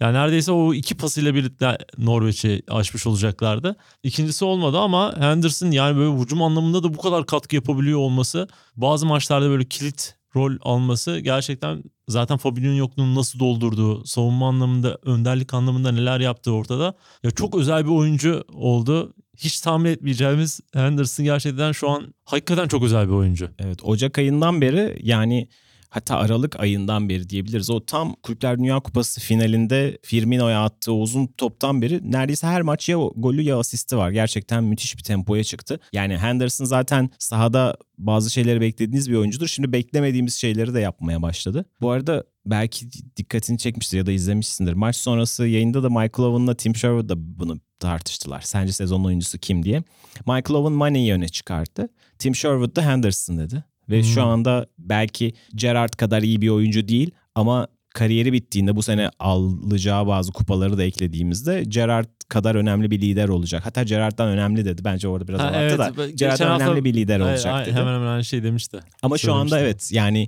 Yani 0.00 0.14
neredeyse 0.14 0.52
o 0.52 0.74
iki 0.74 0.96
pasıyla 0.96 1.34
birlikte 1.34 1.78
Norveç'i 1.98 2.62
aşmış 2.68 3.06
olacaklardı. 3.06 3.76
İkincisi 4.02 4.44
olmadı 4.44 4.78
ama 4.78 5.14
Henderson 5.18 5.70
yani 5.70 5.96
böyle 5.96 6.22
hücum 6.22 6.42
anlamında 6.42 6.82
da 6.82 6.94
bu 6.94 6.98
kadar 6.98 7.26
katkı 7.26 7.56
yapabiliyor 7.56 7.98
olması 7.98 8.48
bazı 8.76 9.06
maçlarda 9.06 9.48
böyle 9.50 9.64
kilit 9.64 10.18
rol 10.36 10.56
alması 10.60 11.18
gerçekten 11.18 11.82
zaten 12.08 12.36
Fabinho'nun 12.36 12.74
yokluğunu 12.74 13.14
nasıl 13.14 13.38
doldurduğu, 13.38 14.04
savunma 14.04 14.48
anlamında, 14.48 14.98
önderlik 15.02 15.54
anlamında 15.54 15.92
neler 15.92 16.20
yaptığı 16.20 16.52
ortada. 16.52 16.94
Ya 17.22 17.30
çok 17.30 17.54
özel 17.54 17.84
bir 17.84 17.90
oyuncu 17.90 18.44
oldu. 18.52 19.14
Hiç 19.36 19.60
tahmin 19.60 19.90
etmeyeceğimiz 19.90 20.60
Henderson 20.72 21.24
gerçekten 21.24 21.72
şu 21.72 21.90
an 21.90 22.14
hakikaten 22.24 22.68
çok 22.68 22.82
özel 22.82 23.08
bir 23.08 23.12
oyuncu. 23.12 23.50
evet 23.58 23.84
Ocak 23.84 24.18
ayından 24.18 24.60
beri 24.60 24.98
yani 25.02 25.48
hatta 25.90 26.16
Aralık 26.16 26.60
ayından 26.60 27.08
beri 27.08 27.28
diyebiliriz. 27.28 27.70
O 27.70 27.84
tam 27.84 28.14
Kulüpler 28.22 28.58
Dünya 28.58 28.80
Kupası 28.80 29.20
finalinde 29.20 29.98
Firmino'ya 30.02 30.64
attığı 30.64 30.92
uzun 30.92 31.26
toptan 31.26 31.82
beri 31.82 32.12
neredeyse 32.12 32.46
her 32.46 32.62
maç 32.62 32.88
ya 32.88 32.96
golü 33.16 33.42
ya 33.42 33.58
asisti 33.58 33.96
var. 33.96 34.10
Gerçekten 34.10 34.64
müthiş 34.64 34.98
bir 34.98 35.02
tempoya 35.02 35.44
çıktı. 35.44 35.80
Yani 35.92 36.18
Henderson 36.18 36.64
zaten 36.64 37.10
sahada 37.18 37.76
bazı 37.98 38.30
şeyleri 38.30 38.60
beklediğiniz 38.60 39.10
bir 39.10 39.16
oyuncudur. 39.16 39.46
Şimdi 39.46 39.72
beklemediğimiz 39.72 40.34
şeyleri 40.34 40.74
de 40.74 40.80
yapmaya 40.80 41.22
başladı. 41.22 41.64
Bu 41.80 41.90
arada 41.90 42.24
belki 42.46 42.86
dikkatini 43.16 43.58
çekmiştir 43.58 43.98
ya 43.98 44.06
da 44.06 44.12
izlemişsindir. 44.12 44.72
Maç 44.72 44.96
sonrası 44.96 45.46
yayında 45.46 45.82
da 45.82 45.88
Michael 45.88 46.28
Owen'la 46.28 46.54
Tim 46.54 46.76
Sherwood 46.76 47.08
da 47.08 47.14
bunu 47.16 47.60
tartıştılar. 47.80 48.40
Sence 48.40 48.72
sezon 48.72 49.04
oyuncusu 49.04 49.38
kim 49.38 49.62
diye. 49.62 49.82
Michael 50.18 50.54
Owen 50.54 50.72
Mane'yi 50.72 51.12
öne 51.12 51.28
çıkarttı. 51.28 51.88
Tim 52.18 52.34
Sherwood 52.34 52.76
da 52.76 52.82
Henderson 52.82 53.38
dedi. 53.38 53.64
Ve 53.90 53.96
hmm. 53.96 54.04
şu 54.04 54.22
anda 54.22 54.66
belki 54.78 55.32
Gerrard 55.54 55.92
kadar 55.92 56.22
iyi 56.22 56.40
bir 56.40 56.48
oyuncu 56.48 56.88
değil 56.88 57.10
ama 57.34 57.68
kariyeri 57.94 58.32
bittiğinde 58.32 58.76
bu 58.76 58.82
sene 58.82 59.10
alacağı 59.18 60.06
bazı 60.06 60.32
kupaları 60.32 60.78
da 60.78 60.84
eklediğimizde 60.84 61.64
Gerrard 61.68 62.08
kadar 62.28 62.54
önemli 62.54 62.90
bir 62.90 63.00
lider 63.00 63.28
olacak. 63.28 63.66
Hatta 63.66 63.82
Gerrard'dan 63.82 64.28
önemli 64.28 64.64
dedi. 64.64 64.84
Bence 64.84 65.08
orada 65.08 65.28
biraz 65.28 65.40
ha, 65.40 65.52
evet, 65.54 65.78
da 65.78 66.10
Gerrard'dan 66.10 66.60
önemli 66.60 66.84
bir 66.84 66.94
lider 66.94 67.20
olacak 67.20 67.66
dedi. 67.66 67.74
Hemen 67.74 67.94
hemen 67.94 68.06
aynı 68.06 68.24
şey 68.24 68.42
demişti. 68.42 68.80
Ama 69.02 69.18
şu 69.18 69.32
anda 69.32 69.60
evet 69.60 69.90
yani 69.92 70.26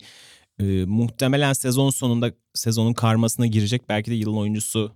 e, 0.59 0.85
muhtemelen 0.85 1.53
sezon 1.53 1.91
sonunda 1.91 2.33
sezonun 2.55 2.93
karmasına 2.93 3.47
girecek. 3.47 3.83
Belki 3.89 4.11
de 4.11 4.15
yılın 4.15 4.37
oyuncusu 4.37 4.93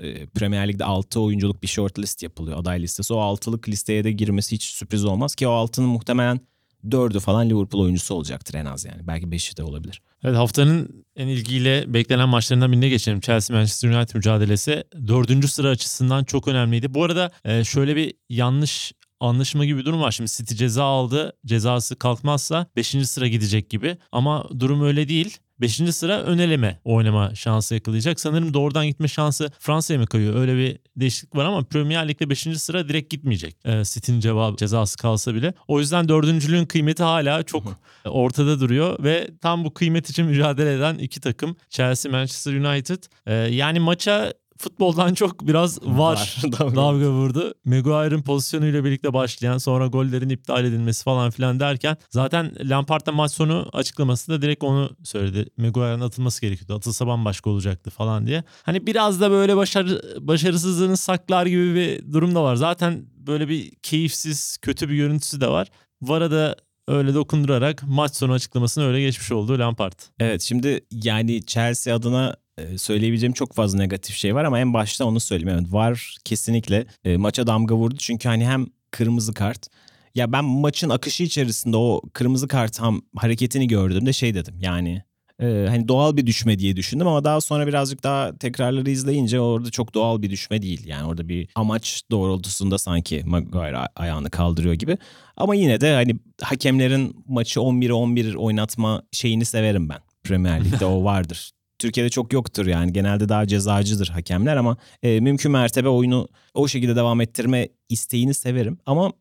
e, 0.00 0.26
Premier 0.26 0.68
Lig'de 0.68 0.84
6 0.84 1.20
oyunculuk 1.20 1.62
bir 1.62 1.68
short 1.68 1.98
list 1.98 2.22
yapılıyor 2.22 2.58
aday 2.58 2.82
listesi. 2.82 3.14
O 3.14 3.16
6'lık 3.16 3.68
listeye 3.68 4.04
de 4.04 4.12
girmesi 4.12 4.54
hiç 4.54 4.62
sürpriz 4.62 5.04
olmaz 5.04 5.34
ki 5.34 5.48
o 5.48 5.50
6'nın 5.50 5.88
muhtemelen 5.88 6.40
4'ü 6.84 7.20
falan 7.20 7.50
Liverpool 7.50 7.82
oyuncusu 7.82 8.14
olacaktır 8.14 8.54
en 8.54 8.64
az 8.64 8.84
yani. 8.84 9.06
Belki 9.06 9.26
5'i 9.26 9.56
de 9.56 9.62
olabilir. 9.62 10.02
Evet 10.24 10.36
haftanın 10.36 11.04
en 11.16 11.28
ilgiyle 11.28 11.94
beklenen 11.94 12.28
maçlarından 12.28 12.72
birine 12.72 12.88
geçelim. 12.88 13.20
Chelsea 13.20 13.56
Manchester 13.56 13.90
United 13.90 14.14
mücadelesi 14.14 14.84
dördüncü 15.06 15.48
sıra 15.48 15.68
açısından 15.68 16.24
çok 16.24 16.48
önemliydi. 16.48 16.94
Bu 16.94 17.04
arada 17.04 17.30
e, 17.44 17.64
şöyle 17.64 17.96
bir 17.96 18.14
yanlış 18.28 18.92
anlaşma 19.20 19.64
gibi 19.64 19.78
bir 19.78 19.84
durum 19.84 20.00
var. 20.00 20.10
Şimdi 20.10 20.30
City 20.30 20.54
ceza 20.54 20.84
aldı. 20.84 21.32
Cezası 21.46 21.96
kalkmazsa 21.96 22.66
5. 22.76 22.86
sıra 22.86 23.28
gidecek 23.28 23.70
gibi. 23.70 23.96
Ama 24.12 24.48
durum 24.58 24.82
öyle 24.82 25.08
değil. 25.08 25.38
5. 25.60 25.94
sıra 25.94 26.22
öneleme 26.22 26.80
oynama 26.84 27.34
şansı 27.34 27.74
yakalayacak. 27.74 28.20
Sanırım 28.20 28.54
doğrudan 28.54 28.86
gitme 28.86 29.08
şansı 29.08 29.50
Fransa'ya 29.58 30.00
mı 30.00 30.06
kayıyor? 30.06 30.34
Öyle 30.34 30.56
bir 30.56 30.78
değişiklik 30.96 31.36
var 31.36 31.44
ama 31.44 31.64
Premier 31.64 32.08
Lig'de 32.08 32.30
5. 32.30 32.38
sıra 32.40 32.88
direkt 32.88 33.10
gitmeyecek. 33.10 33.56
E, 33.64 33.84
City'nin 33.84 34.20
cevabı 34.20 34.56
cezası 34.56 34.96
kalsa 34.96 35.34
bile. 35.34 35.54
O 35.68 35.80
yüzden 35.80 36.08
dördüncülüğün 36.08 36.66
kıymeti 36.66 37.02
hala 37.02 37.42
çok 37.42 37.78
ortada 38.04 38.60
duruyor 38.60 39.04
ve 39.04 39.30
tam 39.40 39.64
bu 39.64 39.74
kıymet 39.74 40.10
için 40.10 40.26
mücadele 40.26 40.74
eden 40.74 40.98
iki 40.98 41.20
takım 41.20 41.56
Chelsea 41.70 42.12
Manchester 42.12 42.52
United. 42.52 43.02
E, 43.26 43.34
yani 43.34 43.80
maça 43.80 44.32
futboldan 44.58 45.14
çok 45.14 45.46
biraz 45.48 45.82
var, 45.82 46.36
dalga 46.52 47.10
vurdu. 47.10 47.54
Maguire'ın 47.64 48.22
pozisyonuyla 48.22 48.84
birlikte 48.84 49.12
başlayan 49.12 49.58
sonra 49.58 49.86
gollerin 49.86 50.28
iptal 50.28 50.64
edilmesi 50.64 51.04
falan 51.04 51.30
filan 51.30 51.60
derken 51.60 51.96
zaten 52.10 52.54
Lampard 52.62 53.06
da 53.06 53.12
maç 53.12 53.32
sonu 53.32 53.68
açıklaması 53.72 54.32
da 54.32 54.42
direkt 54.42 54.64
onu 54.64 54.90
söyledi. 55.04 55.50
Maguire'ın 55.56 56.00
atılması 56.00 56.40
gerekiyordu. 56.40 56.74
Atılsa 56.74 57.06
bambaşka 57.06 57.50
olacaktı 57.50 57.90
falan 57.90 58.26
diye. 58.26 58.44
Hani 58.62 58.86
biraz 58.86 59.20
da 59.20 59.30
böyle 59.30 59.56
başarı, 59.56 60.02
başarısızlığını 60.20 60.96
saklar 60.96 61.46
gibi 61.46 61.74
bir 61.74 62.12
durum 62.12 62.34
da 62.34 62.44
var. 62.44 62.56
Zaten 62.56 63.06
böyle 63.26 63.48
bir 63.48 63.70
keyifsiz, 63.82 64.58
kötü 64.62 64.88
bir 64.88 64.94
görüntüsü 64.96 65.40
de 65.40 65.48
var. 65.48 65.68
VAR'a 66.02 66.30
da 66.30 66.56
öyle 66.88 67.14
dokundurarak 67.14 67.82
maç 67.86 68.16
sonu 68.16 68.32
açıklamasını 68.32 68.86
öyle 68.86 69.00
geçmiş 69.00 69.32
oldu 69.32 69.58
Lampard. 69.58 69.98
Evet 70.20 70.42
şimdi 70.42 70.80
yani 70.92 71.46
Chelsea 71.46 71.96
adına 71.96 72.36
söyleyebileceğim 72.78 73.32
çok 73.32 73.54
fazla 73.54 73.78
negatif 73.78 74.16
şey 74.16 74.34
var 74.34 74.44
ama 74.44 74.60
en 74.60 74.74
başta 74.74 75.04
onu 75.04 75.20
söyleyeyim. 75.20 75.58
Evet 75.60 75.72
var 75.72 76.16
kesinlikle 76.24 76.86
e, 77.04 77.16
maça 77.16 77.46
damga 77.46 77.74
vurdu. 77.74 77.96
Çünkü 77.98 78.28
hani 78.28 78.46
hem 78.46 78.66
kırmızı 78.90 79.34
kart 79.34 79.66
ya 80.14 80.32
ben 80.32 80.44
maçın 80.44 80.90
akışı 80.90 81.22
içerisinde 81.22 81.76
o 81.76 82.02
kırmızı 82.12 82.48
kart 82.48 82.80
ham 82.80 83.02
hareketini 83.16 83.66
gördüğümde 83.66 84.12
şey 84.12 84.34
dedim. 84.34 84.54
Yani 84.60 85.02
e, 85.42 85.66
hani 85.68 85.88
doğal 85.88 86.16
bir 86.16 86.26
düşme 86.26 86.58
diye 86.58 86.76
düşündüm 86.76 87.06
ama 87.06 87.24
daha 87.24 87.40
sonra 87.40 87.66
birazcık 87.66 88.04
daha 88.04 88.38
tekrarları 88.38 88.90
izleyince 88.90 89.40
orada 89.40 89.70
çok 89.70 89.94
doğal 89.94 90.22
bir 90.22 90.30
düşme 90.30 90.62
değil. 90.62 90.86
Yani 90.86 91.06
orada 91.06 91.28
bir 91.28 91.48
amaç 91.54 92.02
doğrultusunda 92.10 92.78
sanki 92.78 93.22
Maguire 93.26 93.78
ayağını 93.96 94.30
kaldırıyor 94.30 94.74
gibi. 94.74 94.98
Ama 95.36 95.54
yine 95.54 95.80
de 95.80 95.94
hani 95.94 96.16
hakemlerin 96.42 97.24
maçı 97.28 97.60
11'e 97.60 97.92
11 97.92 98.34
oynatma 98.34 99.02
şeyini 99.12 99.44
severim 99.44 99.88
ben. 99.88 99.98
Premier 100.24 100.64
Lig'de 100.64 100.86
o 100.86 101.04
vardır. 101.04 101.50
Türkiye'de 101.78 102.10
çok 102.10 102.32
yoktur 102.32 102.66
yani. 102.66 102.92
Genelde 102.92 103.28
daha 103.28 103.46
cezacıdır 103.46 104.08
hakemler 104.08 104.56
ama 104.56 104.76
e, 105.02 105.20
mümkün 105.20 105.52
mertebe 105.52 105.88
oyunu 105.88 106.28
o 106.54 106.68
şekilde 106.68 106.96
devam 106.96 107.20
ettirme 107.20 107.68
isteğini 107.88 108.34
severim. 108.34 108.78
Ama 108.86 109.12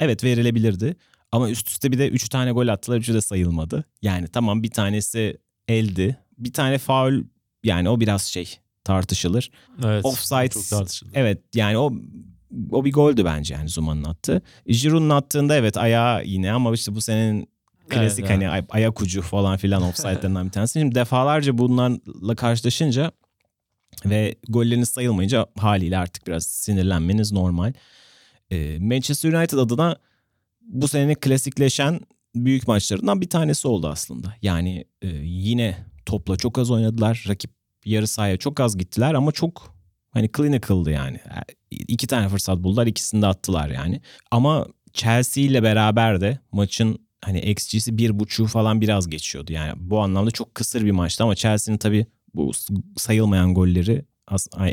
evet 0.00 0.24
verilebilirdi. 0.24 0.96
Ama 1.32 1.50
üst 1.50 1.68
üste 1.68 1.92
bir 1.92 1.98
de 1.98 2.08
3 2.08 2.28
tane 2.28 2.52
gol 2.52 2.68
attılar. 2.68 2.98
Üçü 2.98 3.14
de 3.14 3.20
sayılmadı. 3.20 3.84
Yani 4.02 4.28
tamam 4.28 4.62
bir 4.62 4.70
tanesi 4.70 5.38
eldi. 5.68 6.18
Bir 6.38 6.52
tane 6.52 6.78
faul 6.78 7.22
yani 7.64 7.88
o 7.88 8.00
biraz 8.00 8.22
şey 8.22 8.58
tartışılır. 8.84 9.50
Evet. 9.84 10.04
Offside. 10.04 10.48
Çok 10.48 10.68
tartışılır. 10.68 11.12
Evet 11.14 11.42
yani 11.54 11.78
o 11.78 11.92
o 12.70 12.84
bir 12.84 12.92
goldü 12.92 13.24
bence 13.24 13.54
yani 13.54 13.68
Zuma'nın 13.68 14.04
attığı. 14.04 14.42
Giroud'un 14.66 15.10
attığında 15.10 15.56
evet 15.56 15.76
ayağı 15.76 16.24
yine 16.24 16.52
ama 16.52 16.74
işte 16.74 16.94
bu 16.94 17.00
senin 17.00 17.48
Klasik 17.88 18.24
evet, 18.24 18.30
hani 18.30 18.44
evet. 18.44 18.64
ayak 18.68 19.02
ucu 19.02 19.22
falan 19.22 19.56
filan 19.56 19.82
offside'lerinden 19.82 20.46
bir 20.46 20.50
tanesi. 20.50 20.80
Şimdi 20.80 20.94
defalarca 20.94 21.58
bunlarla 21.58 22.34
karşılaşınca 22.34 23.12
ve 24.04 24.34
golleriniz 24.48 24.88
sayılmayınca 24.88 25.46
haliyle 25.56 25.98
artık 25.98 26.26
biraz 26.26 26.46
sinirlenmeniz 26.46 27.32
normal. 27.32 27.72
Ee, 28.50 28.78
Manchester 28.78 29.32
United 29.32 29.58
adına 29.58 29.96
bu 30.60 30.88
sene 30.88 31.14
klasikleşen 31.14 32.00
büyük 32.34 32.68
maçlarından 32.68 33.20
bir 33.20 33.30
tanesi 33.30 33.68
oldu 33.68 33.88
aslında. 33.88 34.34
Yani 34.42 34.84
e, 35.02 35.08
yine 35.22 35.76
topla 36.06 36.36
çok 36.36 36.58
az 36.58 36.70
oynadılar. 36.70 37.24
Rakip 37.28 37.50
yarı 37.84 38.06
sahaya 38.06 38.36
çok 38.36 38.60
az 38.60 38.78
gittiler 38.78 39.14
ama 39.14 39.32
çok 39.32 39.74
hani 40.10 40.30
clinical'dı 40.36 40.90
yani. 40.90 41.20
İki 41.70 42.06
tane 42.06 42.28
fırsat 42.28 42.58
buldular 42.58 42.86
ikisini 42.86 43.22
de 43.22 43.26
attılar 43.26 43.68
yani. 43.68 44.00
Ama 44.30 44.66
Chelsea 44.92 45.44
ile 45.44 45.62
beraber 45.62 46.20
de 46.20 46.38
maçın 46.52 47.07
hani 47.24 47.40
XG'si 47.40 47.98
bir 47.98 48.18
buçuğu 48.18 48.46
falan 48.46 48.80
biraz 48.80 49.08
geçiyordu. 49.08 49.52
Yani 49.52 49.72
bu 49.76 50.00
anlamda 50.00 50.30
çok 50.30 50.54
kısır 50.54 50.84
bir 50.84 50.90
maçtı 50.90 51.24
ama 51.24 51.34
Chelsea'nin 51.34 51.78
tabii 51.78 52.06
bu 52.34 52.50
sayılmayan 52.96 53.54
golleri 53.54 54.04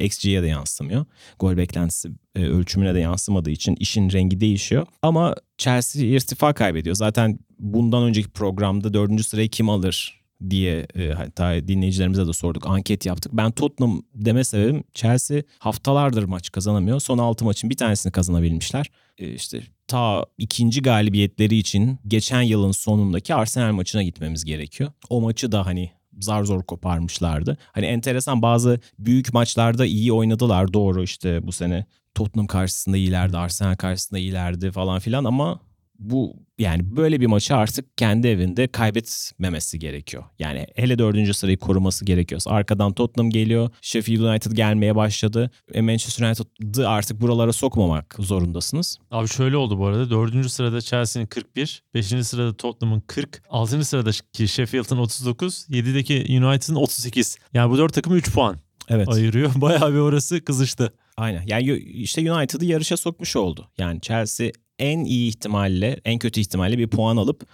XG'ye 0.01 0.43
de 0.43 0.47
yansımıyor. 0.47 1.05
Gol 1.39 1.57
beklentisi 1.57 2.09
e, 2.35 2.45
ölçümüne 2.45 2.95
de 2.95 2.99
yansımadığı 2.99 3.51
için 3.51 3.75
işin 3.75 4.11
rengi 4.11 4.39
değişiyor. 4.39 4.87
Ama 5.01 5.35
Chelsea 5.57 6.03
irtifa 6.03 6.53
kaybediyor. 6.53 6.95
Zaten 6.95 7.39
bundan 7.59 8.03
önceki 8.03 8.29
programda 8.29 8.93
dördüncü 8.93 9.23
sırayı 9.23 9.49
kim 9.49 9.69
alır 9.69 10.21
diye 10.49 10.87
e, 10.95 11.09
hatta 11.09 11.67
dinleyicilerimize 11.67 12.27
de 12.27 12.33
sorduk. 12.33 12.67
Anket 12.67 13.05
yaptık. 13.05 13.33
Ben 13.33 13.51
Tottenham 13.51 14.01
deme 14.13 14.43
sebebim 14.43 14.83
Chelsea 14.93 15.41
haftalardır 15.59 16.23
maç 16.23 16.51
kazanamıyor. 16.51 16.99
Son 16.99 17.17
6 17.17 17.45
maçın 17.45 17.69
bir 17.69 17.77
tanesini 17.77 18.11
kazanabilmişler. 18.11 18.91
E, 19.17 19.33
işte 19.33 19.61
ta 19.87 20.25
ikinci 20.37 20.81
galibiyetleri 20.81 21.57
için 21.57 21.99
geçen 22.07 22.41
yılın 22.41 22.71
sonundaki 22.71 23.35
Arsenal 23.35 23.71
maçına 23.71 24.03
gitmemiz 24.03 24.45
gerekiyor. 24.45 24.91
O 25.09 25.21
maçı 25.21 25.51
da 25.51 25.65
hani 25.65 25.91
zar 26.19 26.43
zor 26.43 26.63
koparmışlardı. 26.63 27.57
Hani 27.71 27.85
enteresan 27.85 28.41
bazı 28.41 28.79
büyük 28.99 29.33
maçlarda 29.33 29.85
iyi 29.85 30.13
oynadılar 30.13 30.73
doğru 30.73 31.03
işte 31.03 31.47
bu 31.47 31.51
sene 31.51 31.85
Tottenham 32.15 32.47
karşısında 32.47 32.97
iyilerdi, 32.97 33.37
Arsenal 33.37 33.75
karşısında 33.75 34.19
iyilerdi 34.19 34.71
falan 34.71 34.99
filan 34.99 35.23
ama 35.23 35.59
bu 35.99 36.35
yani 36.57 36.95
böyle 36.95 37.21
bir 37.21 37.25
maçı 37.25 37.55
artık 37.55 37.97
kendi 37.97 38.27
evinde 38.27 38.67
kaybetmemesi 38.67 39.79
gerekiyor. 39.79 40.23
Yani 40.39 40.67
hele 40.75 40.99
dördüncü 40.99 41.33
sırayı 41.33 41.57
koruması 41.57 42.05
gerekiyorsa. 42.05 42.51
Arkadan 42.51 42.93
Tottenham 42.93 43.29
geliyor. 43.29 43.69
Sheffield 43.81 44.19
United 44.19 44.51
gelmeye 44.51 44.95
başladı. 44.95 45.51
E 45.73 45.81
Manchester 45.81 46.27
United'ı 46.27 46.89
artık 46.89 47.21
buralara 47.21 47.53
sokmamak 47.53 48.15
zorundasınız. 48.19 48.97
Abi 49.11 49.27
şöyle 49.27 49.57
oldu 49.57 49.79
bu 49.79 49.85
arada. 49.85 50.09
Dördüncü 50.09 50.49
sırada 50.49 50.81
Chelsea'nin 50.81 51.27
41. 51.27 51.83
Beşinci 51.93 52.23
sırada 52.23 52.53
Tottenham'ın 52.53 53.03
40. 53.07 53.41
Altıncı 53.49 53.85
sıradaki 53.85 54.47
Sheffield'ın 54.47 54.97
39. 54.97 55.65
Yedideki 55.69 56.25
United'ın 56.29 56.75
38. 56.75 57.37
Yani 57.53 57.71
bu 57.71 57.77
dört 57.77 57.93
takım 57.93 58.15
3 58.15 58.33
puan 58.33 58.57
evet. 58.89 59.09
ayırıyor. 59.09 59.51
Bayağı 59.61 59.93
bir 59.93 59.99
orası 59.99 60.45
kızıştı. 60.45 60.93
Aynen. 61.17 61.43
Yani 61.47 61.77
işte 61.77 62.31
United'ı 62.31 62.65
yarışa 62.65 62.97
sokmuş 62.97 63.35
oldu. 63.35 63.67
Yani 63.77 64.01
Chelsea 64.01 64.51
en 64.79 64.99
iyi 64.99 65.29
ihtimalle, 65.29 65.99
en 66.05 66.19
kötü 66.19 66.41
ihtimalle 66.41 66.77
bir 66.77 66.87
puan 66.87 67.17
alıp 67.17 67.47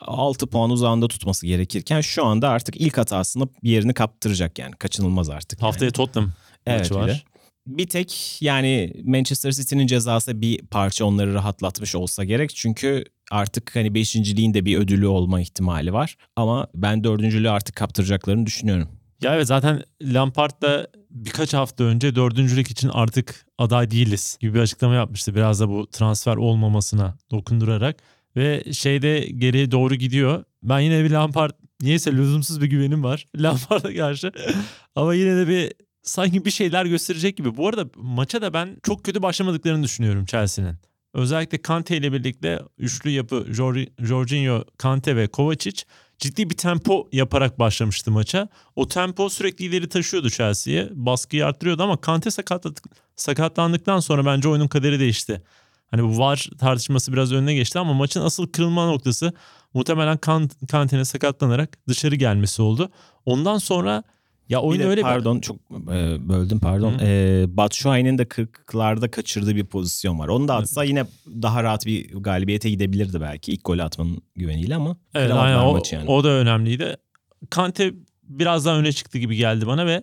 6 0.00 0.46
puan 0.46 0.70
uzağında 0.70 1.08
tutması 1.08 1.46
gerekirken 1.46 2.00
şu 2.00 2.24
anda 2.24 2.48
artık 2.48 2.76
ilk 2.76 2.98
hatasını 2.98 3.48
yerini 3.62 3.94
kaptıracak 3.94 4.58
yani. 4.58 4.72
Kaçınılmaz 4.72 5.30
artık. 5.30 5.62
Haftaya 5.62 5.86
yani. 5.86 5.92
Tottenham 5.92 6.32
evet, 6.66 6.80
maçı 6.80 6.94
var. 6.94 7.08
Öyle. 7.08 7.22
Bir 7.66 7.86
tek 7.86 8.38
yani 8.40 8.92
Manchester 9.04 9.52
City'nin 9.52 9.86
cezası 9.86 10.40
bir 10.40 10.66
parça 10.66 11.04
onları 11.04 11.34
rahatlatmış 11.34 11.94
olsa 11.94 12.24
gerek. 12.24 12.54
Çünkü 12.54 13.04
Artık 13.32 13.76
hani 13.76 13.94
beşinciliğin 13.94 14.54
de 14.54 14.64
bir 14.64 14.78
ödülü 14.78 15.06
olma 15.06 15.40
ihtimali 15.40 15.92
var. 15.92 16.16
Ama 16.36 16.66
ben 16.74 17.04
dördüncülüğü 17.04 17.50
artık 17.50 17.76
kaptıracaklarını 17.76 18.46
düşünüyorum. 18.46 18.88
Ya 19.22 19.34
evet 19.34 19.46
zaten 19.46 19.82
Lampard 20.02 20.62
da 20.62 20.86
birkaç 21.12 21.54
hafta 21.54 21.84
önce 21.84 22.14
dördüncülük 22.14 22.70
için 22.70 22.88
artık 22.88 23.46
aday 23.58 23.90
değiliz 23.90 24.38
gibi 24.40 24.54
bir 24.54 24.60
açıklama 24.60 24.94
yapmıştı. 24.94 25.34
Biraz 25.34 25.60
da 25.60 25.68
bu 25.68 25.90
transfer 25.90 26.36
olmamasına 26.36 27.18
dokundurarak. 27.30 27.96
Ve 28.36 28.72
şeyde 28.72 29.20
geriye 29.20 29.70
doğru 29.70 29.94
gidiyor. 29.94 30.44
Ben 30.62 30.80
yine 30.80 31.04
bir 31.04 31.10
Lampard 31.10 31.50
niyeyse 31.80 32.12
lüzumsuz 32.12 32.60
bir 32.60 32.66
güvenim 32.66 33.04
var 33.04 33.26
Lampard'a 33.36 33.94
karşı. 33.94 34.32
Ama 34.94 35.14
yine 35.14 35.36
de 35.36 35.48
bir 35.48 35.72
sanki 36.02 36.44
bir 36.44 36.50
şeyler 36.50 36.86
gösterecek 36.86 37.36
gibi. 37.36 37.56
Bu 37.56 37.68
arada 37.68 37.86
maça 37.96 38.42
da 38.42 38.54
ben 38.54 38.76
çok 38.82 39.04
kötü 39.04 39.22
başlamadıklarını 39.22 39.82
düşünüyorum 39.82 40.24
Chelsea'nin. 40.24 40.76
Özellikle 41.14 41.62
Kante 41.62 41.96
ile 41.96 42.12
birlikte 42.12 42.60
üçlü 42.78 43.10
yapı 43.10 43.46
Jorginho, 43.98 44.64
Kante 44.78 45.16
ve 45.16 45.26
Kovacic 45.28 45.82
ciddi 46.22 46.50
bir 46.50 46.56
tempo 46.56 47.08
yaparak 47.12 47.58
başlamıştı 47.58 48.10
maça. 48.10 48.48
O 48.76 48.88
tempo 48.88 49.28
sürekli 49.28 49.64
ileri 49.64 49.88
taşıyordu 49.88 50.30
Chelsea'ye. 50.30 50.88
Baskıyı 50.92 51.46
arttırıyordu 51.46 51.82
ama 51.82 51.96
Kante 51.96 52.30
sakatlandıktan 53.16 54.00
sonra 54.00 54.26
bence 54.26 54.48
oyunun 54.48 54.68
kaderi 54.68 55.00
değişti. 55.00 55.42
Hani 55.90 56.02
bu 56.02 56.18
var 56.18 56.48
tartışması 56.58 57.12
biraz 57.12 57.32
önüne 57.32 57.54
geçti 57.54 57.78
ama 57.78 57.92
maçın 57.92 58.20
asıl 58.20 58.46
kırılma 58.46 58.86
noktası 58.86 59.32
muhtemelen 59.74 60.18
Kante'nin 60.68 61.02
sakatlanarak 61.02 61.78
dışarı 61.88 62.14
gelmesi 62.14 62.62
oldu. 62.62 62.90
Ondan 63.26 63.58
sonra 63.58 64.02
ya 64.52 64.60
oyun 64.60 64.80
öyle 64.80 65.02
pardon 65.02 65.40
çok 65.40 65.56
e, 65.72 66.28
böldüm 66.28 66.60
pardon. 66.60 66.92
Hı. 66.92 67.04
E, 67.04 67.44
Batshuayi'nin 67.56 68.18
de 68.18 68.22
40'larda 68.22 69.10
kaçırdığı 69.10 69.56
bir 69.56 69.64
pozisyon 69.64 70.18
var. 70.18 70.28
Onu 70.28 70.48
da 70.48 70.54
atsa 70.56 70.84
yine 70.84 71.04
daha 71.26 71.62
rahat 71.62 71.86
bir 71.86 72.12
galibiyete 72.12 72.70
gidebilirdi 72.70 73.20
belki 73.20 73.52
ilk 73.52 73.64
golü 73.64 73.82
atmanın 73.82 74.22
güveniyle 74.36 74.74
ama. 74.74 74.96
Evet 75.14 75.32
aynen 75.32 75.58
o, 75.58 75.82
yani. 75.92 76.10
o 76.10 76.24
da 76.24 76.28
önemliydi. 76.28 76.96
Kante 77.50 77.94
biraz 78.22 78.66
daha 78.66 78.78
öne 78.78 78.92
çıktı 78.92 79.18
gibi 79.18 79.36
geldi 79.36 79.66
bana 79.66 79.86
ve 79.86 80.02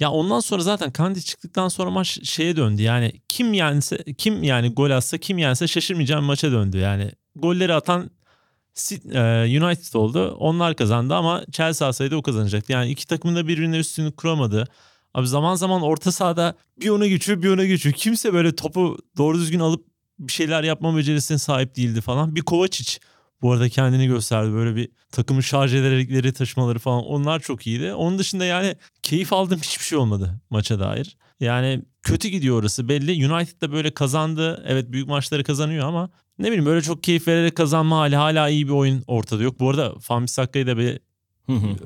ya 0.00 0.10
ondan 0.10 0.40
sonra 0.40 0.62
zaten 0.62 0.90
Kante 0.90 1.20
çıktıktan 1.20 1.68
sonra 1.68 1.90
maç 1.90 2.18
şeye 2.28 2.56
döndü. 2.56 2.82
Yani 2.82 3.12
kim 3.28 3.52
yense 3.52 4.04
kim 4.18 4.42
yani 4.42 4.68
gol 4.68 4.90
atsa 4.90 5.18
kim 5.18 5.38
yense 5.38 5.68
şaşırmayacağım 5.68 6.24
maça 6.24 6.52
döndü. 6.52 6.78
Yani 6.78 7.10
golleri 7.36 7.74
atan 7.74 8.10
United 9.62 9.94
oldu. 9.94 10.36
Onlar 10.38 10.76
kazandı 10.76 11.14
ama 11.14 11.44
Chelsea 11.52 11.88
alsaydı 11.88 12.16
o 12.16 12.22
kazanacaktı. 12.22 12.72
Yani 12.72 12.90
iki 12.90 13.06
takımın 13.06 13.36
da 13.36 13.48
birbirine 13.48 13.78
üstünlük 13.78 14.16
kuramadı. 14.16 14.64
Abi 15.14 15.28
zaman 15.28 15.54
zaman 15.54 15.82
orta 15.82 16.12
sahada 16.12 16.54
bir 16.80 16.88
ona 16.88 17.06
güçlü 17.06 17.42
bir 17.42 17.48
ona 17.48 17.64
güçlü. 17.64 17.92
Kimse 17.92 18.32
böyle 18.32 18.56
topu 18.56 18.98
doğru 19.16 19.38
düzgün 19.38 19.60
alıp 19.60 19.86
bir 20.18 20.32
şeyler 20.32 20.62
yapma 20.62 20.96
becerisine 20.96 21.38
sahip 21.38 21.76
değildi 21.76 22.00
falan. 22.00 22.34
Bir 22.36 22.42
Kovacic 22.42 22.98
bu 23.42 23.52
arada 23.52 23.68
kendini 23.68 24.06
gösterdi. 24.06 24.52
Böyle 24.52 24.76
bir 24.76 24.88
takımı 25.10 25.42
şarj 25.42 25.74
ederekleri 25.74 26.32
taşımaları 26.32 26.78
falan 26.78 27.04
onlar 27.04 27.40
çok 27.40 27.66
iyiydi. 27.66 27.92
Onun 27.92 28.18
dışında 28.18 28.44
yani 28.44 28.76
keyif 29.02 29.32
aldığım 29.32 29.60
hiçbir 29.60 29.84
şey 29.84 29.98
olmadı 29.98 30.40
maça 30.50 30.80
dair. 30.80 31.16
Yani 31.40 31.82
kötü 32.02 32.28
gidiyor 32.28 32.60
orası 32.60 32.88
belli. 32.88 33.32
United 33.32 33.60
da 33.60 33.72
böyle 33.72 33.94
kazandı. 33.94 34.64
Evet 34.66 34.92
büyük 34.92 35.08
maçları 35.08 35.44
kazanıyor 35.44 35.88
ama 35.88 36.10
ne 36.38 36.46
bileyim 36.46 36.66
böyle 36.66 36.82
çok 36.82 37.02
keyif 37.02 37.28
vererek 37.28 37.56
kazanma 37.56 37.98
hali 37.98 38.16
hala 38.16 38.48
iyi 38.48 38.66
bir 38.66 38.72
oyun 38.72 39.04
ortada 39.06 39.42
yok. 39.42 39.60
Bu 39.60 39.70
arada 39.70 39.94
Fahmi 40.00 40.28
Sakka'yı 40.28 40.66
da 40.66 40.78
bir 40.78 41.00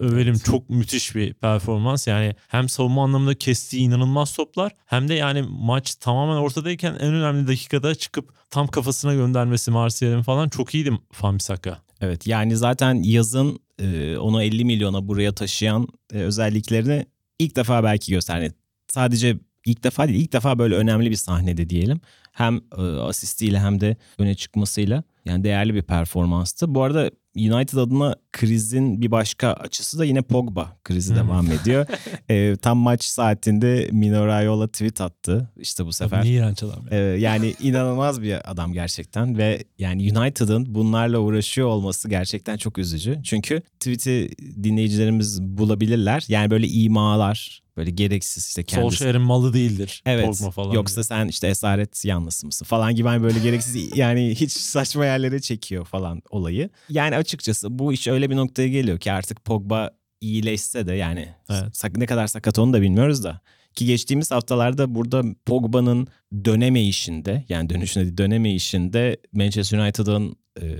överim. 0.01 0.35
Evet. 0.35 0.45
Çok 0.45 0.71
müthiş 0.71 1.15
bir 1.15 1.35
performans. 1.35 2.07
Yani 2.07 2.35
hem 2.49 2.69
savunma 2.69 3.05
anlamında 3.05 3.35
kestiği 3.35 3.83
inanılmaz 3.83 4.37
toplar 4.37 4.73
hem 4.87 5.09
de 5.09 5.15
yani 5.15 5.45
maç 5.49 5.95
tamamen 5.95 6.37
ortadayken 6.37 6.93
en 6.93 7.15
önemli 7.15 7.47
dakikada 7.47 7.95
çıkıp 7.95 8.33
tam 8.51 8.67
kafasına 8.67 9.15
göndermesi 9.15 9.71
Martial'in 9.71 10.23
falan 10.23 10.49
çok 10.49 10.75
iyiydi 10.75 10.93
Fahmi 11.13 11.41
Sakka. 11.41 11.79
Evet 12.01 12.27
yani 12.27 12.57
zaten 12.57 12.95
yazın 12.95 13.61
e, 13.79 14.17
onu 14.17 14.43
50 14.43 14.65
milyona 14.65 15.09
buraya 15.09 15.35
taşıyan 15.35 15.89
e, 16.13 16.19
özelliklerini 16.19 17.07
ilk 17.39 17.57
defa 17.57 17.85
belki 17.85 18.13
gösterdi. 18.13 18.55
Sadece 18.89 19.37
ilk 19.67 19.85
defa 19.85 20.09
değil 20.09 20.21
ilk 20.21 20.33
defa 20.33 20.59
böyle 20.59 20.75
önemli 20.75 21.11
bir 21.11 21.17
sahnede 21.17 21.71
diyelim. 21.71 22.01
Hem 22.33 22.61
e, 22.79 22.83
asistiyle 22.83 23.61
hem 23.61 23.81
de 23.81 23.97
öne 24.19 24.35
çıkmasıyla 24.35 25.03
yani 25.25 25.45
değerli 25.45 25.75
bir 25.75 25.83
performanstı. 25.83 26.75
Bu 26.75 26.83
arada 26.83 27.11
United 27.37 27.79
adına 27.79 28.17
krizin 28.33 29.03
bir 29.03 29.11
başka 29.11 29.53
açısı 29.53 29.99
da 29.99 30.05
yine 30.05 30.23
Pogba 30.23 30.77
krizi 30.85 31.15
hmm. 31.15 31.17
devam 31.17 31.53
ediyor. 31.53 31.87
e, 32.31 32.57
tam 32.57 32.79
maç 32.79 33.05
saatinde 33.05 33.89
Mino 33.93 34.27
Raiola 34.27 34.69
tweet 34.69 35.01
attı 35.01 35.51
işte 35.57 35.87
bu 35.87 35.93
sefer. 35.93 36.19
Tabii 36.19 36.29
iğrenç 36.29 36.63
adam. 36.63 36.85
E, 36.91 36.97
yani 36.97 37.55
inanılmaz 37.61 38.23
bir 38.23 38.51
adam 38.51 38.73
gerçekten 38.73 39.39
ve 39.39 39.65
yani 39.79 40.19
United'ın 40.19 40.75
bunlarla 40.75 41.19
uğraşıyor 41.19 41.69
olması 41.69 42.09
gerçekten 42.09 42.57
çok 42.57 42.79
üzücü. 42.79 43.21
Çünkü 43.25 43.61
tweet'i 43.61 44.31
dinleyicilerimiz 44.63 45.43
bulabilirler. 45.43 46.25
Yani 46.29 46.51
böyle 46.51 46.69
imalar, 46.69 47.67
Böyle 47.77 47.91
gereksiz 47.91 48.47
işte 48.47 48.63
kendisi. 48.63 48.83
Solskjaer'in 48.83 49.21
malı 49.21 49.53
değildir. 49.53 50.03
Evet. 50.07 50.41
Falan 50.55 50.73
Yoksa 50.73 50.95
diye. 50.95 51.05
sen 51.05 51.29
işte 51.29 51.49
esaret 51.49 52.05
yanlısı 52.05 52.47
mısın 52.47 52.65
falan 52.65 52.95
gibi 52.95 53.09
hani 53.09 53.23
böyle 53.23 53.39
gereksiz 53.39 53.97
yani 53.97 54.35
hiç 54.35 54.53
saçma 54.53 55.05
yerlere 55.07 55.41
çekiyor 55.41 55.85
falan 55.85 56.23
olayı. 56.31 56.71
Yani 56.91 57.17
açıkçası 57.27 57.79
bu 57.79 57.93
iş 57.93 58.07
öyle 58.07 58.31
bir 58.31 58.37
noktaya 58.37 58.69
geliyor 58.69 58.99
ki 58.99 59.13
artık 59.13 59.45
Pogba 59.45 59.91
iyileşse 60.21 60.87
de 60.87 60.95
yani 60.95 61.29
evet. 61.51 61.97
ne 61.97 62.07
kadar 62.07 62.27
sakat 62.27 62.59
onu 62.59 62.73
da 62.73 62.83
bilmiyoruz 62.83 63.25
da 63.25 63.41
ki 63.75 63.87
geçtiğimiz 63.87 64.31
haftalarda 64.31 64.95
burada 64.95 65.23
Pogba'nın 65.47 66.07
dönemeyişinde 66.45 67.45
yani 67.49 67.71
dönüşüne 67.71 68.19
dönemeyişinde 68.19 69.17
Manchester 69.33 69.79
United'ın 69.79 70.37
e, 70.63 70.77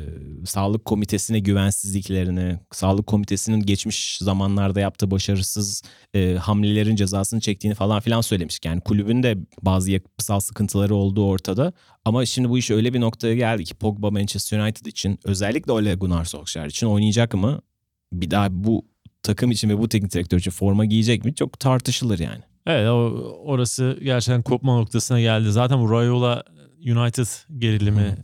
sağlık 0.47 0.85
komitesine 0.85 1.39
güvensizliklerini, 1.39 2.59
sağlık 2.73 3.07
komitesinin 3.07 3.63
geçmiş 3.63 4.19
zamanlarda 4.19 4.81
yaptığı 4.81 5.11
başarısız 5.11 5.83
e, 6.15 6.35
hamlelerin 6.35 6.97
cezasını 6.97 7.41
çektiğini 7.41 7.75
falan 7.75 8.01
filan 8.01 8.21
söylemiş. 8.21 8.61
Yani 8.65 8.81
kulübün 8.81 9.23
de 9.23 9.37
bazı 9.63 9.91
yapısal 9.91 10.41
sıkıntıları 10.41 10.95
olduğu 10.95 11.27
ortada. 11.27 11.73
Ama 12.05 12.27
şimdi 12.27 12.49
bu 12.49 12.59
iş 12.59 12.71
öyle 12.71 12.95
bir 12.95 13.01
noktaya 13.01 13.35
geldi 13.35 13.65
ki 13.65 13.75
Pogba 13.75 14.11
Manchester 14.11 14.61
United 14.61 14.87
için 14.87 15.19
özellikle 15.25 15.73
Ole 15.73 15.95
Gunnar 15.95 16.25
Solskjaer 16.25 16.67
için 16.67 16.87
oynayacak 16.87 17.35
mı? 17.35 17.61
Bir 18.13 18.31
daha 18.31 18.49
bu 18.51 18.87
takım 19.23 19.51
için 19.51 19.69
ve 19.69 19.79
bu 19.79 19.89
teknik 19.89 20.13
direktör 20.13 20.39
için 20.39 20.51
forma 20.51 20.85
giyecek 20.85 21.25
mi? 21.25 21.35
Çok 21.35 21.61
tartışılır 21.61 22.19
yani. 22.19 22.43
Evet 22.67 22.89
orası 23.45 23.99
gerçekten 24.03 24.43
kopma 24.43 24.79
noktasına 24.79 25.21
geldi. 25.21 25.53
Zaten 25.53 25.81
bu 25.81 25.91
Rayola 25.91 26.45
United 26.79 27.27
gerilimi, 27.59 28.17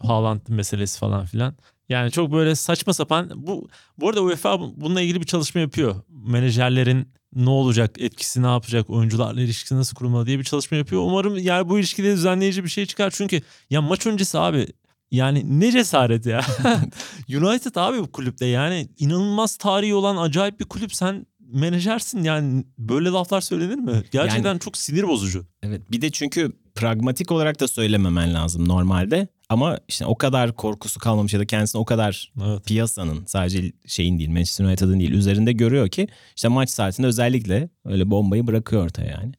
Haaland 0.00 0.40
meselesi 0.48 0.98
falan 0.98 1.26
filan. 1.26 1.54
Yani 1.88 2.10
çok 2.10 2.32
böyle 2.32 2.54
saçma 2.54 2.92
sapan. 2.94 3.30
Bu 3.34 3.68
bu 3.98 4.08
arada 4.08 4.22
UEFA 4.22 4.60
bununla 4.60 5.00
ilgili 5.00 5.20
bir 5.20 5.26
çalışma 5.26 5.60
yapıyor. 5.60 5.94
Menajerlerin 6.08 7.08
ne 7.34 7.50
olacak, 7.50 7.96
etkisi 7.98 8.42
ne 8.42 8.46
yapacak, 8.46 8.90
oyuncularla 8.90 9.40
ilişkisi 9.40 9.76
nasıl 9.76 9.96
kurulmalı 9.96 10.26
diye 10.26 10.38
bir 10.38 10.44
çalışma 10.44 10.76
yapıyor. 10.76 11.02
Umarım 11.02 11.38
yani 11.38 11.68
bu 11.68 11.78
ilişkide 11.78 12.12
düzenleyici 12.12 12.64
bir 12.64 12.68
şey 12.68 12.86
çıkar. 12.86 13.10
Çünkü 13.10 13.40
ya 13.70 13.82
maç 13.82 14.06
öncesi 14.06 14.38
abi 14.38 14.66
yani 15.10 15.60
ne 15.60 15.72
cesaret 15.72 16.26
ya. 16.26 16.40
United 17.28 17.74
abi 17.74 17.98
bu 17.98 18.12
kulüpte 18.12 18.46
yani 18.46 18.88
inanılmaz 18.98 19.56
tarihi 19.56 19.94
olan 19.94 20.16
acayip 20.16 20.60
bir 20.60 20.64
kulüp. 20.64 20.94
Sen 20.94 21.26
menajersin 21.40 22.22
yani 22.24 22.64
böyle 22.78 23.08
laflar 23.08 23.40
söylenir 23.40 23.78
mi? 23.78 24.02
Gerçekten 24.10 24.48
yani, 24.48 24.60
çok 24.60 24.76
sinir 24.76 25.08
bozucu. 25.08 25.46
Evet 25.62 25.90
bir 25.90 26.00
de 26.00 26.10
çünkü 26.10 26.52
pragmatik 26.78 27.32
olarak 27.32 27.60
da 27.60 27.68
söylememen 27.68 28.34
lazım 28.34 28.68
normalde. 28.68 29.28
Ama 29.48 29.78
işte 29.88 30.06
o 30.06 30.18
kadar 30.18 30.56
korkusu 30.56 31.00
kalmamış 31.00 31.34
ya 31.34 31.40
da 31.40 31.46
kendisini 31.46 31.80
o 31.80 31.84
kadar 31.84 32.32
evet. 32.46 32.66
piyasanın 32.66 33.26
sadece 33.26 33.72
şeyin 33.86 34.18
değil 34.18 34.30
Manchester 34.30 34.64
United'ın 34.64 35.00
değil 35.00 35.12
üzerinde 35.12 35.52
görüyor 35.52 35.88
ki 35.88 36.08
işte 36.36 36.48
maç 36.48 36.70
saatinde 36.70 37.06
özellikle 37.06 37.68
öyle 37.84 38.10
bombayı 38.10 38.46
bırakıyor 38.46 38.84
ortaya 38.84 39.10
yani. 39.10 39.32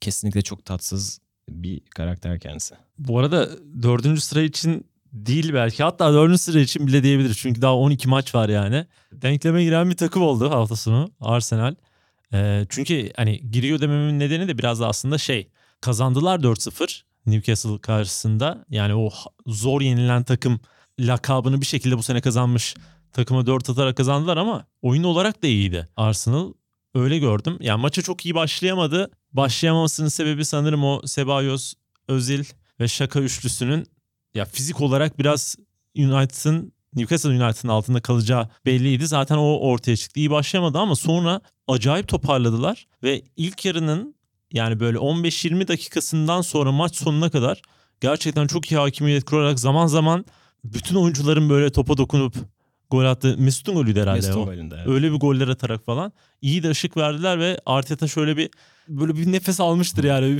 Kesinlikle 0.00 0.42
çok 0.42 0.64
tatsız 0.64 1.20
bir 1.48 1.80
karakter 1.80 2.40
kendisi. 2.40 2.74
Bu 2.98 3.18
arada 3.18 3.48
dördüncü 3.82 4.20
sıra 4.20 4.42
için 4.42 4.86
değil 5.12 5.54
belki. 5.54 5.82
Hatta 5.82 6.12
dördüncü 6.12 6.38
sıra 6.38 6.60
için 6.60 6.86
bile 6.86 7.02
diyebilir. 7.02 7.34
Çünkü 7.34 7.62
daha 7.62 7.76
12 7.76 8.08
maç 8.08 8.34
var 8.34 8.48
yani. 8.48 8.86
Denkleme 9.12 9.64
giren 9.64 9.90
bir 9.90 9.96
takım 9.96 10.22
oldu 10.22 10.50
hafta 10.50 10.76
sonu 10.76 11.10
Arsenal. 11.20 11.74
E, 12.32 12.66
çünkü 12.68 13.10
hani 13.16 13.50
giriyor 13.50 13.80
dememin 13.80 14.18
nedeni 14.18 14.48
de 14.48 14.58
biraz 14.58 14.80
da 14.80 14.88
aslında 14.88 15.18
şey. 15.18 15.48
Kazandılar 15.80 16.38
4-0 16.38 17.02
Newcastle 17.26 17.78
karşısında. 17.78 18.64
Yani 18.70 18.94
o 18.94 19.10
zor 19.46 19.80
yenilen 19.80 20.24
takım 20.24 20.60
lakabını 21.00 21.60
bir 21.60 21.66
şekilde 21.66 21.98
bu 21.98 22.02
sene 22.02 22.20
kazanmış 22.20 22.74
takıma 23.12 23.46
4 23.46 23.70
atarak 23.70 23.96
kazandılar 23.96 24.36
ama 24.36 24.66
oyun 24.82 25.02
olarak 25.02 25.42
da 25.42 25.46
iyiydi 25.46 25.88
Arsenal. 25.96 26.52
Öyle 26.94 27.18
gördüm. 27.18 27.56
Yani 27.60 27.80
maça 27.80 28.02
çok 28.02 28.26
iyi 28.26 28.34
başlayamadı. 28.34 29.10
Başlayamamasının 29.32 30.08
sebebi 30.08 30.44
sanırım 30.44 30.84
o 30.84 31.02
Sebayos, 31.06 31.74
Özil 32.08 32.44
ve 32.80 32.88
Şaka 32.88 33.20
üçlüsünün 33.20 33.86
ya 34.34 34.44
fizik 34.44 34.80
olarak 34.80 35.18
biraz 35.18 35.56
United'ın 35.96 36.72
Newcastle 36.94 37.30
United'ın 37.30 37.68
altında 37.68 38.00
kalacağı 38.00 38.48
belliydi. 38.66 39.06
Zaten 39.06 39.36
o 39.36 39.58
ortaya 39.58 39.96
çıktı. 39.96 40.20
İyi 40.20 40.30
başlamadı 40.30 40.78
ama 40.78 40.96
sonra 40.96 41.40
acayip 41.68 42.08
toparladılar 42.08 42.86
ve 43.02 43.22
ilk 43.36 43.64
yarının 43.64 44.14
yani 44.52 44.80
böyle 44.80 44.98
15-20 44.98 45.68
dakikasından 45.68 46.40
sonra 46.40 46.72
maç 46.72 46.96
sonuna 46.96 47.30
kadar 47.30 47.62
gerçekten 48.00 48.46
çok 48.46 48.72
iyi 48.72 48.76
hakimiyet 48.76 49.24
kurarak 49.24 49.60
zaman 49.60 49.86
zaman 49.86 50.24
bütün 50.64 50.94
oyuncuların 50.94 51.50
böyle 51.50 51.72
topa 51.72 51.96
dokunup 51.96 52.34
gol 52.90 53.04
attı. 53.04 53.36
Mesut'un 53.38 53.74
golüydü 53.74 54.00
herhalde. 54.00 54.16
Mesut'un 54.16 54.40
o. 54.40 54.44
golünde, 54.44 54.74
evet. 54.78 54.88
Öyle 54.88 55.12
bir 55.12 55.16
goller 55.16 55.48
atarak 55.48 55.84
falan. 55.84 56.12
iyi 56.42 56.62
de 56.62 56.70
ışık 56.70 56.96
verdiler 56.96 57.38
ve 57.38 57.58
Arteta 57.66 58.08
şöyle 58.08 58.36
bir 58.36 58.50
böyle 58.88 59.16
bir 59.16 59.32
nefes 59.32 59.60
almıştır 59.60 60.04
yani. 60.04 60.38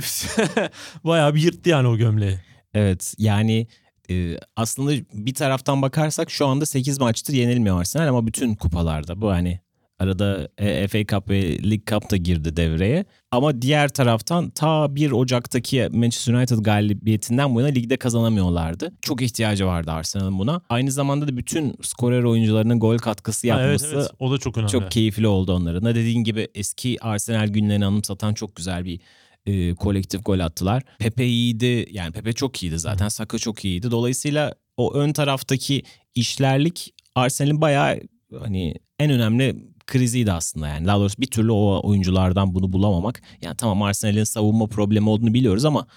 Bayağı 1.03 1.35
bir 1.35 1.41
yırttı 1.41 1.69
yani 1.69 1.87
o 1.87 1.97
gömleği. 1.97 2.39
Evet 2.73 3.15
yani 3.17 3.67
e, 4.09 4.37
aslında 4.55 4.91
bir 5.13 5.33
taraftan 5.33 5.81
bakarsak 5.81 6.31
şu 6.31 6.47
anda 6.47 6.65
8 6.65 6.99
maçtır 6.99 7.33
yenilmiyor 7.33 7.79
Arsenal 7.79 8.07
ama 8.07 8.27
bütün 8.27 8.55
kupalarda 8.55 9.21
bu 9.21 9.29
hani 9.29 9.59
arada 9.99 10.49
e, 10.57 10.87
FA 10.87 10.97
Cup 11.05 11.29
ve 11.29 11.41
League 11.63 11.83
Cup 11.89 12.11
da 12.11 12.17
girdi 12.17 12.55
devreye. 12.55 13.05
Ama 13.31 13.61
diğer 13.61 13.89
taraftan 13.89 14.49
ta 14.49 14.95
1 14.95 15.11
Ocak'taki 15.11 15.87
Manchester 15.91 16.33
United 16.33 16.57
galibiyetinden 16.57 17.55
bu 17.55 17.59
yana 17.61 17.69
ligde 17.69 17.97
kazanamıyorlardı. 17.97 18.91
Çok 19.01 19.21
ihtiyacı 19.21 19.65
vardı 19.65 19.91
Arsenal'ın 19.91 20.39
buna. 20.39 20.61
Aynı 20.69 20.91
zamanda 20.91 21.27
da 21.27 21.37
bütün 21.37 21.75
skorer 21.81 22.23
oyuncularının 22.23 22.79
gol 22.79 22.97
katkısı 22.97 23.51
Ha, 23.51 23.61
evet 23.61 23.81
yapması 23.81 23.95
evet 23.95 24.11
o 24.19 24.31
da 24.31 24.37
çok 24.37 24.57
önemli. 24.57 24.71
çok 24.71 24.91
keyifli 24.91 25.27
oldu 25.27 25.53
onların. 25.53 25.85
Da 25.85 25.95
dediğin 25.95 26.23
gibi 26.23 26.47
eski 26.55 26.97
Arsenal 27.01 27.47
günlerini 27.47 27.85
anımsatan 27.85 28.33
çok 28.33 28.55
güzel 28.55 28.85
bir 28.85 28.99
e, 29.45 29.75
kolektif 29.75 30.25
gol 30.25 30.39
attılar. 30.39 30.83
Pepe 30.99 31.25
iyiydi. 31.25 31.85
Yani 31.91 32.11
Pepe 32.11 32.33
çok 32.33 32.63
iyiydi 32.63 32.79
zaten. 32.79 33.07
Saka 33.07 33.37
çok 33.37 33.65
iyiydi. 33.65 33.91
Dolayısıyla 33.91 34.53
o 34.77 34.93
ön 34.93 35.13
taraftaki 35.13 35.83
işlerlik 36.15 36.93
Arsenal'in 37.15 37.61
bayağı 37.61 37.99
hani 38.39 38.75
en 38.99 39.11
önemli 39.11 39.55
kriziydi 39.89 40.31
aslında 40.31 40.67
yani. 40.67 40.87
Daha 40.87 40.99
doğrusu 40.99 41.21
bir 41.21 41.27
türlü 41.27 41.51
o 41.51 41.81
oyunculardan 41.83 42.53
bunu 42.53 42.73
bulamamak. 42.73 43.21
Yani 43.41 43.57
tamam 43.57 43.81
Arsenal'in 43.81 44.23
savunma 44.23 44.67
problemi 44.67 45.09
olduğunu 45.09 45.33
biliyoruz 45.33 45.65
ama 45.65 45.87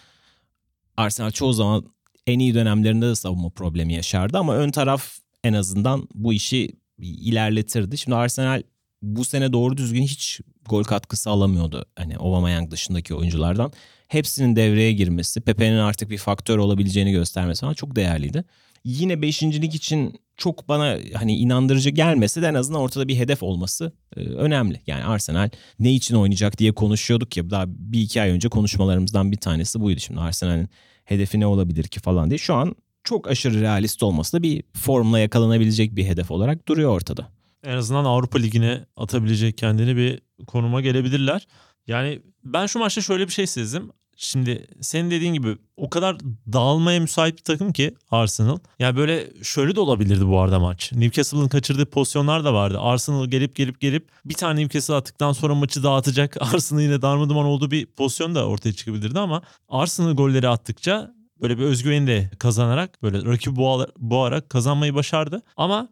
Arsenal 0.96 1.30
çoğu 1.30 1.52
zaman 1.52 1.84
en 2.26 2.38
iyi 2.38 2.54
dönemlerinde 2.54 3.06
de 3.06 3.14
savunma 3.14 3.50
problemi 3.50 3.94
yaşardı 3.94 4.38
ama 4.38 4.56
ön 4.56 4.70
taraf 4.70 5.18
en 5.44 5.52
azından 5.52 6.08
bu 6.14 6.32
işi 6.32 6.70
ilerletirdi. 6.98 7.98
Şimdi 7.98 8.16
Arsenal 8.16 8.62
bu 9.02 9.24
sene 9.24 9.52
doğru 9.52 9.76
düzgün 9.76 10.02
hiç 10.02 10.40
gol 10.68 10.84
katkısı 10.84 11.30
alamıyordu. 11.30 11.86
Hani 11.96 12.16
Aubameyang 12.16 12.70
dışındaki 12.70 13.14
oyunculardan. 13.14 13.72
Hepsinin 14.08 14.56
devreye 14.56 14.92
girmesi, 14.92 15.40
Pepe'nin 15.40 15.78
artık 15.78 16.10
bir 16.10 16.18
faktör 16.18 16.58
olabileceğini 16.58 17.12
göstermesi 17.12 17.60
falan 17.60 17.74
çok 17.74 17.96
değerliydi. 17.96 18.44
Yine 18.84 19.22
beşincilik 19.22 19.74
için 19.74 20.20
çok 20.36 20.68
bana 20.68 20.98
hani 21.14 21.36
inandırıcı 21.36 21.90
gelmese 21.90 22.42
de 22.42 22.46
en 22.46 22.54
azından 22.54 22.80
ortada 22.80 23.08
bir 23.08 23.16
hedef 23.16 23.42
olması 23.42 23.92
e, 24.16 24.20
önemli. 24.20 24.80
Yani 24.86 25.04
Arsenal 25.04 25.50
ne 25.78 25.92
için 25.92 26.14
oynayacak 26.14 26.58
diye 26.58 26.72
konuşuyorduk 26.72 27.36
ya 27.36 27.50
daha 27.50 27.64
bir 27.68 28.00
iki 28.00 28.22
ay 28.22 28.30
önce 28.30 28.48
konuşmalarımızdan 28.48 29.32
bir 29.32 29.36
tanesi 29.36 29.80
buydu. 29.80 30.00
Şimdi 30.00 30.20
Arsenal'in 30.20 30.68
hedefi 31.04 31.40
ne 31.40 31.46
olabilir 31.46 31.84
ki 31.84 32.00
falan 32.00 32.30
diye. 32.30 32.38
Şu 32.38 32.54
an 32.54 32.76
çok 33.04 33.28
aşırı 33.28 33.60
realist 33.60 34.02
olması 34.02 34.36
da 34.36 34.42
bir 34.42 34.62
formla 34.76 35.18
yakalanabilecek 35.18 35.96
bir 35.96 36.04
hedef 36.04 36.30
olarak 36.30 36.68
duruyor 36.68 36.90
ortada. 36.90 37.28
En 37.64 37.76
azından 37.76 38.04
Avrupa 38.04 38.38
Ligi'ne 38.38 38.84
atabilecek 38.96 39.58
kendini 39.58 39.96
bir 39.96 40.20
konuma 40.46 40.80
gelebilirler. 40.80 41.46
Yani 41.86 42.20
ben 42.44 42.66
şu 42.66 42.78
maçta 42.78 43.00
şöyle 43.00 43.26
bir 43.26 43.32
şey 43.32 43.46
sezdim. 43.46 43.90
Şimdi 44.16 44.66
senin 44.80 45.10
dediğin 45.10 45.34
gibi 45.34 45.56
o 45.76 45.90
kadar 45.90 46.16
dağılmaya 46.52 47.00
müsait 47.00 47.38
bir 47.38 47.42
takım 47.42 47.72
ki 47.72 47.94
Arsenal. 48.10 48.58
Yani 48.78 48.96
böyle 48.96 49.30
şöyle 49.42 49.76
de 49.76 49.80
olabilirdi 49.80 50.26
bu 50.26 50.40
arada 50.40 50.58
maç. 50.58 50.92
Newcastle'ın 50.92 51.48
kaçırdığı 51.48 51.86
pozisyonlar 51.86 52.44
da 52.44 52.54
vardı. 52.54 52.78
Arsenal 52.80 53.26
gelip 53.26 53.56
gelip 53.56 53.80
gelip 53.80 54.08
bir 54.24 54.34
tane 54.34 54.60
Newcastle 54.60 54.94
attıktan 54.94 55.32
sonra 55.32 55.54
maçı 55.54 55.82
dağıtacak. 55.82 56.36
Arsenal 56.40 56.80
yine 56.80 57.02
darmaduman 57.02 57.44
olduğu 57.44 57.70
bir 57.70 57.86
pozisyon 57.86 58.34
da 58.34 58.46
ortaya 58.46 58.72
çıkabilirdi 58.72 59.18
ama 59.18 59.42
Arsenal 59.68 60.12
golleri 60.12 60.48
attıkça 60.48 61.14
böyle 61.40 61.58
bir 61.58 61.62
özgüveni 61.62 62.06
de 62.06 62.30
kazanarak 62.38 63.02
böyle 63.02 63.24
rakibi 63.24 63.56
boğarak 63.98 64.50
kazanmayı 64.50 64.94
başardı. 64.94 65.42
Ama 65.56 65.88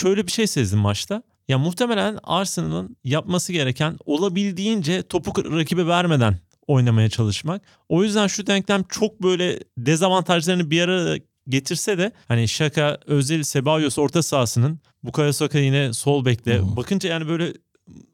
şöyle 0.00 0.26
bir 0.26 0.32
şey 0.32 0.46
sezdim 0.46 0.78
maçta. 0.78 1.22
Ya 1.48 1.58
muhtemelen 1.58 2.18
Arsenal'ın 2.22 2.96
yapması 3.04 3.52
gereken 3.52 3.96
olabildiğince 4.04 5.02
topu 5.02 5.42
rakibe 5.58 5.86
vermeden 5.86 6.38
oynamaya 6.68 7.08
çalışmak. 7.08 7.62
O 7.88 8.04
yüzden 8.04 8.26
şu 8.26 8.46
denklem 8.46 8.82
çok 8.88 9.22
böyle 9.22 9.60
dezavantajlarını 9.78 10.70
bir 10.70 10.80
araya 10.82 11.18
getirse 11.48 11.98
de 11.98 12.12
hani 12.28 12.48
Şaka, 12.48 12.98
Özil, 13.06 13.42
Sebayos 13.42 13.98
orta 13.98 14.22
sahasının 14.22 14.80
Bukayo 15.02 15.32
Saka 15.32 15.58
yine 15.58 15.92
sol 15.92 16.24
bekle. 16.24 16.60
Hmm. 16.60 16.76
Bakınca 16.76 17.08
yani 17.08 17.28
böyle 17.28 17.52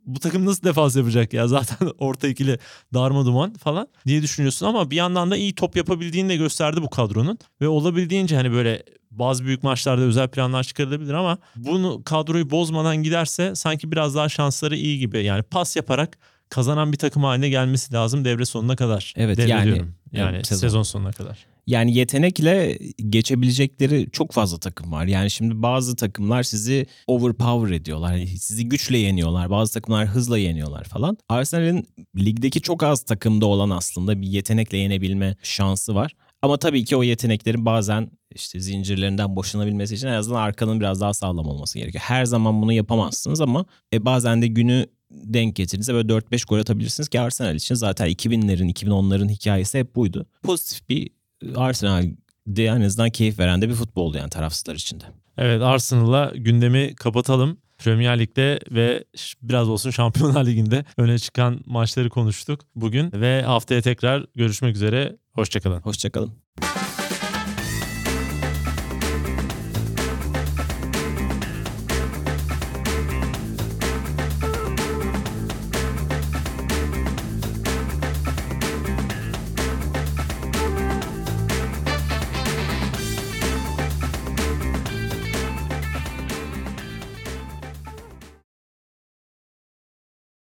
bu 0.06 0.20
takım 0.20 0.46
nasıl 0.46 0.62
defans 0.62 0.96
yapacak 0.96 1.32
ya 1.32 1.48
zaten 1.48 1.90
orta 1.98 2.28
ikili 2.28 2.58
darma 2.94 3.26
duman 3.26 3.54
falan 3.54 3.88
diye 4.06 4.22
düşünüyorsun 4.22 4.66
ama 4.66 4.90
bir 4.90 4.96
yandan 4.96 5.30
da 5.30 5.36
iyi 5.36 5.54
top 5.54 5.76
yapabildiğini 5.76 6.28
de 6.28 6.36
gösterdi 6.36 6.82
bu 6.82 6.90
kadronun 6.90 7.38
ve 7.60 7.68
olabildiğince 7.68 8.36
hani 8.36 8.52
böyle 8.52 8.82
bazı 9.10 9.44
büyük 9.44 9.62
maçlarda 9.62 10.02
özel 10.02 10.28
planlar 10.28 10.64
çıkarılabilir 10.64 11.14
ama 11.14 11.38
bunu 11.56 12.02
kadroyu 12.04 12.50
bozmadan 12.50 12.96
giderse 12.96 13.54
sanki 13.54 13.92
biraz 13.92 14.14
daha 14.14 14.28
şansları 14.28 14.76
iyi 14.76 14.98
gibi 14.98 15.24
yani 15.24 15.42
pas 15.42 15.76
yaparak 15.76 16.18
kazanan 16.48 16.92
bir 16.92 16.98
takım 16.98 17.24
haline 17.24 17.48
gelmesi 17.48 17.92
lazım 17.92 18.24
devre 18.24 18.44
sonuna 18.44 18.76
kadar. 18.76 19.14
Evet 19.16 19.38
yani 19.38 19.82
yani 20.12 20.36
evet, 20.36 20.46
sezon. 20.46 20.60
sezon 20.60 20.82
sonuna 20.82 21.12
kadar. 21.12 21.46
Yani 21.66 21.94
yetenekle 21.94 22.78
geçebilecekleri 23.08 24.08
çok 24.12 24.32
fazla 24.32 24.58
takım 24.58 24.92
var. 24.92 25.06
Yani 25.06 25.30
şimdi 25.30 25.62
bazı 25.62 25.96
takımlar 25.96 26.42
sizi 26.42 26.86
overpower 27.06 27.74
ediyorlar. 27.74 28.12
Yani 28.12 28.26
sizi 28.26 28.68
güçle 28.68 28.98
yeniyorlar. 28.98 29.50
Bazı 29.50 29.74
takımlar 29.74 30.06
hızla 30.06 30.38
yeniyorlar 30.38 30.84
falan. 30.84 31.16
Arsenal'in 31.28 31.88
ligdeki 32.16 32.60
çok 32.60 32.82
az 32.82 33.02
takımda 33.02 33.46
olan 33.46 33.70
aslında 33.70 34.22
bir 34.22 34.26
yetenekle 34.26 34.78
yenebilme 34.78 35.36
şansı 35.42 35.94
var. 35.94 36.14
Ama 36.42 36.56
tabii 36.56 36.84
ki 36.84 36.96
o 36.96 37.02
yeteneklerin 37.02 37.64
bazen 37.64 38.10
işte 38.34 38.60
zincirlerinden 38.60 39.36
boşanabilmesi 39.36 39.94
için 39.94 40.06
en 40.06 40.12
azından 40.12 40.40
arkanın 40.40 40.80
biraz 40.80 41.00
daha 41.00 41.14
sağlam 41.14 41.46
olması 41.46 41.78
gerekiyor. 41.78 42.04
Her 42.06 42.24
zaman 42.24 42.62
bunu 42.62 42.72
yapamazsınız 42.72 43.40
ama 43.40 43.64
e, 43.92 44.04
bazen 44.04 44.42
de 44.42 44.46
günü 44.46 44.86
denk 45.14 45.56
getirince 45.56 45.94
böyle 45.94 46.12
4-5 46.12 46.46
gol 46.46 46.58
atabilirsiniz 46.58 47.08
ki 47.08 47.20
Arsenal 47.20 47.54
için 47.54 47.74
zaten 47.74 48.08
2000'lerin 48.08 48.72
2010'ların 48.72 49.28
hikayesi 49.28 49.78
hep 49.78 49.96
buydu. 49.96 50.26
Pozitif 50.42 50.88
bir 50.88 51.10
Arsenal 51.56 52.04
de 52.46 52.64
en 52.64 52.80
azından 52.80 53.10
keyif 53.10 53.38
veren 53.38 53.62
de 53.62 53.68
bir 53.68 53.74
futboldu 53.74 54.16
yani 54.16 54.30
tarafsızlar 54.30 54.74
için 54.74 55.00
de. 55.00 55.04
Evet 55.38 55.62
Arsenal'la 55.62 56.32
gündemi 56.34 56.94
kapatalım. 56.94 57.58
Premier 57.78 58.18
Lig'de 58.18 58.60
ve 58.70 59.04
biraz 59.42 59.68
olsun 59.68 59.90
Şampiyonlar 59.90 60.46
Ligi'nde 60.46 60.84
öne 60.96 61.18
çıkan 61.18 61.60
maçları 61.66 62.10
konuştuk 62.10 62.60
bugün 62.74 63.12
ve 63.12 63.42
haftaya 63.42 63.82
tekrar 63.82 64.26
görüşmek 64.34 64.76
üzere. 64.76 65.16
Hoşçakalın. 65.32 65.80
Hoşçakalın. 65.80 66.32